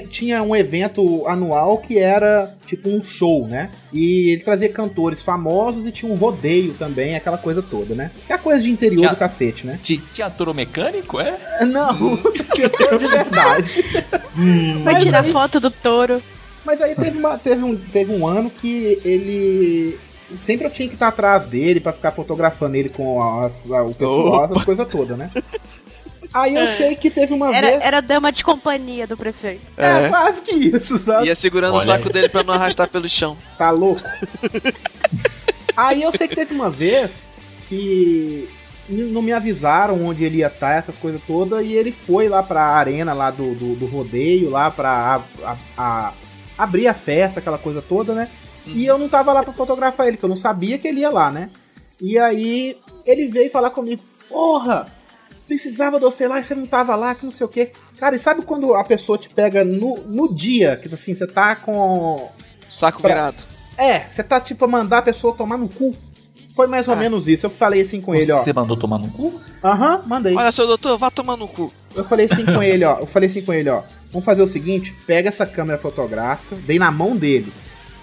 [0.10, 3.70] tinha um evento anual que era tipo um show, né?
[3.94, 8.12] E ele trazia cantores famosos e tinha um rodeio também, aquela coisa toda, né?
[8.30, 9.80] É a coisa de interior do cacete, né?
[10.38, 11.38] Touro mecânico, é?
[11.66, 12.18] Não,
[12.56, 13.84] tinha touro de verdade.
[14.84, 16.22] Vai Mas tirar aí- foto do touro.
[16.66, 20.00] Mas aí teve, uma, teve, um, teve um ano que ele.
[20.36, 24.46] Sempre eu tinha que estar atrás dele pra ficar fotografando ele com as- o pessoal,
[24.46, 25.30] essas coisas todas, né?
[26.36, 26.68] Aí eu É.
[26.68, 27.82] sei que teve uma Era, vez.
[27.82, 29.66] era dama de companhia do prefeito.
[29.78, 30.10] É, É.
[30.10, 31.28] quase que isso, sabe?
[31.28, 32.14] Ia segurando o Olha saco aí.
[32.14, 33.38] dele pra não arrastar pelo chão.
[33.58, 34.02] Tá louco?
[35.78, 37.28] Aí eu sei que teve uma vez
[37.68, 38.50] que
[38.88, 42.62] não me avisaram onde ele ia estar, essas coisas todas, e ele foi lá pra
[42.64, 46.14] arena lá do, do, do rodeio, lá pra a- a- a-
[46.58, 48.30] abrir a festa, aquela coisa toda, né?
[48.68, 51.10] E eu não tava lá pra fotografar ele, que eu não sabia que ele ia
[51.10, 51.50] lá, né?
[52.02, 54.88] E aí ele veio falar comigo, porra,
[55.48, 57.72] precisava de você lá e você não tava lá, que não sei o quê.
[58.00, 61.56] Cara, e sabe quando a pessoa te pega no, no dia, que assim, você tá
[61.56, 62.30] com
[62.70, 63.38] Saco Pra- virado.
[63.78, 65.96] é, você tá tipo a mandar a pessoa tomar no cu.
[66.56, 66.98] Foi mais ou Ah.
[66.98, 67.46] menos isso.
[67.46, 68.38] Eu falei assim com ele, ó.
[68.42, 69.42] Você mandou tomar no cu?
[69.64, 70.34] Aham, mandei.
[70.36, 71.72] Olha, seu doutor, vá tomar no cu.
[71.94, 73.00] Eu falei assim com ele, ó.
[73.00, 73.82] Eu falei assim com ele, ó.
[74.12, 77.52] Vamos fazer o seguinte: pega essa câmera fotográfica, dei na mão dele.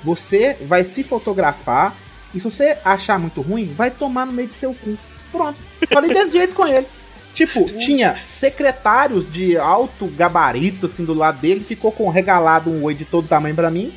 [0.04, 1.94] Você vai se fotografar.
[2.34, 4.96] E se você achar muito ruim, vai tomar no meio de seu cu.
[5.30, 5.58] Pronto.
[5.90, 6.86] Falei desse jeito com ele.
[7.34, 12.94] Tipo, tinha secretários de alto gabarito, assim, do lado dele, ficou com regalado um oi
[12.94, 13.90] de todo tamanho pra mim.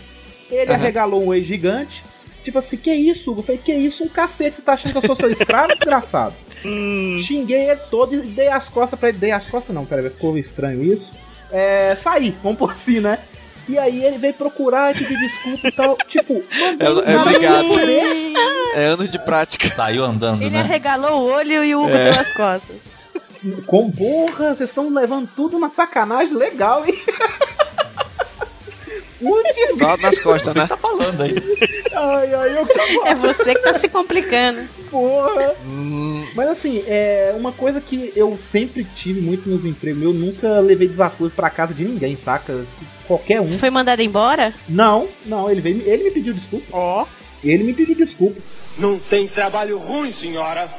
[0.50, 0.74] Ele Aham.
[0.82, 2.04] arregalou um oi gigante.
[2.44, 3.40] Tipo assim, que isso, Hugo?
[3.40, 6.34] Eu falei, que isso, um cacete, você tá achando que eu sou seu escravo, desgraçado?
[7.24, 9.18] Xinguei ele todo e dei as costas pra ele.
[9.18, 11.12] Dei as costas não, pera, ficou estranho isso.
[11.52, 13.18] É, saí, vamos por si, né?
[13.68, 15.98] E aí ele veio procurar e pedir desculpa e tal.
[16.08, 17.68] Tipo, mandei É- é cara obrigado.
[18.76, 19.68] É anos de prática.
[19.68, 20.60] Saiu andando, Ele né?
[20.62, 22.12] arregalou o olho e o Hugo É.
[22.12, 22.96] deu as costas.
[23.66, 26.94] Com porra, vocês estão levando tudo na sacanagem legal, hein?
[29.20, 30.68] Putz, Só nas costas, Você né?
[30.68, 31.36] tá falando aí.
[31.94, 34.62] ai, ai, eu que É você que tá se complicando.
[34.92, 35.56] porra.
[35.66, 40.04] Hum, Mas assim, é uma coisa que eu sempre tive muito nos empregos.
[40.04, 42.64] Eu nunca levei desafio pra casa de ninguém, saca?
[43.08, 43.50] Qualquer um.
[43.50, 44.54] Você foi mandado embora?
[44.68, 46.66] Não, não, ele veio, ele me pediu desculpa.
[46.72, 47.06] Ó.
[47.44, 48.40] Ele me pediu desculpa.
[48.78, 50.70] Não tem trabalho ruim, senhora.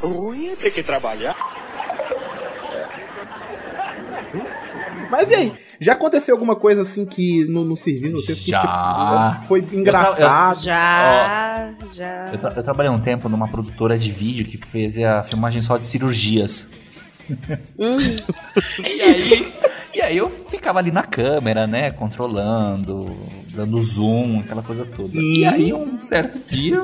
[0.00, 1.36] Ruim é ter que trabalhar.
[5.10, 5.52] Mas e aí?
[5.80, 8.60] Já aconteceu alguma coisa assim que no, no serviço vocês que Já.
[9.34, 10.60] tipo, foi engraçado?
[10.62, 12.28] Já, já.
[12.32, 15.76] Eu, tra- eu trabalhei um tempo numa produtora de vídeo que fez a filmagem só
[15.76, 16.68] de cirurgias.
[17.78, 17.96] Hum.
[18.84, 19.52] E aí,
[19.94, 21.90] e aí eu ficava ali na câmera, né?
[21.90, 23.00] Controlando,
[23.54, 25.10] dando zoom, aquela coisa toda.
[25.14, 26.80] E aí um certo dia.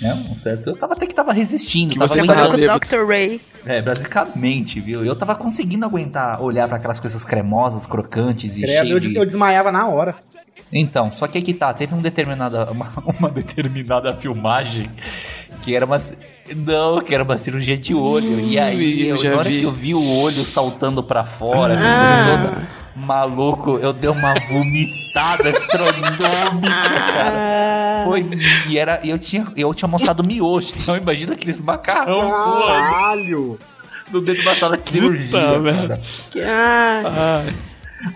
[0.00, 2.38] Né, um certo, eu tava até que tava resistindo, Que tava você aguentando.
[2.66, 2.88] tava Com o.
[3.04, 3.08] Dr.
[3.08, 3.40] Ray.
[3.66, 5.04] É, basicamente, viu?
[5.04, 9.10] Eu tava conseguindo aguentar olhar pra aquelas coisas cremosas, crocantes e Credo, eu, cheias des-
[9.10, 9.16] de...
[9.16, 10.14] eu desmaiava na hora.
[10.72, 12.88] Então, só que aí que tá, teve um determinada, uma,
[13.18, 14.88] uma determinada filmagem
[15.62, 15.96] que era uma.
[16.54, 18.38] Não, que era uma cirurgia de olho.
[18.40, 19.58] e aí, eu eu, já na hora vi.
[19.60, 21.98] que eu vi o olho saltando pra fora, essas Ah.
[21.98, 26.18] coisas todas, maluco, eu dei uma vomitada astronômica,
[26.68, 28.04] cara.
[28.04, 28.26] Foi.
[28.68, 29.00] E era.
[29.04, 32.30] e Eu tinha, eu tinha almoçado miojo, então imagina aqueles macarrão
[32.66, 33.58] Caralho!
[34.10, 35.58] no meio de uma sala de cirurgia.
[35.58, 36.00] merda.
[36.32, 37.54] cara.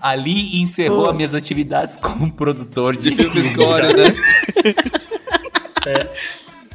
[0.00, 4.14] Ali encerrou as minhas atividades como produtor de, De filme score, né?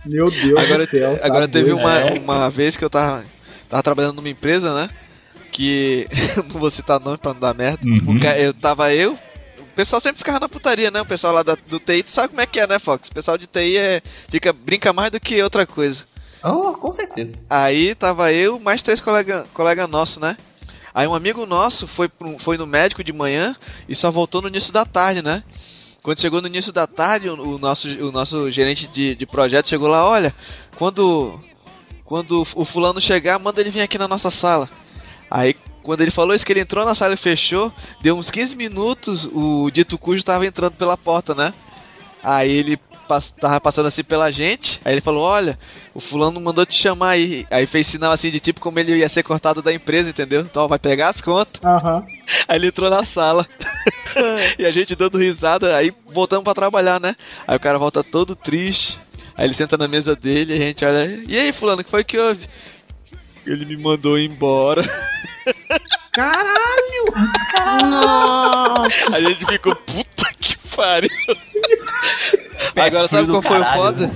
[0.06, 1.18] Meu Deus Agora, do céu.
[1.18, 1.80] tá agora teve doido.
[1.82, 2.20] uma, É.
[2.20, 3.24] uma vez que eu tava,
[3.70, 4.90] tava trabalhando numa empresa, né?
[5.52, 6.08] Que.
[6.52, 7.80] não vou citar nome pra não dar merda.
[7.86, 8.20] Uhum.
[8.38, 9.14] Eu tava eu.
[9.60, 11.02] O pessoal sempre ficava na putaria, né?
[11.02, 13.08] O pessoal lá da- do TI, tu sabe como é que é, né, Fox?
[13.10, 16.04] O pessoal de TI é, fica, brinca mais do que outra coisa.
[16.44, 17.38] Oh, com certeza.
[17.50, 20.36] Aí tava eu, mais três colegas colega nossos, né?
[20.94, 23.56] Aí um amigo nosso foi, foi no médico de manhã
[23.88, 25.44] e só voltou no início da tarde, né?
[26.02, 29.68] Quando chegou no início da tarde, o, o nosso, o nosso gerente de, de projeto
[29.70, 30.34] chegou lá, olha,
[30.76, 31.40] quando,
[32.04, 34.68] quando o fulano chegar, manda ele vir aqui na nossa sala.
[35.30, 37.72] Aí quando ele falou isso, que ele entrou na sala e fechou,
[38.02, 41.54] deu uns 15 minutos, o dito cujo tava entrando pela porta, né?
[42.22, 44.82] Aí ele pass tava passando assim pela gente.
[44.84, 45.58] Aí ele falou: Olha,
[45.94, 47.48] o fulano mandou te chamar aí.
[47.50, 50.42] Aí fez sinal assim de tipo como ele ia ser cortado da empresa, entendeu?
[50.42, 51.64] Então vai pegar as contas.
[51.64, 52.04] Aham.
[52.48, 53.48] Aí ele entrou na sala.
[54.60, 57.16] e a gente dando risada, aí voltamos pra trabalhar, né?
[57.48, 59.00] Aí o cara volta todo triste.
[59.36, 61.06] Aí ele senta na mesa dele, a gente olha.
[61.28, 62.48] E aí, fulano, o que foi que houve?
[63.48, 64.84] Ele me mandou embora.
[66.12, 67.06] Caralho!
[67.86, 69.16] nossa.
[69.16, 71.10] A gente ficou, puta que pariu.
[72.76, 74.12] Agora sabe qual foi o caralho, foda?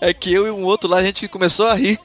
[0.00, 1.98] é que eu e um outro lá, a gente começou a rir.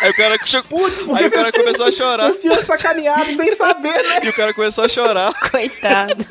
[0.00, 2.26] Aí o cara, Putz, aí o cara começou a chorar.
[2.28, 4.20] Vocês tinham sacaneado sem saber, né?
[4.24, 5.32] E o cara começou a chorar.
[5.50, 6.24] Coitado.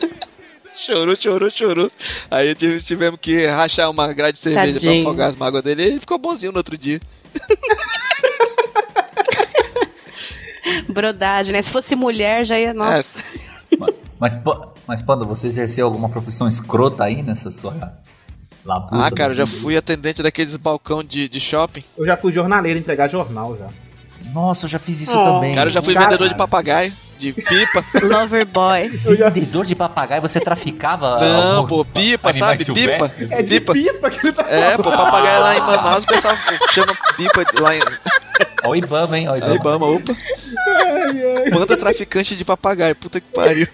[0.78, 1.92] Chorou, chorou, chorou.
[2.32, 5.02] Aí tive- tivemos que rachar uma grade de cerveja pra Tadinho.
[5.08, 5.84] afogar as mágoas dele.
[5.84, 7.00] E ele ficou bonzinho no outro dia.
[10.90, 11.62] Brodagem, né?
[11.62, 12.74] Se fosse mulher, já ia.
[12.74, 13.18] Nossa.
[14.20, 17.96] Mas, pa- mas, Panda, você exerceu alguma profissão escrota aí nessa sua
[18.64, 19.04] labuta?
[19.06, 21.84] Ah, cara, eu já fui atendente daqueles balcão de, de shopping.
[21.98, 23.68] Eu já fui jornaleiro entregar jornal já.
[24.32, 25.24] Nossa, eu já fiz isso Oh.
[25.24, 25.56] também.
[25.56, 27.84] Cara, eu já fui Cara- vendedor de papagaio, de pipa.
[28.04, 28.90] Lover boy.
[29.32, 31.20] Vendedor de papagaio, você traficava.
[31.20, 32.58] Não, algum- pô, pipa, sabe?
[32.66, 32.74] Pipa.
[32.74, 33.32] silvestres?
[33.32, 33.74] É de Pipa.
[33.74, 34.98] pipa que ele tá É, pô, falando.
[35.06, 36.36] papagaio lá em Manaus, o pessoal
[36.74, 37.82] chama pipa lá em
[38.64, 39.28] Ó o Ibama, hein?
[39.30, 39.56] Ó o Ibama.
[39.56, 40.16] Ibama, opa.
[41.54, 43.68] Manda traficante de papagaio, puta que pariu.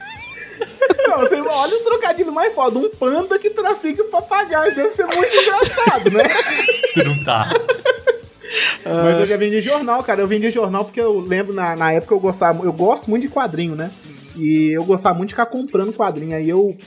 [1.08, 2.80] Não, você olha o trocadilho mais foda.
[2.80, 4.74] Um panda que trafica papagaio.
[4.76, 6.24] Deve ser muito engraçado, né?
[6.94, 7.50] Tu não tá.
[8.86, 10.22] Mas eu já vendi jornal, cara.
[10.22, 12.64] Eu vendi jornal porque eu lembro na, na época eu gostava.
[12.64, 13.92] Eu gosto muito de quadrinho, né?
[14.36, 16.36] E eu gostava muito de ficar comprando quadrinho.
[16.36, 16.78] Aí eu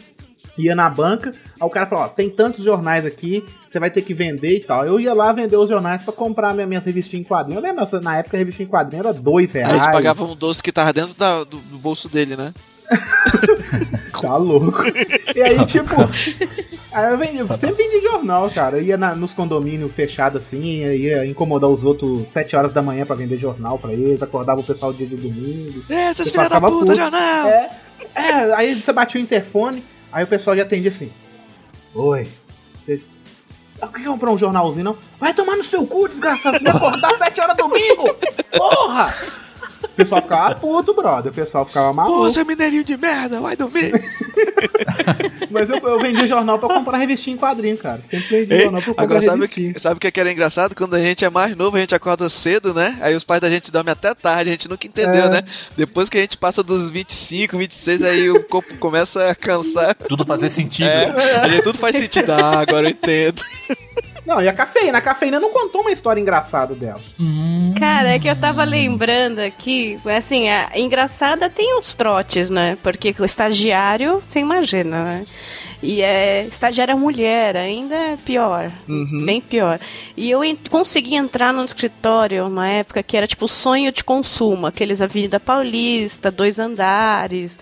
[0.58, 4.02] ia na banca, aí o cara falou: Ó, tem tantos jornais aqui, você vai ter
[4.02, 4.84] que vender e tal.
[4.86, 7.58] Eu ia lá vender os jornais pra comprar minha, minhas revistinhas em quadrinho.
[7.58, 9.76] Eu lembro, na época a revistinha em quadrinho era dois Aí reais.
[9.76, 12.52] a gente pagava um doce que tava dentro da- do, do bolso dele, né?
[14.20, 14.82] Tá louco.
[15.34, 15.94] E aí, tipo.
[16.92, 18.78] Aí eu, vendi, eu sempre vendi jornal, cara.
[18.78, 23.06] Eu ia na- nos condomínios fechados assim, ia incomodar os outros 7 horas da manhã
[23.06, 25.84] pra vender jornal pra eles, acordava o pessoal dia de domingo.
[25.88, 26.94] É, pessoal filha da puta, puto.
[26.96, 27.48] jornal!
[27.48, 27.70] É,
[28.14, 31.12] é, aí você batia o interfone, aí o pessoal já atendia assim.
[31.94, 32.26] Oi.
[32.84, 33.00] Você
[33.80, 34.96] não quer comprar um jornalzinho, não?
[35.18, 36.60] Vai tomar no seu cu, desgraçado.
[36.60, 38.16] Me acordar 7 horas domingo!
[38.56, 39.14] Porra!
[39.90, 41.30] O pessoal ficava puto, brother.
[41.30, 42.18] O pessoal ficava maluco.
[42.18, 43.92] Pô, seu mineirinho de merda, vai dormir!
[45.50, 48.00] Mas eu, eu vendia jornal pra comprar revistinha em quadrinho, cara.
[48.02, 49.72] Sempre vendi Ei, jornal pra comprar Agora, sabe o revistinha.
[49.74, 50.74] que, sabe o que é que era engraçado?
[50.74, 52.96] Quando a gente é mais novo, a gente acorda cedo, né?
[53.00, 55.28] Aí os pais da gente dormem até tarde, a gente nunca entendeu, É.
[55.30, 55.42] né?
[55.76, 59.94] Depois que a gente passa dos 25, 26, aí o corpo começa a cansar.
[60.08, 60.88] Tudo fazer sentido.
[60.88, 62.30] É, aí tudo faz sentido.
[62.30, 63.42] Ah, agora eu entendo.
[64.30, 64.98] Não, e a cafeína?
[64.98, 67.00] A cafeína não contou uma história engraçada dela.
[67.78, 72.78] Cara, é que eu tava lembrando aqui, assim, a engraçada tem os trotes, né?
[72.80, 75.26] Porque o estagiário, você imagina, né?
[75.82, 78.70] E é estagiária mulher, ainda é pior.
[79.24, 79.80] Bem pior.
[80.16, 84.66] E eu en- consegui entrar num escritório uma época que era tipo sonho de consumo,
[84.66, 87.58] aqueles Avenida Paulista, dois andares.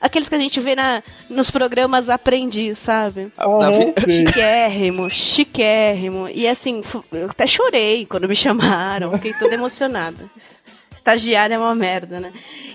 [0.00, 3.32] Aqueles que a gente vê na, nos programas Aprendiz, sabe?
[3.38, 4.26] Aham, sei.
[4.26, 6.28] Chiquérrimo, chiquérrimo.
[6.28, 6.82] E assim,
[7.12, 10.30] eu até chorei quando me chamaram, fiquei toda emocionada.
[10.94, 12.32] Estagiário é uma merda, né?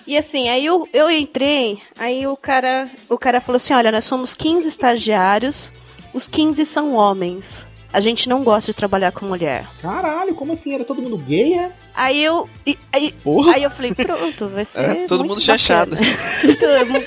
[0.07, 4.05] E assim, aí eu, eu entrei, aí o cara, o cara falou assim: olha, nós
[4.05, 5.71] somos 15 estagiários,
[6.13, 7.67] os 15 são homens.
[7.95, 9.65] A gente não gosta de trabalhar com mulher.
[9.81, 10.73] Caralho, como assim?
[10.75, 11.71] Era todo mundo gay, é?
[11.95, 12.49] Aí eu.
[12.65, 13.53] e- Aí, Porra.
[13.55, 14.79] aí eu falei, pronto, vai ser.
[14.79, 15.39] É, todo mundo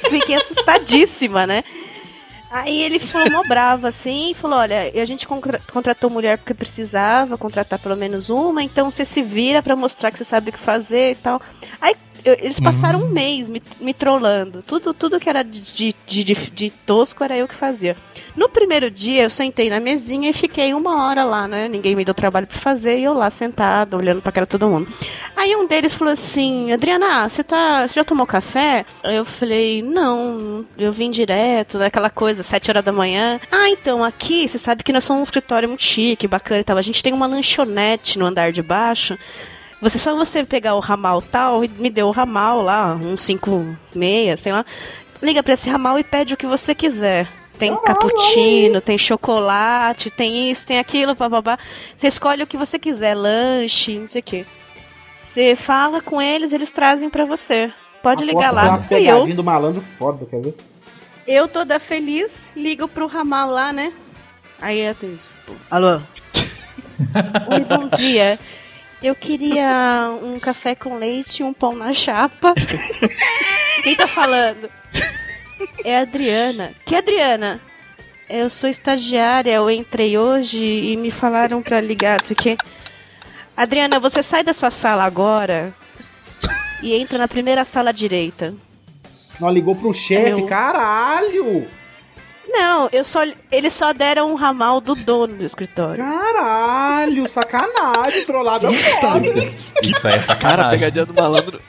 [0.02, 1.62] eu fiquei assustadíssima, né?
[2.50, 5.26] Aí ele ficou mó bravo assim e falou: Olha, a gente
[5.70, 10.16] contratou mulher porque precisava contratar pelo menos uma, então você se vira pra mostrar que
[10.16, 11.42] você sabe o que fazer e tal.
[11.78, 11.94] Aí
[12.28, 14.62] eu- eles passaram um mês me, me trollando.
[14.66, 17.96] Tudo, tudo que era de, de, de, de- tosco era eu que fazia.
[18.36, 21.68] No primeiro dia eu sentei na mesinha e fiquei uma hora lá, né?
[21.68, 24.68] Ninguém me deu trabalho pra fazer e eu lá sentada, olhando pra cara de todo
[24.68, 24.88] mundo.
[25.36, 27.86] Aí um deles falou assim: Adriana, você tá.
[27.86, 28.84] Você já tomou café?
[29.02, 33.40] Eu falei, não, eu vim direto, daquela coisa, sete horas da manhã.
[33.50, 36.76] Ah, então, aqui, você sabe que nós somos um escritório muito chique, bacana e tal.
[36.76, 39.18] A gente tem uma lanchonete no andar de baixo.
[39.80, 44.40] Você só você pegar o ramal tal e me deu o ramal lá, um 56,
[44.40, 44.64] sei lá.
[45.22, 47.28] Liga pra esse ramal e pede o que você quiser.
[47.58, 51.58] Tem cappuccino, tem chocolate, tem isso, tem aquilo, bababá.
[51.96, 54.46] Você escolhe o que você quiser, lanche, não sei o quê.
[55.20, 57.72] Você fala com eles, eles trazem pra você.
[58.02, 58.68] Pode ligar Aposto lá.
[58.70, 60.56] Uma E pegadinha eu, do malandro foda, quer ver?
[61.26, 63.92] eu toda feliz, ligo pro ramal lá, né?
[64.60, 65.18] Aí eu tenho
[65.70, 66.00] Alô?
[67.50, 68.38] Oi, bom dia.
[69.02, 72.52] Eu queria um café com leite e um pão na chapa.
[73.84, 74.68] Quem tá falando?
[75.84, 76.72] É a Adriana.
[76.84, 77.60] Que Adriana?
[78.28, 82.56] Eu sou estagiária, eu entrei hoje e me falaram pra ligar, não sei o quê.
[83.56, 85.74] Adriana, você sai da sua sala agora
[86.82, 88.54] e entra na primeira sala à direita.
[89.40, 91.68] Nós ligou pro chefe, Eu- caralho!
[92.50, 93.20] Não, eu só,
[93.52, 96.02] eles só deram um ramal do dono do escritório.
[96.04, 99.26] Caralho, sacanagem, trollada foda.
[99.82, 100.70] Isso aí é Cara, sacanagem.
[100.78, 101.60] pegadinha do malandro.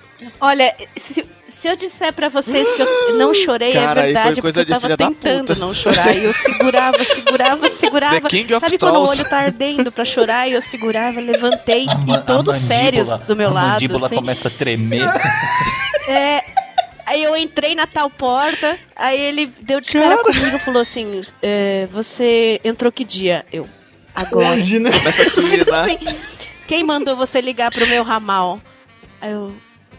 [0.42, 4.14] Olha, se, se eu disser pra vocês que eu não chorei, Cara, é aí foi
[4.14, 6.16] verdade, coisa porque eu tava tentando não chorar.
[6.16, 8.22] E eu segurava, segurava, segurava.
[8.22, 11.86] The King of Sabe quando o olho tá ardendo pra chorar e eu segurava, levantei
[11.86, 13.68] Ma- e todos a sérios do meu a lado.
[13.74, 14.16] mandíbula assim.
[14.16, 15.10] começa a tremer.
[16.10, 16.40] É,
[17.10, 21.22] aí eu entrei na tal porta, aí ele deu de cara comigo e falou assim:
[21.42, 23.46] é, Você entrou que dia?
[23.52, 23.68] Eu.
[24.16, 24.56] Agora.
[24.56, 24.92] Né?
[24.92, 25.42] Começa a se.
[25.42, 26.00] Assim,
[26.68, 28.60] quem mandou você ligar pro meu ramal?
[29.22, 29.54] Aí eu,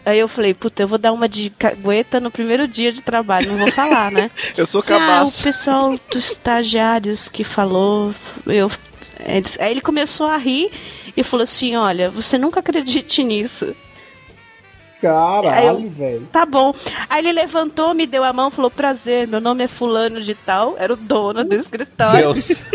[0.05, 3.49] aí eu falei, puta, eu vou dar uma de cagueta no primeiro dia de trabalho,
[3.51, 4.31] não vou falar, né?
[4.57, 5.43] Eu sou Ah, o cabaço.
[5.43, 8.13] pessoal dos estagiários que falou,
[8.47, 8.69] eu.
[9.59, 10.71] Aí ele começou a rir
[11.15, 13.75] e falou assim: Olha, você nunca acredite nisso.
[15.01, 16.29] Caralho, velho.
[16.31, 16.75] Tá bom.
[17.09, 20.75] Aí ele levantou, me deu a mão, falou: Prazer, meu nome é Fulano de Tal,
[20.77, 22.21] era o dono do escritório.
[22.21, 22.65] Deus.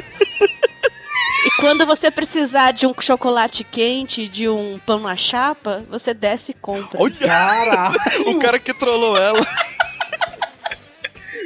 [1.46, 6.50] E quando você precisar de um chocolate quente, de um pão na chapa, você desce
[6.50, 7.00] e compra.
[7.00, 8.30] Olha, Caralho.
[8.30, 9.46] o cara que trollou ela.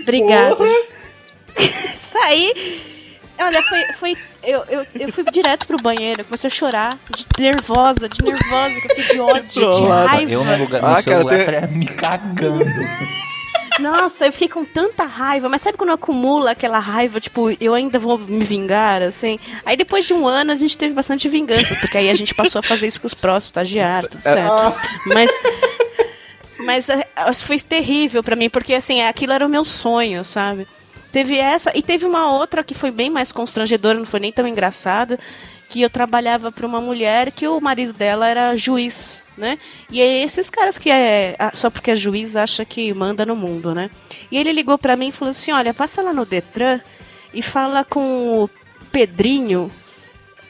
[0.01, 0.57] Obrigada.
[2.11, 2.81] Saí.
[3.39, 3.85] Olha, foi.
[3.99, 8.74] foi eu, eu, eu fui direto pro banheiro, comecei a chorar, de nervosa, de nervosa,
[8.80, 10.09] que eu fiquei de ódio, de trollada.
[10.09, 10.32] raiva.
[10.32, 12.64] Eu no, lugar, no Ah, seu cara, lugar tem- me cagando.
[13.78, 17.99] Nossa, eu fiquei com tanta raiva, mas sabe quando acumula aquela raiva, tipo, eu ainda
[17.99, 19.38] vou me vingar, assim?
[19.64, 22.59] Aí depois de um ano a gente teve bastante vingança, porque aí a gente passou
[22.59, 24.74] a fazer isso com os próximos estagiários, tudo certo.
[25.14, 25.30] Mas.
[26.59, 27.07] Mas é,
[27.43, 30.66] foi terrível pra mim, porque assim, aquilo era o meu sonho, sabe?
[31.13, 34.47] Teve essa, e teve uma outra que foi bem mais constrangedora, não foi nem tão
[34.47, 35.19] engraçada,
[35.69, 39.59] que eu trabalhava pra uma mulher que o marido dela era juiz, né?
[39.91, 43.75] E é esses caras que é, só porque é juiz acha que manda no mundo,
[43.75, 43.91] né?
[44.31, 46.81] E ele ligou pra mim e falou assim: "Olha, passa lá no Detran
[47.33, 48.51] e fala com o
[48.91, 49.71] Pedrinho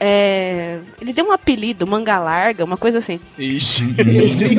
[0.03, 3.19] é, ele deu um apelido, manga larga, uma coisa assim.
[3.37, 3.83] Ixi.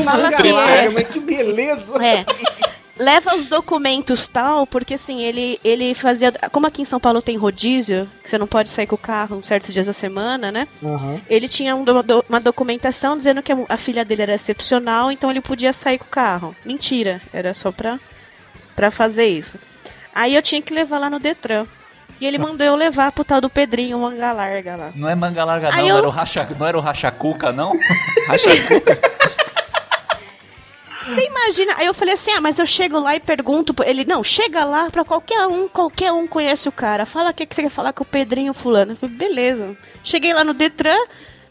[0.05, 2.01] Manga que é, larga, mas que beleza.
[2.01, 2.25] é.
[3.03, 6.31] Leva os documentos tal, porque assim, ele, ele fazia.
[6.53, 9.41] Como aqui em São Paulo tem rodízio, que você não pode sair com o carro
[9.45, 10.69] certos dias da semana, né?
[10.85, 11.21] Aham.
[11.29, 15.41] Ele tinha um do- uma documentação dizendo que a, filha dele era excepcional, então ele
[15.41, 16.55] podia sair com o carro.
[16.65, 17.99] Mentira, era só pra,
[18.77, 19.59] pra fazer isso.
[20.15, 21.67] Aí eu tinha que levar lá no Detran.
[22.21, 24.91] E ele mandou eu levar pro tal do Pedrinho, manga larga lá.
[24.95, 25.77] Não é manga larga, não.
[25.77, 27.73] Aí Não, eu- era o racha, não era o rachacuca, não?
[31.05, 31.75] Você imagina?
[31.77, 33.75] Aí eu falei assim: ah, mas eu chego lá e pergunto.
[33.85, 37.05] Ele, não, chega lá pra qualquer um, qualquer um conhece o cara.
[37.07, 38.93] Fala o que, que você quer falar com o Pedrinho Fulano.
[38.93, 39.77] Eu falei, beleza.
[40.05, 40.99] Cheguei lá no Detran,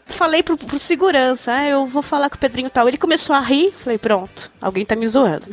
[0.06, 2.88] falei pro, pro segurança: ah, eu vou falar com o Pedrinho tal.
[2.88, 5.46] Ele começou a rir, falei, pronto, alguém tá me zoando.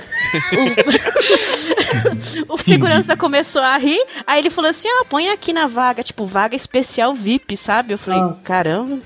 [2.47, 6.04] o, o segurança começou a rir, aí ele falou assim: ah, põe aqui na vaga,
[6.04, 7.93] tipo, vaga especial VIP, sabe?
[7.93, 9.00] Eu falei, caramba.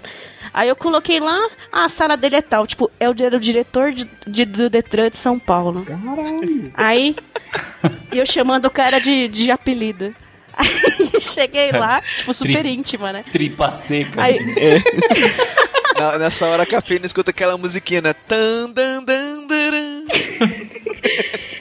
[0.54, 1.40] Aí eu coloquei lá,
[1.72, 2.68] ah, a sala dele é tal.
[2.68, 5.84] Tipo, é o, era o diretor de, de- do Detran de São Paulo.
[5.84, 6.72] Caralho.
[6.76, 7.16] Aí,
[8.12, 10.14] eu chamando o cara de, de apelido.
[10.56, 13.26] Aí cheguei lá, tipo, super Tri- íntima, né?
[13.32, 14.22] Tripa seca.
[14.22, 14.78] Aí, É.
[16.00, 18.14] Na- nessa hora a cafeína escuta aquela musiquinha, né?
[18.14, 20.06] Tan, dan, dan, daran.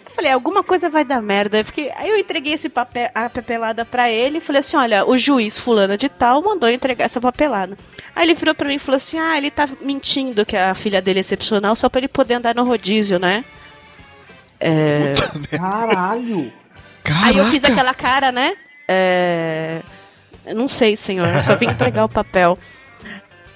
[0.06, 1.62] eu falei, alguma coisa vai dar merda.
[1.64, 5.16] Fiquei- aí eu entreguei esse papel, a papelada pra ele e falei assim: olha, o
[5.18, 7.76] juiz fulano de tal mandou eu entregar essa papelada.
[8.14, 11.00] Aí ele virou pra mim e falou assim: ah, ele tá mentindo que a filha
[11.00, 13.44] dele é excepcional só pra ele poder andar no rodízio, né?
[14.60, 15.14] É.
[15.56, 16.52] Caralho.
[17.24, 18.54] Aí eu fiz aquela cara, né?
[18.86, 19.82] É...
[20.46, 22.58] eu Não sei, senhor, eu só vim entregar o papel.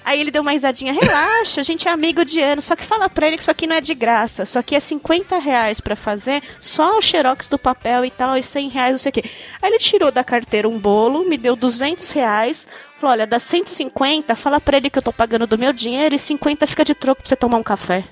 [0.03, 3.09] Aí ele deu uma risadinha, relaxa, a gente é amigo de ano, só que fala
[3.09, 5.97] pra ele que isso aqui não é de graça, só que é 50 reais pra
[5.97, 9.25] fazer, só o xerox do papel e tal, e 100 reais, não sei o quê.
[9.61, 12.69] Aí ele tirou da carteira um bolo, me deu 200 reais,
[12.99, 16.19] falou, olha, dá 150, fala pra ele que eu tô pagando do meu dinheiro e
[16.19, 18.03] 50 fica de troco pra você tomar um café.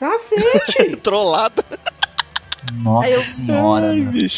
[0.00, 0.96] Cacete!
[1.02, 1.64] Trollada.
[2.74, 3.90] Nossa eu- senhora.
[3.90, 4.28] Ai.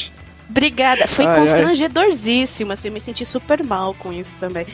[0.49, 1.07] Obrigada.
[1.09, 1.41] Foi Ai, ai.
[1.41, 4.67] constrangedorzíssimo, assim, eu me senti super mal com isso também.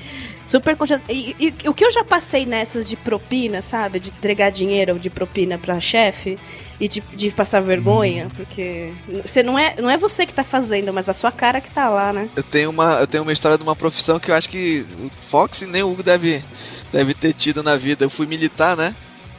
[0.45, 1.15] Super constrangedor.
[1.15, 4.01] E, e- e o que eu já passei nessas de propina, sabe?
[4.01, 6.39] De entregar dinheiro de propina pra chefe
[6.81, 8.91] e de, de passar vergonha, porque
[9.25, 11.89] você não é, não é você que tá fazendo, mas a sua cara que tá
[11.91, 12.29] lá, né?
[12.35, 15.11] Eu tenho uma, eu tenho uma história de uma profissão que eu acho que o
[15.29, 16.43] Fox e nem o Hugo deve,
[16.91, 18.05] deve ter tido na vida.
[18.07, 18.95] Eu fui militar, né?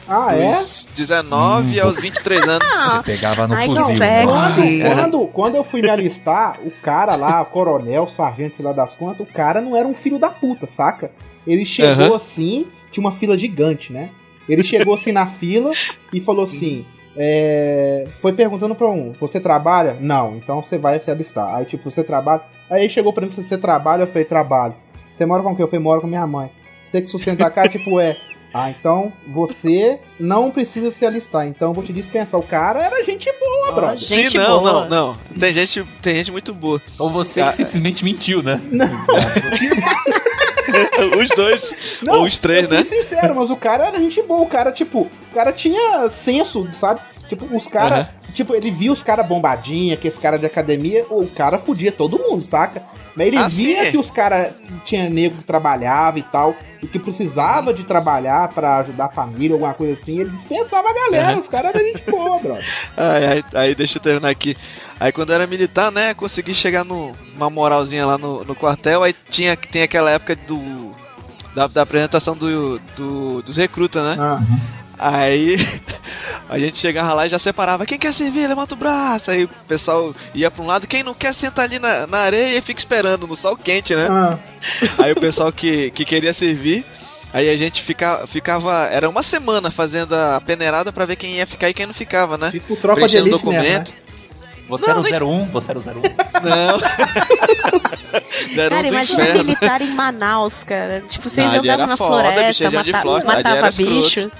[0.08, 0.50] Ah, é?
[0.52, 2.68] Dos 19 Hum, aos você- 23 anos.
[2.82, 3.84] Você pegava no Ai, fuzil.
[3.96, 4.00] sexy.
[4.00, 4.24] né?
[4.24, 8.94] Quando, quando, quando eu fui me alistar, o cara lá, coronel, sargento, sei lá das
[8.96, 11.10] quantas, o cara não era um filho da puta, saca?
[11.46, 14.10] Ele chegou assim, tinha uma fila gigante, né?
[14.48, 15.70] Ele chegou assim na fila
[16.12, 16.84] e falou assim:
[17.16, 19.96] é, foi perguntando pra um, você trabalha?
[20.00, 21.54] Não, então você vai se alistar.
[21.54, 22.42] Aí, tipo, você trabalha.
[22.70, 24.02] Aí chegou pra mim falou: Você trabalha?
[24.02, 24.74] Eu falei: Trabalho.
[25.14, 25.62] Você mora com quem?
[25.62, 26.50] Eu falei: Moro com minha mãe.
[26.84, 28.16] Você que sustenta a casa, tipo, é.
[28.54, 32.38] Ah, então você não precisa se alistar, então eu vou te dispensar.
[32.38, 34.02] O cara era gente boa, brother.
[34.02, 34.72] Sim, Gente não, boa.
[34.86, 35.18] não, não.
[35.40, 36.78] Tem gente, tem gente muito boa.
[36.98, 38.60] Ou você Ah, que simplesmente mentiu, né?
[41.20, 42.82] Os dois, Não, ou os três, né?
[42.84, 44.42] sincero, mas o cara era gente boa.
[44.42, 47.00] O cara, tipo, o cara tinha senso, sabe?
[47.28, 47.92] Tipo, os caras.
[48.00, 48.08] Aham.
[48.32, 52.18] Tipo, ele via os caras bombadinha, que esse cara de academia, o cara fudia todo
[52.18, 52.82] mundo, saca?
[53.14, 53.90] Mas ele Ah, via sim.
[53.90, 54.54] que os caras
[54.86, 59.54] tinha nego que trabalhava e tal, e que precisava de trabalhar pra ajudar a família,
[59.54, 61.28] alguma coisa assim, ele dispensava a galera.
[61.32, 61.40] Aham.
[61.40, 62.64] Os caras eram gente boa, brother.
[62.96, 64.56] Aí, aí, aí deixa eu terminar aqui.
[64.98, 69.02] Aí quando eu era militar, né, consegui chegar no- numa moralzinha lá no, no quartel,
[69.02, 70.92] aí tinha, tem aquela época do.
[71.54, 74.16] Da, da apresentação do, do- dos recrutas, né?
[74.18, 74.40] Ah.
[75.04, 75.56] Aí
[76.48, 77.84] a gente chegava lá e já separava.
[77.84, 79.30] Quem quer servir, levanta o braço.
[79.30, 80.86] Aí o pessoal ia pra um lado.
[80.86, 84.06] Quem não quer, senta ali na, na areia e fica esperando no sol quente, né?
[84.10, 84.38] Ah.
[85.02, 86.84] Aí o pessoal que, que queria servir.
[87.32, 88.86] Aí a gente fica, ficava.
[88.92, 92.36] Era uma semana fazendo a peneirada pra ver quem ia ficar e quem não ficava,
[92.38, 92.50] né?
[92.50, 93.78] Tipo tropa de Preenchendo elite mesmo, né?
[93.78, 94.02] documento.
[94.68, 95.44] Você Não, era nem- o 01?
[95.46, 95.84] Você era o 01?
[96.48, 96.78] Não.
[98.54, 99.44] Zero Cara, um do imagina inferno.
[99.44, 101.02] militar em Manaus, cara.
[101.08, 104.32] Tipo, vocês Não, andavam na foda, bicho, floresta, região de floresta, matava era escroto.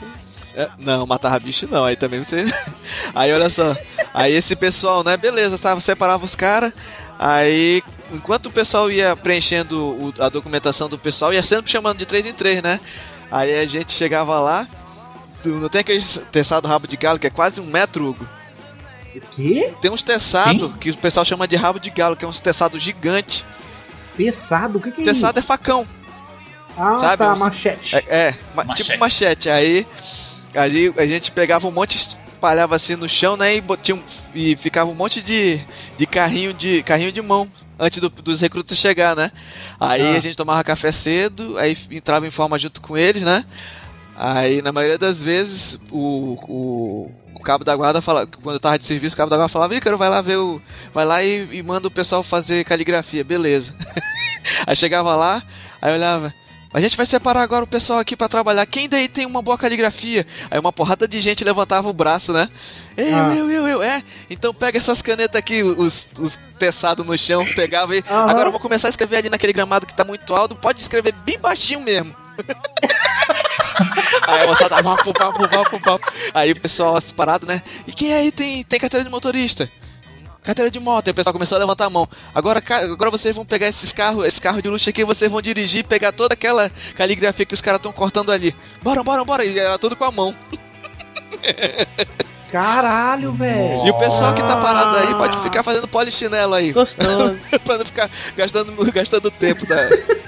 [0.54, 2.44] É, não, matava bicho não, aí também você.
[3.14, 3.74] Aí olha só.
[4.12, 6.72] Aí esse pessoal, né, beleza, tava, separava os caras.
[7.18, 7.82] Aí,
[8.12, 12.26] enquanto o pessoal ia preenchendo o- a documentação do pessoal, ia sempre chamando de três
[12.26, 12.78] em três, né?
[13.30, 14.66] Aí a gente chegava lá,
[15.44, 18.28] não tem aquele teçado rabo de galo que é quase um metro, Hugo?
[19.14, 19.72] O quê?
[19.80, 22.82] Tem uns teçados que o pessoal chama de rabo de galo, que é uns teçados
[22.82, 23.44] gigantes.
[24.16, 24.78] Teçado?
[24.78, 25.46] O que, que é Teçado é isso?
[25.48, 25.86] facão.
[26.76, 27.18] Ah, sabe?
[27.18, 27.96] tá, machete.
[27.96, 29.48] É, é, ma- tipo machete.
[29.50, 29.86] Aí,
[30.54, 33.56] aí a gente pegava um monte, espalhava assim no chão, né?
[33.56, 34.02] E, botinha um-
[34.34, 35.60] e ficava um monte de,
[35.96, 37.48] de carrinho de carrinho de mão
[37.78, 39.30] antes do- dos recrutas chegar, né?
[39.80, 40.16] Aí Ah.
[40.16, 43.44] a gente tomava café cedo, aí entrava em forma junto com eles, né?
[44.16, 48.78] Aí na maioria das vezes o, o, o cabo da guarda fala, quando eu tava
[48.78, 50.60] de serviço, o cabo da guarda falava, Ícaro, vai lá ver o.
[50.92, 53.74] Vai lá e, e manda o pessoal fazer caligrafia, beleza.
[54.66, 55.42] aí chegava lá,
[55.80, 56.34] aí olhava.
[56.74, 58.64] A gente vai separar agora o pessoal aqui pra trabalhar.
[58.64, 60.26] Quem daí tem uma boa caligrafia?
[60.50, 62.48] Aí uma porrada de gente levantava o braço, né?
[62.96, 63.34] Eu, Ah.
[63.34, 64.02] eu, eu, eu, é.
[64.30, 68.02] Então pega essas canetas aqui, os, os teçados no chão, pegava e.
[68.08, 68.30] Aham.
[68.30, 70.56] Agora eu vou começar a escrever ali naquele gramado que tá muito alto.
[70.56, 72.14] Pode escrever bem baixinho mesmo.
[74.26, 76.12] Aí a moçada, papo, papo, papo, papo.
[76.32, 77.62] Aí o pessoal assim, parado, né?
[77.86, 79.70] E quem aí tem, tem carteira de motorista?
[80.42, 82.08] Carteira de moto, aí o pessoal começou a levantar a mão.
[82.34, 82.60] Agora,
[82.92, 85.84] agora vocês vão pegar esses carros, esse carro de luxo aqui, vocês vão dirigir e
[85.84, 88.54] pegar toda aquela caligrafia que os caras estão cortando ali.
[88.82, 89.44] Bora, bora, bora.
[89.44, 90.34] E era tudo com a mão.
[92.52, 93.86] Caralho, velho.
[93.86, 96.70] E o pessoal que tá parado aí pode ficar fazendo polichinelo aí.
[96.70, 97.34] Gostoso.
[97.64, 99.76] pra não ficar gastando, gastando tempo da.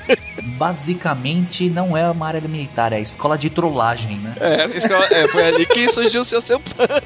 [0.57, 4.35] Basicamente, não é uma área militar, é a escola de trollagem, né?
[4.41, 7.03] É, escola- é, foi ali que surgiu o seu seu panda.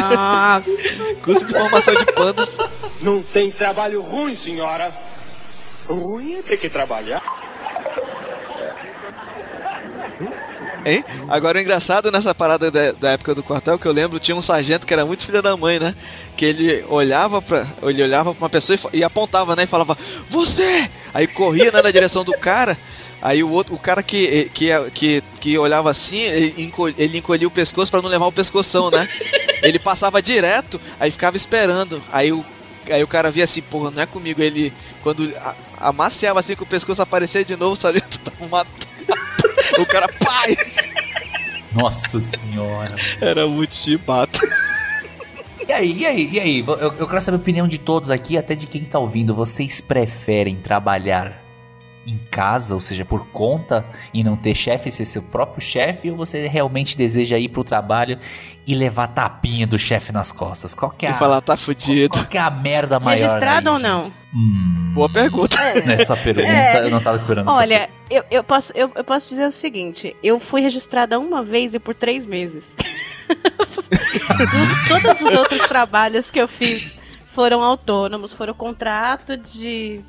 [0.00, 0.70] Nossa.
[1.22, 2.56] Curso de formação de pandas.
[3.00, 4.92] Não tem trabalho ruim, senhora.
[5.88, 7.22] Ruim é ter que trabalhar.
[10.86, 11.04] Hein?
[11.28, 14.40] Agora o engraçado nessa parada da, da época do quartel que eu lembro, tinha um
[14.40, 15.96] sargento que era muito filho da mãe, né?
[16.36, 19.64] Que ele olhava para ele olhava pra uma pessoa e, e apontava, né?
[19.64, 19.98] E falava,
[20.30, 20.88] você!
[21.12, 22.78] Aí corria né, na direção do cara.
[23.20, 27.50] Aí o outro, o cara que, que, que, que olhava assim, ele, ele encolhia o
[27.50, 29.08] pescoço pra não levar o pescoção, né?
[29.62, 32.00] Ele passava direto, aí ficava esperando.
[32.12, 32.44] Aí o,
[32.88, 34.40] aí o cara via assim, porra, não é comigo.
[34.40, 34.72] Ele,
[35.02, 35.32] quando
[35.78, 38.95] amaciava assim que o pescoço aparecia de novo, o sargento tava matando.
[39.78, 40.56] O cara, pai!
[41.72, 42.94] Nossa senhora.
[43.20, 44.40] Era muito chibata.
[45.66, 46.64] E aí, e aí, e aí?
[46.66, 49.34] Eu, eu quero saber a opinião de todos aqui, até de quem tá ouvindo.
[49.34, 51.45] Vocês preferem trabalhar
[52.06, 53.84] em casa, ou seja, por conta
[54.14, 58.18] e não ter chefe, ser seu próprio chefe, ou você realmente deseja ir pro trabalho
[58.66, 60.72] e levar tapinha do chefe nas costas?
[60.74, 62.10] Qual que é E a, falar, tá fudido.
[62.10, 63.24] qual que é a merda maior?
[63.26, 64.12] Registrado aí, ou não?
[64.32, 65.56] Hum, Boa pergunta.
[65.84, 66.84] nessa pergunta É.
[66.84, 70.14] eu não tava esperando essa Olha, eu, eu, posso, eu, eu posso dizer o seguinte:
[70.22, 72.62] eu fui registrada uma vez e por três meses.
[74.88, 76.98] Todos os outros trabalhos que eu fiz
[77.34, 80.00] foram autônomos, foram contrato de.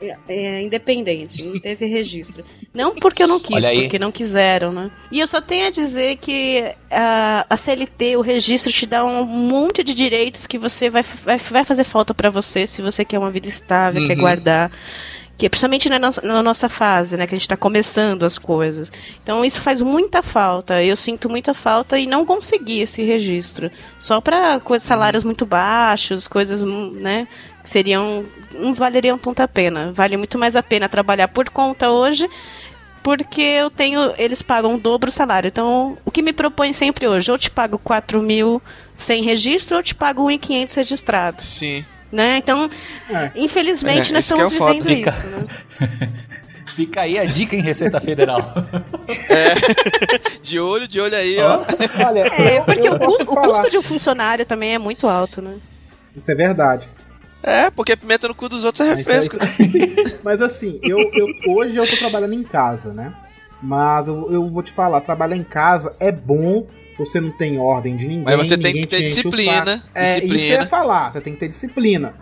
[0.00, 2.44] É, é, independente, não teve registro.
[2.74, 4.90] Não porque eu não quis, porque não quiseram, né?
[5.10, 9.24] E eu só tenho a dizer que a, a CLT, o registro, te dá um
[9.24, 13.18] monte de direitos que você vai, vai, vai fazer falta pra você se você quer
[13.18, 14.20] uma vida estável, quer Uhum.
[14.20, 14.70] guardar.
[15.38, 17.26] Que é principalmente na nossa, na nossa fase, né?
[17.26, 18.90] Que a gente tá começando as coisas.
[19.22, 20.82] Então isso faz muita falta.
[20.82, 23.70] Eu sinto muita falta e não consegui esse registro.
[23.98, 27.28] Só para salários muito baixos, coisas, hum, né?
[27.66, 28.24] Seriam.
[28.54, 29.92] não valeriam tanto a pena.
[29.92, 32.28] Vale muito mais a pena trabalhar por conta hoje.
[33.02, 34.14] Porque eu tenho.
[34.18, 35.48] Eles pagam o dobro o salário.
[35.48, 37.30] Então, o que me propõe sempre hoje?
[37.30, 38.62] Ou te pago 4 mil
[38.96, 41.42] sem registro, ou eu te pago 1.500 registrado.
[41.42, 41.84] Sim.
[42.10, 42.36] Né?
[42.38, 42.70] Então,
[43.10, 43.30] É.
[43.36, 44.72] infelizmente, É, nós é estamos foda.
[44.72, 45.26] vivendo Fica- isso.
[45.26, 46.08] Né?
[46.66, 48.52] Fica aí a dica em Receita Federal.
[50.42, 51.64] De olho, de olho aí, ó.
[52.06, 55.54] Olha, É, porque eu o, o custo de um funcionário também é muito alto, né?
[56.14, 56.88] Isso é verdade.
[57.46, 59.36] É, porque pimenta no cu dos outros é Mas, refresco.
[60.24, 63.14] mas assim, eu, eu- hoje eu tô trabalhando em casa, né?
[63.62, 66.66] Mas eu, eu vou te falar, trabalhar em casa é bom,
[66.98, 68.24] você não tem ordem de ninguém.
[68.24, 69.80] Mas você tem que ter disciplina.
[69.94, 70.66] É isso que eu ia disciplina.
[70.66, 72.14] falar, você tem que ter disciplina.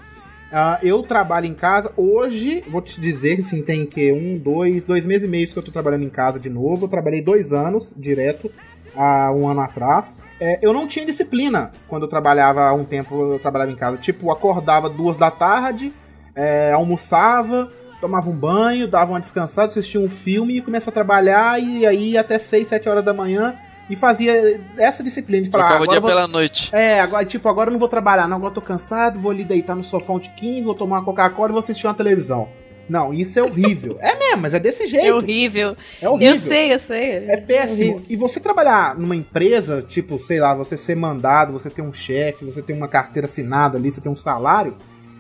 [0.53, 4.85] Ah, eu trabalho em casa, hoje, vou te dizer que assim, tem que um, dois,
[4.85, 6.85] dois meses e meio que eu tô trabalhando em casa de novo.
[6.85, 8.51] Eu trabalhei dois anos direto,
[8.95, 10.17] há um ano atrás.
[10.41, 13.97] É, eu não tinha disciplina quando eu trabalhava há um tempo, eu trabalhava em casa.
[13.99, 15.93] Tipo, acordava duas da tarde,
[16.35, 17.71] é, almoçava,
[18.01, 22.19] tomava um banho, dava uma descansada, assistia um filme e começava a trabalhar e aí
[22.19, 23.55] até 6, 7 horas da manhã
[23.89, 26.71] e fazia essa disciplina de falar, Trocava o agora dia vou- pela noite.
[26.75, 29.45] é, agora, tipo, agora eu não vou trabalhar, não, agora eu tô cansado, vou ali
[29.45, 32.49] deitar no sofá um tiquinho, vou tomar uma Coca-Cola e vou assistir uma televisão.
[32.89, 33.97] Não, isso é horrível.
[34.01, 35.07] é mesmo, mas é desse jeito.
[35.07, 35.77] É horrível.
[36.03, 36.35] É horrível.
[36.35, 37.11] Eu sei, eu sei.
[37.29, 37.93] É péssimo.
[37.95, 38.07] horrível.
[38.09, 42.45] E você trabalhar numa empresa, tipo, sei lá, você ser mandado, você ter um chefe,
[42.45, 44.75] você ter uma carteira assinada ali, você ter um salário,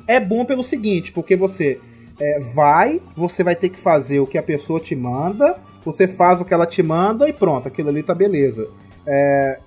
[0.06, 1.80] é bom pelo seguinte, porque você
[2.20, 6.40] é, vai, você vai ter que fazer o que a pessoa te manda, você faz
[6.40, 8.68] o que ela te manda e pronto, aquilo ali tá beleza.
[9.06, 9.58] É,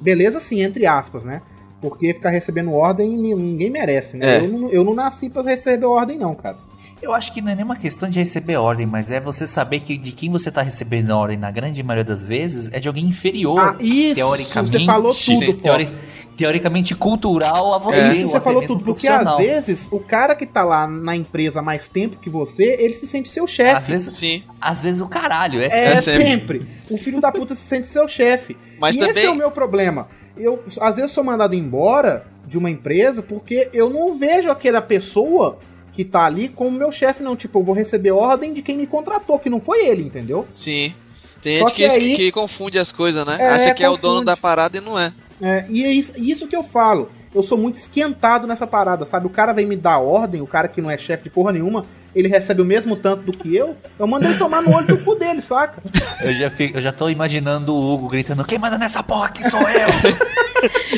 [0.00, 1.42] beleza sim, entre aspas, né?
[1.80, 4.38] Porque ficar recebendo ordem ni- ninguém merece, né?
[4.38, 4.40] É.
[4.40, 6.56] Eu, não, eu não nasci pra receber ordem, não, cara.
[7.00, 9.80] Eu acho que não é nem uma questão de receber ordem, mas é você saber
[9.80, 13.04] que de quem você tá recebendo ordem na grande maioria das vezes é de alguém
[13.06, 13.60] inferior.
[13.60, 15.88] Ah, isso, teoricamente, você falou tudo, teori-
[16.36, 18.00] teoricamente cultural a você.
[18.00, 20.64] É isso ou você até falou mesmo tudo, porque às vezes o cara que tá
[20.64, 23.76] lá na empresa há mais tempo que você, ele se sente seu chefe.
[23.78, 24.42] Às vezes, Sim.
[24.60, 26.26] às vezes o caralho, é, É, sério.
[26.26, 26.66] sempre.
[26.90, 28.56] O filho da puta se sente seu chefe.
[28.80, 30.08] Mas e também- esse é o meu problema.
[30.36, 35.58] Eu, às vezes, sou mandado embora de uma empresa porque eu não vejo aquela pessoa
[35.98, 37.34] que tá ali como meu chefe, não.
[37.34, 40.46] Tipo, eu vou receber ordem de quem me contratou, que não foi ele, entendeu?
[40.52, 40.94] Sim.
[41.42, 43.36] Tem Só gente que, que aí- que confunde as coisas, né?
[43.40, 44.26] É, Acha que é o dono confunde.
[44.26, 45.12] da parada e não é.
[45.42, 47.10] É, e é isso, isso que eu falo.
[47.34, 49.26] Eu sou muito esquentado nessa parada, sabe?
[49.26, 51.84] O cara vem me dar ordem, o cara que não é chefe de porra nenhuma,
[52.14, 54.98] ele recebe o mesmo tanto do que eu, eu mando ele tomar no olho do
[54.98, 55.82] cu dele, saca?
[56.22, 59.42] Eu já, fico, eu já tô imaginando o Hugo gritando: Quem manda nessa porra aqui
[59.42, 59.88] sou eu!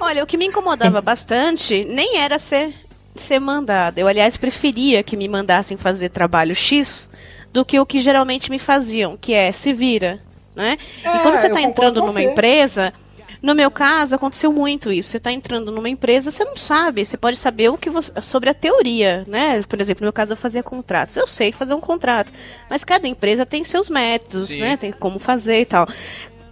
[0.00, 2.74] Olha, o que me incomodava bastante nem era ser,
[3.14, 4.00] ser mandada.
[4.00, 7.08] Eu, aliás, preferia que me mandassem fazer trabalho X
[7.52, 10.20] do que o que geralmente me faziam, que é se vira,
[10.56, 10.76] né?
[11.04, 12.24] É, e quando você está entrando numa você.
[12.24, 12.92] empresa,
[13.40, 15.10] no meu caso aconteceu muito isso.
[15.10, 18.48] Você está entrando numa empresa, você não sabe, você pode saber o que você, sobre
[18.48, 19.62] a teoria, né?
[19.68, 21.14] Por exemplo, no meu caso eu fazia contratos.
[21.14, 22.32] Eu sei fazer um contrato,
[22.68, 24.60] mas cada empresa tem seus métodos, Sim.
[24.60, 24.76] né?
[24.76, 25.86] Tem como fazer e tal.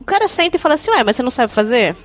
[0.01, 1.97] O cara senta e fala assim, ué, mas você não sabe fazer?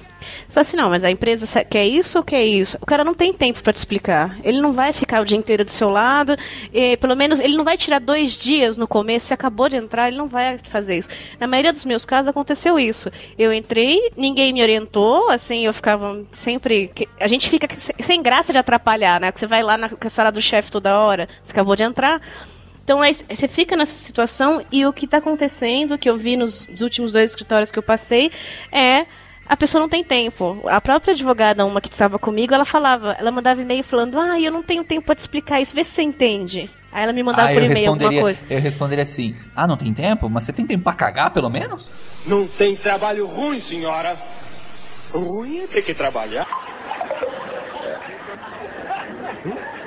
[0.50, 2.78] Fala assim, não, mas a empresa sa- quer isso ou quer isso?
[2.82, 4.38] O cara não tem tempo pra te explicar.
[4.44, 6.36] Ele não vai ficar o dia inteiro do seu lado.
[6.74, 9.28] E, pelo menos ele não vai tirar dois dias no começo.
[9.28, 11.10] Você acabou de entrar, ele não vai fazer isso.
[11.40, 13.12] Na maioria dos meus casos aconteceu isso.
[13.38, 16.92] Eu entrei, ninguém me orientou, assim, eu ficava sempre.
[17.20, 19.32] A gente fica se- sem graça de atrapalhar, né?
[19.32, 22.22] Porque você vai lá na sala do chefe toda hora, você acabou de entrar.
[22.84, 26.66] Então aí você fica nessa situação e o que está acontecendo, que eu vi nos
[26.82, 28.32] últimos dois escritórios que eu passei,
[28.72, 29.06] é
[29.48, 30.62] a pessoa não tem tempo.
[30.68, 34.52] A própria advogada, uma que estava comigo, ela falava, ela mandava e-mail falando, ah, eu
[34.52, 36.70] não tenho tempo para te explicar isso, vê se você entende.
[36.92, 38.40] Aí ela me mandava Ah, por eu e-mail alguma responderia, coisa.
[38.50, 40.30] eu responderia assim: Ah, não tem tempo?
[40.30, 41.92] Mas você tem tempo pra cagar, pelo menos?
[42.26, 44.18] Não tem trabalho ruim, senhora.
[45.14, 46.48] Ruim é ter que trabalhar.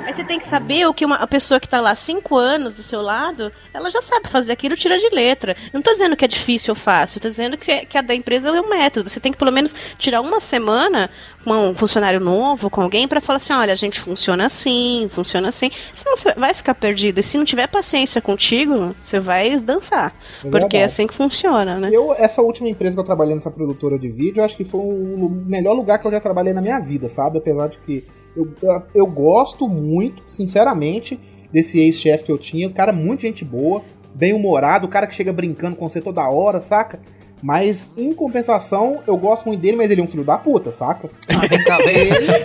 [0.06, 2.36] Aí você tem que saber o que uma a pessoa que está lá há cinco
[2.36, 5.56] anos do seu lado, ela já sabe fazer aquilo, tira de letra.
[5.72, 8.14] Não tô dizendo que é difícil ou fácil, tô dizendo que, é- que a da
[8.14, 9.08] empresa é um método.
[9.08, 11.08] Você tem que pelo menos tirar uma semana
[11.44, 15.48] com um funcionário novo, com alguém, para falar assim, olha, a gente funciona assim, funciona
[15.48, 15.70] assim.
[15.94, 17.18] Senão você vai ficar perdido.
[17.20, 20.12] E se não tiver paciência contigo, você vai dançar.
[20.44, 21.88] É porque é assim que funciona, né?
[21.92, 24.80] Eu, essa última empresa que eu trabalhei nessa produtora de vídeo, eu acho que foi
[24.80, 27.38] o melhor lugar que eu já trabalhei na minha vida, sabe?
[27.38, 28.04] Apesar de que
[28.36, 28.52] eu,
[28.94, 31.18] eu, gosto muito, sinceramente,
[31.52, 32.68] desse ex-chefe que eu tinha.
[32.68, 33.82] O cara, muito gente boa,
[34.14, 37.00] bem humorado, o cara que chega brincando com você toda hora, saca?
[37.42, 41.08] Mas, em compensação, eu gosto muito dele, mas ele é um filho da puta, saca?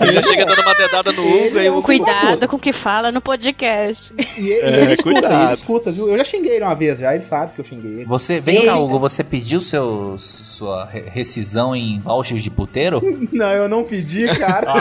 [0.02, 3.22] Ele já chega dando uma dedada no Hugo e Cuidado com o que fala no
[3.22, 4.14] podcast.
[4.38, 5.44] E ele, É, ele escuta, cuidado.
[5.46, 6.10] ele escuta, viu?
[6.10, 8.06] Eu já xinguei ele uma vez já, ele sabe que eu xinguei ele.
[8.06, 13.02] Você, vem Eu- cá, Hugo, você pediu seu, sua re- rescisão em vouchers de puteiro?
[13.32, 14.74] Não, eu não pedi, cara.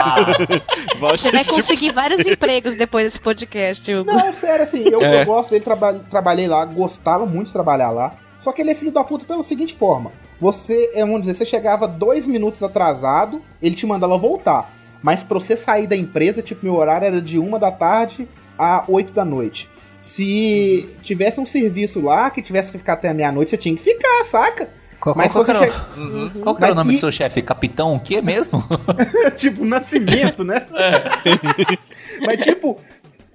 [0.99, 4.11] Você vai conseguir vários empregos depois desse podcast, Hugo.
[4.11, 5.21] Não, sério, assim, eu, É.
[5.21, 8.13] eu gosto dele, traba trabalhei lá, gostava muito de trabalhar lá.
[8.45, 11.45] Só que ele é filho da puta pela seguinte forma: você, é, vamos dizer, você
[11.47, 14.71] chegava dois minutos atrasado, ele te mandava voltar.
[15.01, 18.27] Mas pra você sair da empresa, tipo, meu horário era de uma da tarde
[18.57, 19.67] a oito da noite.
[19.99, 24.23] Se tivesse um serviço lá que tivesse que ficar até meia-noite, você tinha que ficar,
[24.25, 24.69] saca?
[24.99, 26.29] Qual, Mas qual, que era, o- chega- Uhum.
[26.41, 27.41] qual que era o nome e- do seu chefe?
[27.41, 28.63] Capitão o quê mesmo?
[29.37, 30.67] tipo, nascimento, né?
[32.25, 32.77] Mas tipo,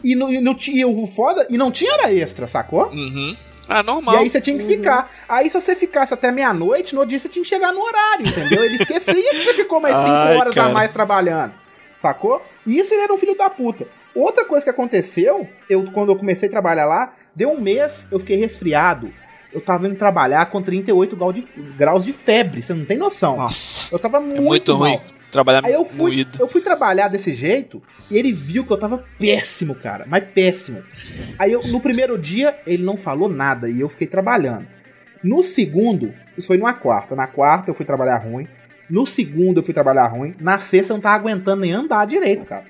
[0.03, 2.89] e não, e não tinha o foda, e não tinha hora extra, sacou?
[2.89, 3.37] Uhum.
[3.73, 4.17] Ah, normal.
[4.17, 5.11] E aí você tinha que ficar.
[5.29, 8.65] Aí se você ficasse até meia-noite, no dia você tinha que chegar no horário, entendeu?
[8.65, 10.71] Ele esquecia que você ficou mais 5 Ai, horas cara.
[10.71, 11.53] a mais trabalhando.
[11.97, 12.43] Sacou?
[12.67, 13.87] E isso ele era um filho da puta.
[14.15, 18.19] Outra coisa que aconteceu, eu quando eu comecei a trabalhar lá, deu um mês, eu
[18.19, 19.13] fiquei resfriado.
[19.53, 21.43] Eu tava indo trabalhar com 38 grau de-
[21.77, 23.37] graus de febre, você não tem noção.
[23.37, 23.95] Nossa.
[23.95, 24.89] Eu tava muito, É muito mal.
[24.97, 25.01] ruim.
[25.31, 26.39] Trabalhar Aí eu fui, moído.
[26.41, 30.05] eu fui trabalhar desse jeito e ele viu que eu tava péssimo, cara.
[30.09, 30.83] Mas péssimo.
[31.39, 34.67] Aí eu, no primeiro dia, ele não falou nada e eu fiquei trabalhando.
[35.23, 37.15] No segundo, isso foi numa quarta.
[37.15, 38.49] Na quarta eu fui trabalhar ruim.
[38.89, 40.35] No segundo eu fui trabalhar ruim.
[40.41, 42.65] Na sexta eu não tava aguentando nem andar direito, cara.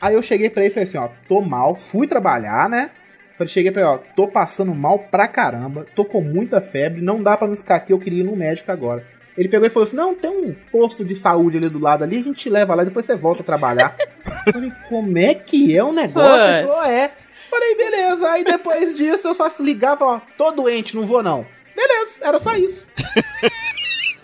[0.00, 2.90] Aí eu cheguei pra ele e falei assim, ó, tô mal, fui trabalhar, né?
[3.38, 7.22] Falei, cheguei pra ele, ó, tô passando mal pra caramba, tô com muita febre, não
[7.22, 9.04] dá pra não ficar aqui, eu queria ir no médico agora.
[9.36, 12.18] Ele pegou e falou assim: Não, tem um posto de saúde ali do lado ali,
[12.18, 13.96] a gente te leva lá e depois você volta a trabalhar.
[14.46, 16.46] Eu falei, como é que é o negócio?
[16.48, 17.12] Ele falou, é.
[17.50, 18.30] Falei, beleza.
[18.30, 21.46] Aí depois disso eu só ligava, ó, tô doente, não vou não.
[21.74, 22.88] Beleza, era só isso.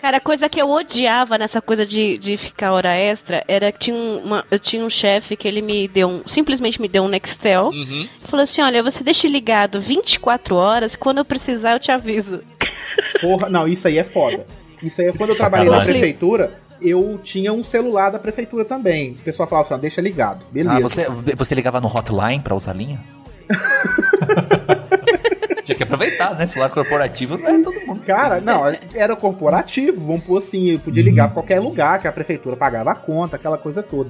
[0.01, 3.77] Cara, a coisa que eu odiava nessa coisa de, de ficar hora extra era que
[3.79, 6.23] tinha um- uma, eu tinha um chefe que ele me deu um.
[6.27, 7.67] Simplesmente me deu um Nextel.
[7.67, 8.09] Uhum.
[8.23, 12.41] Falou assim: olha, você deixa ligado 24 horas, quando eu precisar eu te aviso.
[13.21, 14.43] Porra, não, isso aí é foda.
[14.81, 15.99] Isso aí é quando eu é trabalhei na sacanagem.
[15.99, 16.51] prefeitura,
[16.81, 19.11] eu tinha um celular da prefeitura também.
[19.11, 20.43] O pessoal falava assim, ó, deixa ligado.
[20.51, 20.77] Beleza.
[20.77, 22.99] Ah, você, você ligava no hotline pra usar linha?
[25.63, 26.47] Tinha que aproveitar, né?
[26.47, 28.01] Celular corporativo não é todo mundo.
[28.01, 28.63] Cara, não,
[28.95, 32.91] era corporativo, vamos pôr assim, eu podia ligar pra qualquer lugar que a prefeitura pagava
[32.91, 34.09] a conta, aquela coisa toda.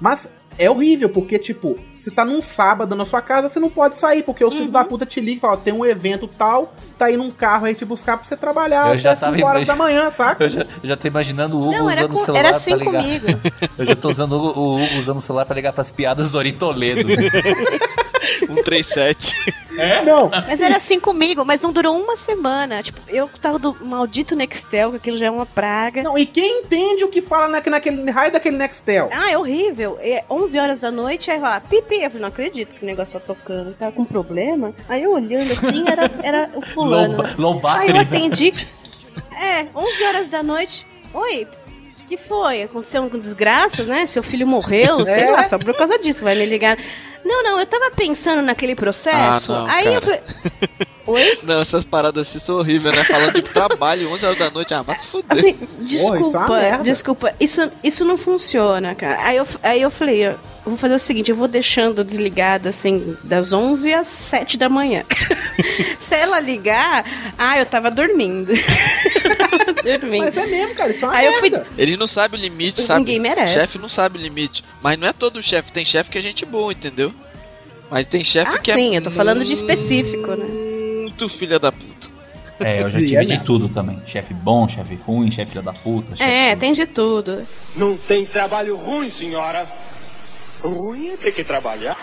[0.00, 0.28] Mas
[0.60, 4.24] é horrível, porque, tipo, você tá num sábado na sua casa, você não pode sair,
[4.24, 7.16] porque o filho da puta te liga e fala, tem um evento tal, tá aí
[7.16, 9.76] num carro aí te buscar pra você trabalhar Eu já até tava 5 horas da
[9.76, 10.44] manhã, saca?
[10.44, 12.70] Eu já, eu já tô imaginando o Hugo Não, usando com- o celular era assim
[12.70, 13.02] pra ligar.
[13.04, 13.26] comigo.
[13.78, 16.38] Eu já tô usando o, o Hugo usando o celular pra ligar pras piadas do
[16.38, 17.06] Ori Toledo.
[18.46, 19.34] 137.
[19.78, 20.02] É?
[20.02, 20.28] Não.
[20.28, 22.82] Mas era assim comigo, mas não durou uma semana.
[22.82, 26.02] Tipo, eu tava do maldito Nextel, que aquilo já é uma praga.
[26.02, 29.08] Não, e quem entende o que fala naque- naquele raio daquele Nextel?
[29.12, 29.96] Ah, é horrível.
[30.00, 31.96] É 11 horas da noite, aí lá, pipi.
[32.02, 33.74] Eu falei, não acredito que o negócio tá tocando.
[33.74, 34.74] Tava com problema.
[34.88, 37.16] Aí eu olhando assim, era, era o fulano.
[37.16, 38.00] Low- low aí battery, eu né?
[38.00, 38.52] atendi.
[39.40, 40.84] É, 11 horas da noite.
[41.14, 41.46] Oi,
[42.08, 42.62] que foi?
[42.62, 44.06] Aconteceu com desgraça, né?
[44.06, 45.30] Seu filho morreu, sei É?
[45.30, 46.78] lá, só por causa disso, vai me ligar.
[47.24, 49.52] Não, não, eu tava pensando naquele processo.
[49.52, 50.02] Ah, não, aí eu cara.
[50.02, 50.20] falei.
[51.06, 51.38] Oi?
[51.42, 53.02] Não, essas paradas assim são horríveis, né?
[53.02, 55.54] Falando de trabalho, 11 horas da noite, ah, mas se fuder.
[55.54, 59.18] Porra, isso é desculpa, desculpa, isso, isso não funciona, cara.
[59.24, 60.36] Aí eu, aí eu falei, ó, eu
[60.66, 65.02] vou fazer o seguinte, eu vou deixando desligada, assim, das 11 às 7 da manhã.
[65.98, 67.04] Se ela ligar,
[67.38, 68.52] ah, eu tava dormindo.
[70.18, 71.66] Mas é mesmo, cara, isso é uma Aí eu fui- merda.
[71.78, 73.00] Ele não sabe o limite, sabe?
[73.00, 73.52] Ninguém merece.
[73.54, 74.64] Chefe não sabe o limite.
[74.82, 77.12] Mas não é todo chefe, tem chefe que é gente boa, entendeu?
[77.90, 80.46] Mas tem chefe Ah, que sim, é eu tô falando de específico, né?
[81.02, 81.88] muito filha da puta.
[82.60, 83.44] É, eu já Sim, tive é de mesmo.
[83.44, 84.02] tudo também.
[84.06, 86.16] Chefe bom, chefe ruim, chefe filha da puta.
[86.16, 87.46] chefe- É, tem de tudo.
[87.76, 89.66] Não tem trabalho ruim, senhora.
[90.60, 91.96] Ruim é ter que trabalhar.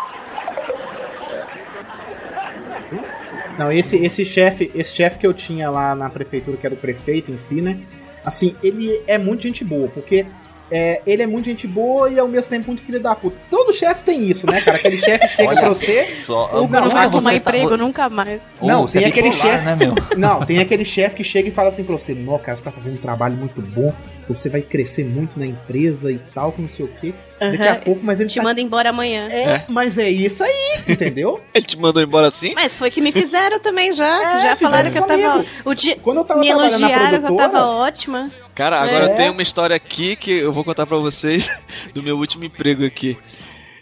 [3.57, 6.77] Não, esse, esse chefe, esse chefe que eu tinha lá na prefeitura, que era o
[6.77, 7.79] prefeito em si, né?
[8.25, 10.25] Assim, ele é muito gente boa, porque
[10.71, 13.37] é, ele é muito gente boa e ao mesmo tempo muito filho da puta.
[13.51, 14.77] Todo chefe tem isso, né, cara?
[14.77, 16.03] Aquele chefe chega Olha pra você.
[16.05, 18.41] só, o Hugo, não, Não vai arrumar você tá- emprego nunca mais.
[18.59, 19.63] Ô, Não, você tem é aquele chefe.
[19.63, 19.93] né, meu?
[20.17, 22.71] Não, tem aquele chefe que chega e fala assim pra você: Não, cara, você tá
[22.71, 23.93] fazendo um trabalho muito bom,
[24.27, 27.13] você vai crescer muito na empresa e tal, que não sei o quê.
[27.39, 28.43] Daqui a pouco, mas ele Te tá.
[28.43, 29.27] manda embora amanhã.
[29.29, 31.41] É, mas é isso aí, entendeu?
[31.53, 32.53] Ele te mandou embora assim?
[32.55, 34.05] Mas foi que me fizeram também já.
[34.39, 35.45] É, já falaram que eu tava.
[35.65, 38.31] O dia, Quando eu tava me elogiaram que eu tava ótima.
[38.53, 39.09] Cara, agora É.
[39.09, 41.49] tem uma história aqui que eu vou contar pra vocês
[41.93, 43.17] do meu último emprego aqui.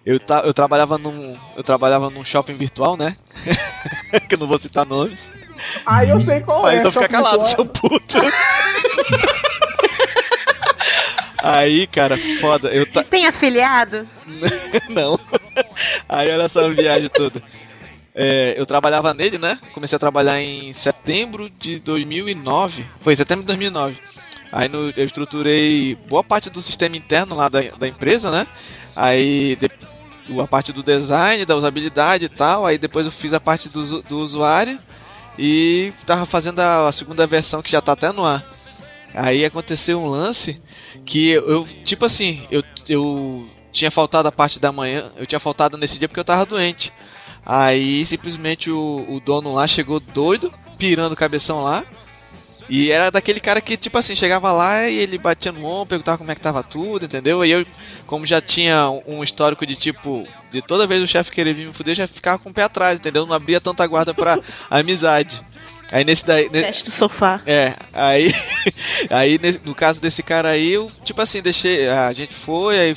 [0.06, 1.38] Eu, ta, eu trabalhava num.
[1.56, 3.16] Eu trabalhava num shopping virtual, né?
[4.28, 5.32] que eu não vou citar nomes.
[5.86, 6.78] Aí eu sei qual Mas é.
[6.80, 7.56] então fica calado, virtual.
[7.56, 8.18] seu puto.
[11.44, 12.70] Aí, cara, foda.
[12.70, 13.04] Eu ta...
[13.04, 14.08] Tem afiliado?
[14.90, 15.20] Não.
[16.08, 17.44] Aí olha só a viagem toda.
[18.16, 19.60] É, eu trabalhava nele, né?
[19.74, 22.86] Comecei a trabalhar em setembro de 2009.
[23.02, 23.98] Foi setembro de 2009.
[24.52, 28.48] Aí no- eu estruturei boa parte do sistema interno lá da, da empresa, né?
[28.96, 29.72] Aí de-
[30.42, 32.66] a parte do design, da usabilidade e tal.
[32.66, 34.80] Aí depois eu fiz a parte do, do usuário
[35.38, 38.46] e tava fazendo a, a segunda versão que já tá até no ar.
[39.14, 40.60] Aí aconteceu um lance
[41.06, 45.40] que eu, eu- tipo assim, eu, eu tinha faltado a parte da manhã, eu tinha
[45.40, 46.92] faltado nesse dia porque eu tava doente.
[47.46, 51.84] Aí simplesmente o, o dono lá chegou doido, pirando o cabeção lá.
[52.70, 56.18] E era daquele cara que, tipo assim, chegava lá e ele batia no ombro, perguntava
[56.18, 57.44] como é que tava tudo, entendeu?
[57.44, 57.66] E eu,
[58.08, 61.74] como já tinha um histórico de tipo, de toda vez o chefe querer vir me
[61.74, 63.26] fuder, já ficava com o pé atrás, entendeu?
[63.26, 64.40] Não abria tanta guarda pra
[64.72, 65.44] amizade.
[65.94, 66.50] Aí nesse daí.
[66.52, 67.40] ne- Teste do sofá.
[67.46, 68.34] é, aí,
[69.12, 72.96] aí nesse- no caso desse cara aí, eu, tipo assim, deixei, a gente foi, aí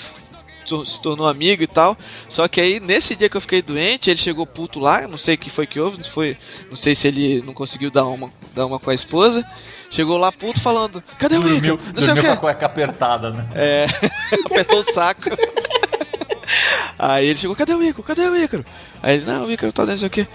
[0.84, 1.96] se tornou amigo e tal,
[2.28, 5.34] só que aí nesse dia que eu fiquei doente, ele chegou puto lá, não sei
[5.36, 6.36] o que foi que houve, não, foi,
[6.68, 9.46] não sei se ele não conseguiu dar uma, dar uma com a esposa,
[9.90, 11.78] chegou lá puto falando, cadê o Dormiu, Igor?
[11.94, 12.40] Não sei o dormiu com a que.
[12.40, 13.46] cueca apertada, né?
[13.54, 13.86] É,
[14.46, 15.30] apertou o saco.
[16.98, 18.02] Aí ele chegou, cadê o Ícaro?
[18.02, 18.64] Cadê o Ícaro?
[19.02, 20.28] Aí ele, não, o Ícaro tá dentro, não sei o que.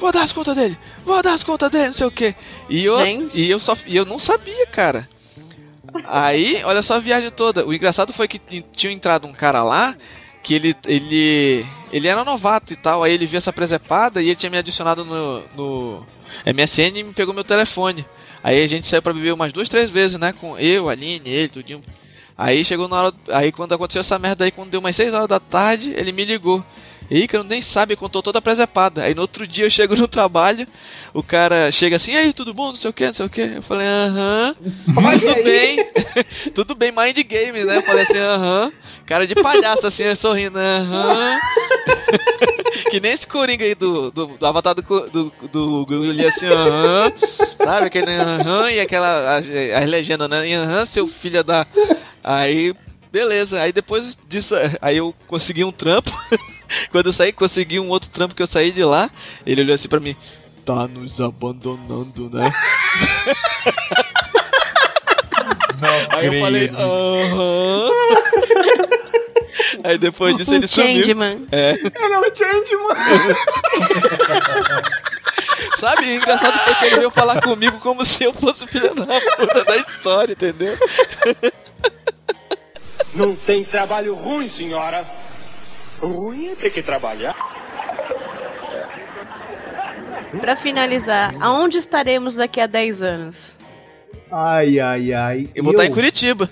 [0.00, 2.34] Vou dar as contas dele, vou dar as contas dele, não sei o que.
[2.68, 3.30] E eu, Gente.
[3.38, 5.08] e eu só e eu não sabia, cara.
[6.06, 7.64] Aí, olha só a viagem toda.
[7.64, 8.40] O engraçado foi que
[8.72, 9.96] tinha entrado um cara lá
[10.42, 13.02] que ele ele ele era novato e tal.
[13.02, 16.06] Aí ele viu essa presepada e ele tinha me adicionado no, no
[16.44, 18.04] MSN e me pegou meu telefone.
[18.42, 20.32] Aí a gente saiu pra beber umas duas, três vezes, né?
[20.32, 21.82] Com eu, Aline, ele, tudinho.
[22.36, 23.14] Aí chegou na hora.
[23.32, 26.24] Aí quando aconteceu essa merda aí, quando deu umas 6 horas da tarde, ele me
[26.24, 26.64] ligou.
[27.18, 29.04] Ícaro nem sabe, contou toda a presepada.
[29.04, 30.66] Aí no outro dia eu chego no trabalho,
[31.12, 32.68] o cara chega assim, e aí, tudo bom?
[32.68, 33.40] Não sei o que, não sei o que.
[33.40, 34.56] Eu falei, aham,
[35.20, 35.84] tudo bem.
[36.54, 37.76] tudo bem, mind game, né?
[37.76, 38.72] Eu falei assim, aham.
[39.06, 41.38] Cara de palhaço, assim, sorrindo, aham.
[42.90, 47.12] que nem esse coringa aí do, do, do avatar do, do, do ali, assim, aham.
[47.56, 47.86] Sabe?
[47.86, 49.36] Aquele aham e aquela.
[49.36, 50.48] As, as legendas, né?
[50.48, 51.66] E Aham, seu filho da.
[52.22, 52.74] Aí,
[53.10, 53.60] beleza.
[53.62, 56.12] Aí depois disso, aí eu consegui um trampo.
[56.90, 59.10] Quando eu saí, consegui um outro trampo que eu saí de lá.
[59.46, 60.16] Ele olhou assim pra mim.
[60.64, 62.50] Tá nos abandonando, né?
[66.10, 67.90] Aí eu falei, aham.
[69.84, 70.96] Aí depois disso Um ele sumiu.
[70.96, 71.46] changeman.
[71.52, 71.72] É.
[71.72, 72.96] Ele é um changeman.
[75.76, 78.94] Sabe, o engraçado foi que ele veio falar comigo como se eu fosse o filho
[78.94, 79.04] da
[79.36, 80.78] puta da história, entendeu?
[83.14, 85.04] Não tem trabalho ruim, senhora.
[86.06, 87.34] Ruim é ter que trabalhar.
[90.40, 93.56] Pra finalizar, aonde estaremos daqui a 10 anos?
[94.30, 95.48] Ai, ai, ai.
[95.54, 96.50] Eu vou estar em Curitiba.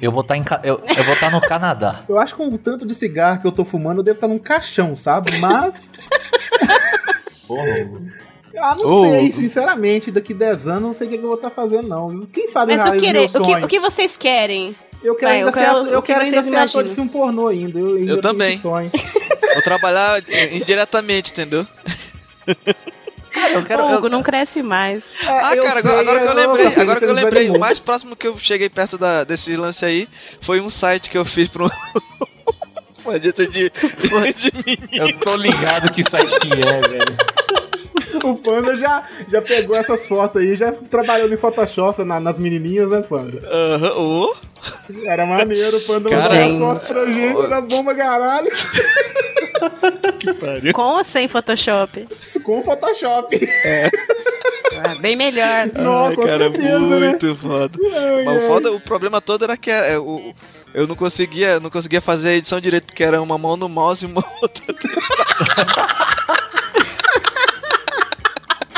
[0.00, 2.02] Eu vou estar em Ca- eu, eu vou estar no Canadá.
[2.08, 4.28] Eu acho que com o tanto de cigarro que eu tô fumando, eu devo estar
[4.28, 5.38] num caixão, sabe?
[5.38, 5.86] Mas.
[8.58, 9.04] ah, não Oh.
[9.04, 10.10] sei, sinceramente.
[10.10, 12.26] Daqui 10 anos, não sei o que que eu vou estar fazendo, não.
[12.26, 13.00] Quem sabe Mas o, meu o,
[13.46, 14.76] que, o que vocês querem?
[15.04, 16.64] Eu quero Vai, ainda eu ser, quero- ator, eu o que quero ainda ser ator
[16.64, 16.94] de imaginam?
[16.94, 17.78] filme pornô ainda.
[17.78, 18.58] Eu, ainda Eu também.
[18.58, 18.90] sonho.
[19.52, 21.66] Vou trabalhar indiretamente, entendeu?
[23.54, 23.84] eu quero.
[23.94, 25.04] Hugo, não cresce mais.
[25.26, 27.50] Ah, eu cara, agora, agora que eu eu- lembrei, eu- agora que eu eu lembrei,
[27.50, 30.08] o mais próximo que eu cheguei perto da, desse lance aí
[30.40, 31.68] foi um site que eu fiz pra um.
[33.04, 34.88] Uma agência de, de menino.
[35.10, 37.16] Eu tô ligado que site que é, velho.
[38.24, 42.90] O Panda já, já pegou essas fotos aí, já trabalhou no Photoshop na- nas menininhas,
[42.90, 43.40] né, Panda?
[43.46, 44.34] Aham, ô.
[45.04, 48.50] Era maneiro, o Panda Cara, mandava as fotos pra gente, era bomba caralho.
[50.74, 52.06] Com ou sem Photoshop?
[52.42, 53.36] Com Photoshop.
[53.64, 53.90] É.
[54.84, 55.68] Ah, bem melhor.
[55.74, 57.34] Não, Ai, com cara, certeza, muito né?
[57.34, 57.78] foda.
[57.94, 58.46] Ai, Mas ai.
[58.46, 60.34] foda, o problema todo era que é, o,
[60.74, 64.04] eu não conseguia, não conseguia fazer a edição direito, porque era uma mão no mouse
[64.04, 64.64] e uma outra.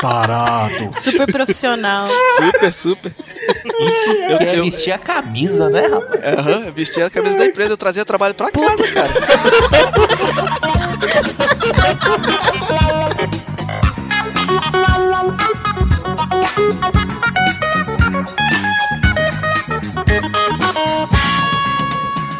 [0.01, 0.89] Tarado.
[0.93, 2.07] Super profissional.
[2.37, 3.15] Super, super.
[3.19, 6.21] Isso Eu- que é eu- vestir a camisa, né, rapaz?
[6.37, 9.13] Aham, eu vestia a camisa da empresa, eu trazia trabalho pra casa, cara.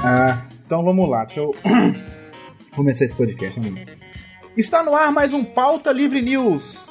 [0.04, 1.54] Ah, então vamos lá, deixa eu
[2.76, 3.60] começar esse podcast.
[3.60, 3.68] Lá.
[4.56, 6.87] Está no ar mais um Pauta Livre News.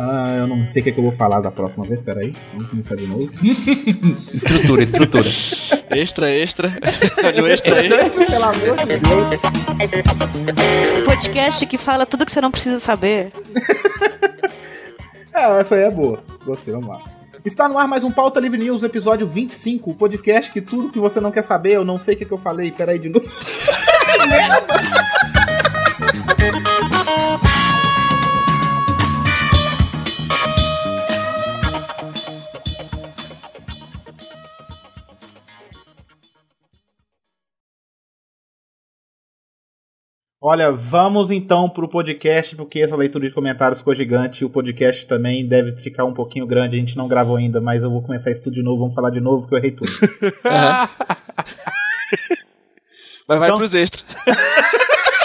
[0.00, 2.32] Ah, eu não sei o que, é que eu vou falar da próxima vez, peraí.
[2.52, 3.28] Vamos começar de novo.
[4.32, 5.28] Estrutura, estrutura.
[5.90, 6.72] Extra, extra.
[7.24, 7.88] Olha o extra aí.
[7.88, 9.40] Pelo amor de Deus.
[11.04, 13.32] Podcast que fala tudo que você não precisa saber.
[15.34, 16.22] É, essa aí é boa.
[16.46, 17.02] Gostei, vamos lá.
[17.44, 20.98] Está no ar mais um Pauta Livre News, episódio 25, o podcast que tudo que
[21.00, 23.28] você não quer saber, eu não sei o que, que eu falei, peraí de novo.
[40.40, 44.44] Olha, vamos então pro podcast, porque essa leitura de comentários ficou gigante.
[44.44, 47.90] O podcast também deve ficar um pouquinho grande, a gente não gravou ainda, mas eu
[47.90, 49.90] vou começar isso tudo de novo, vamos falar de novo, porque eu errei tudo.
[53.28, 54.06] Mas vai Então- pros extras.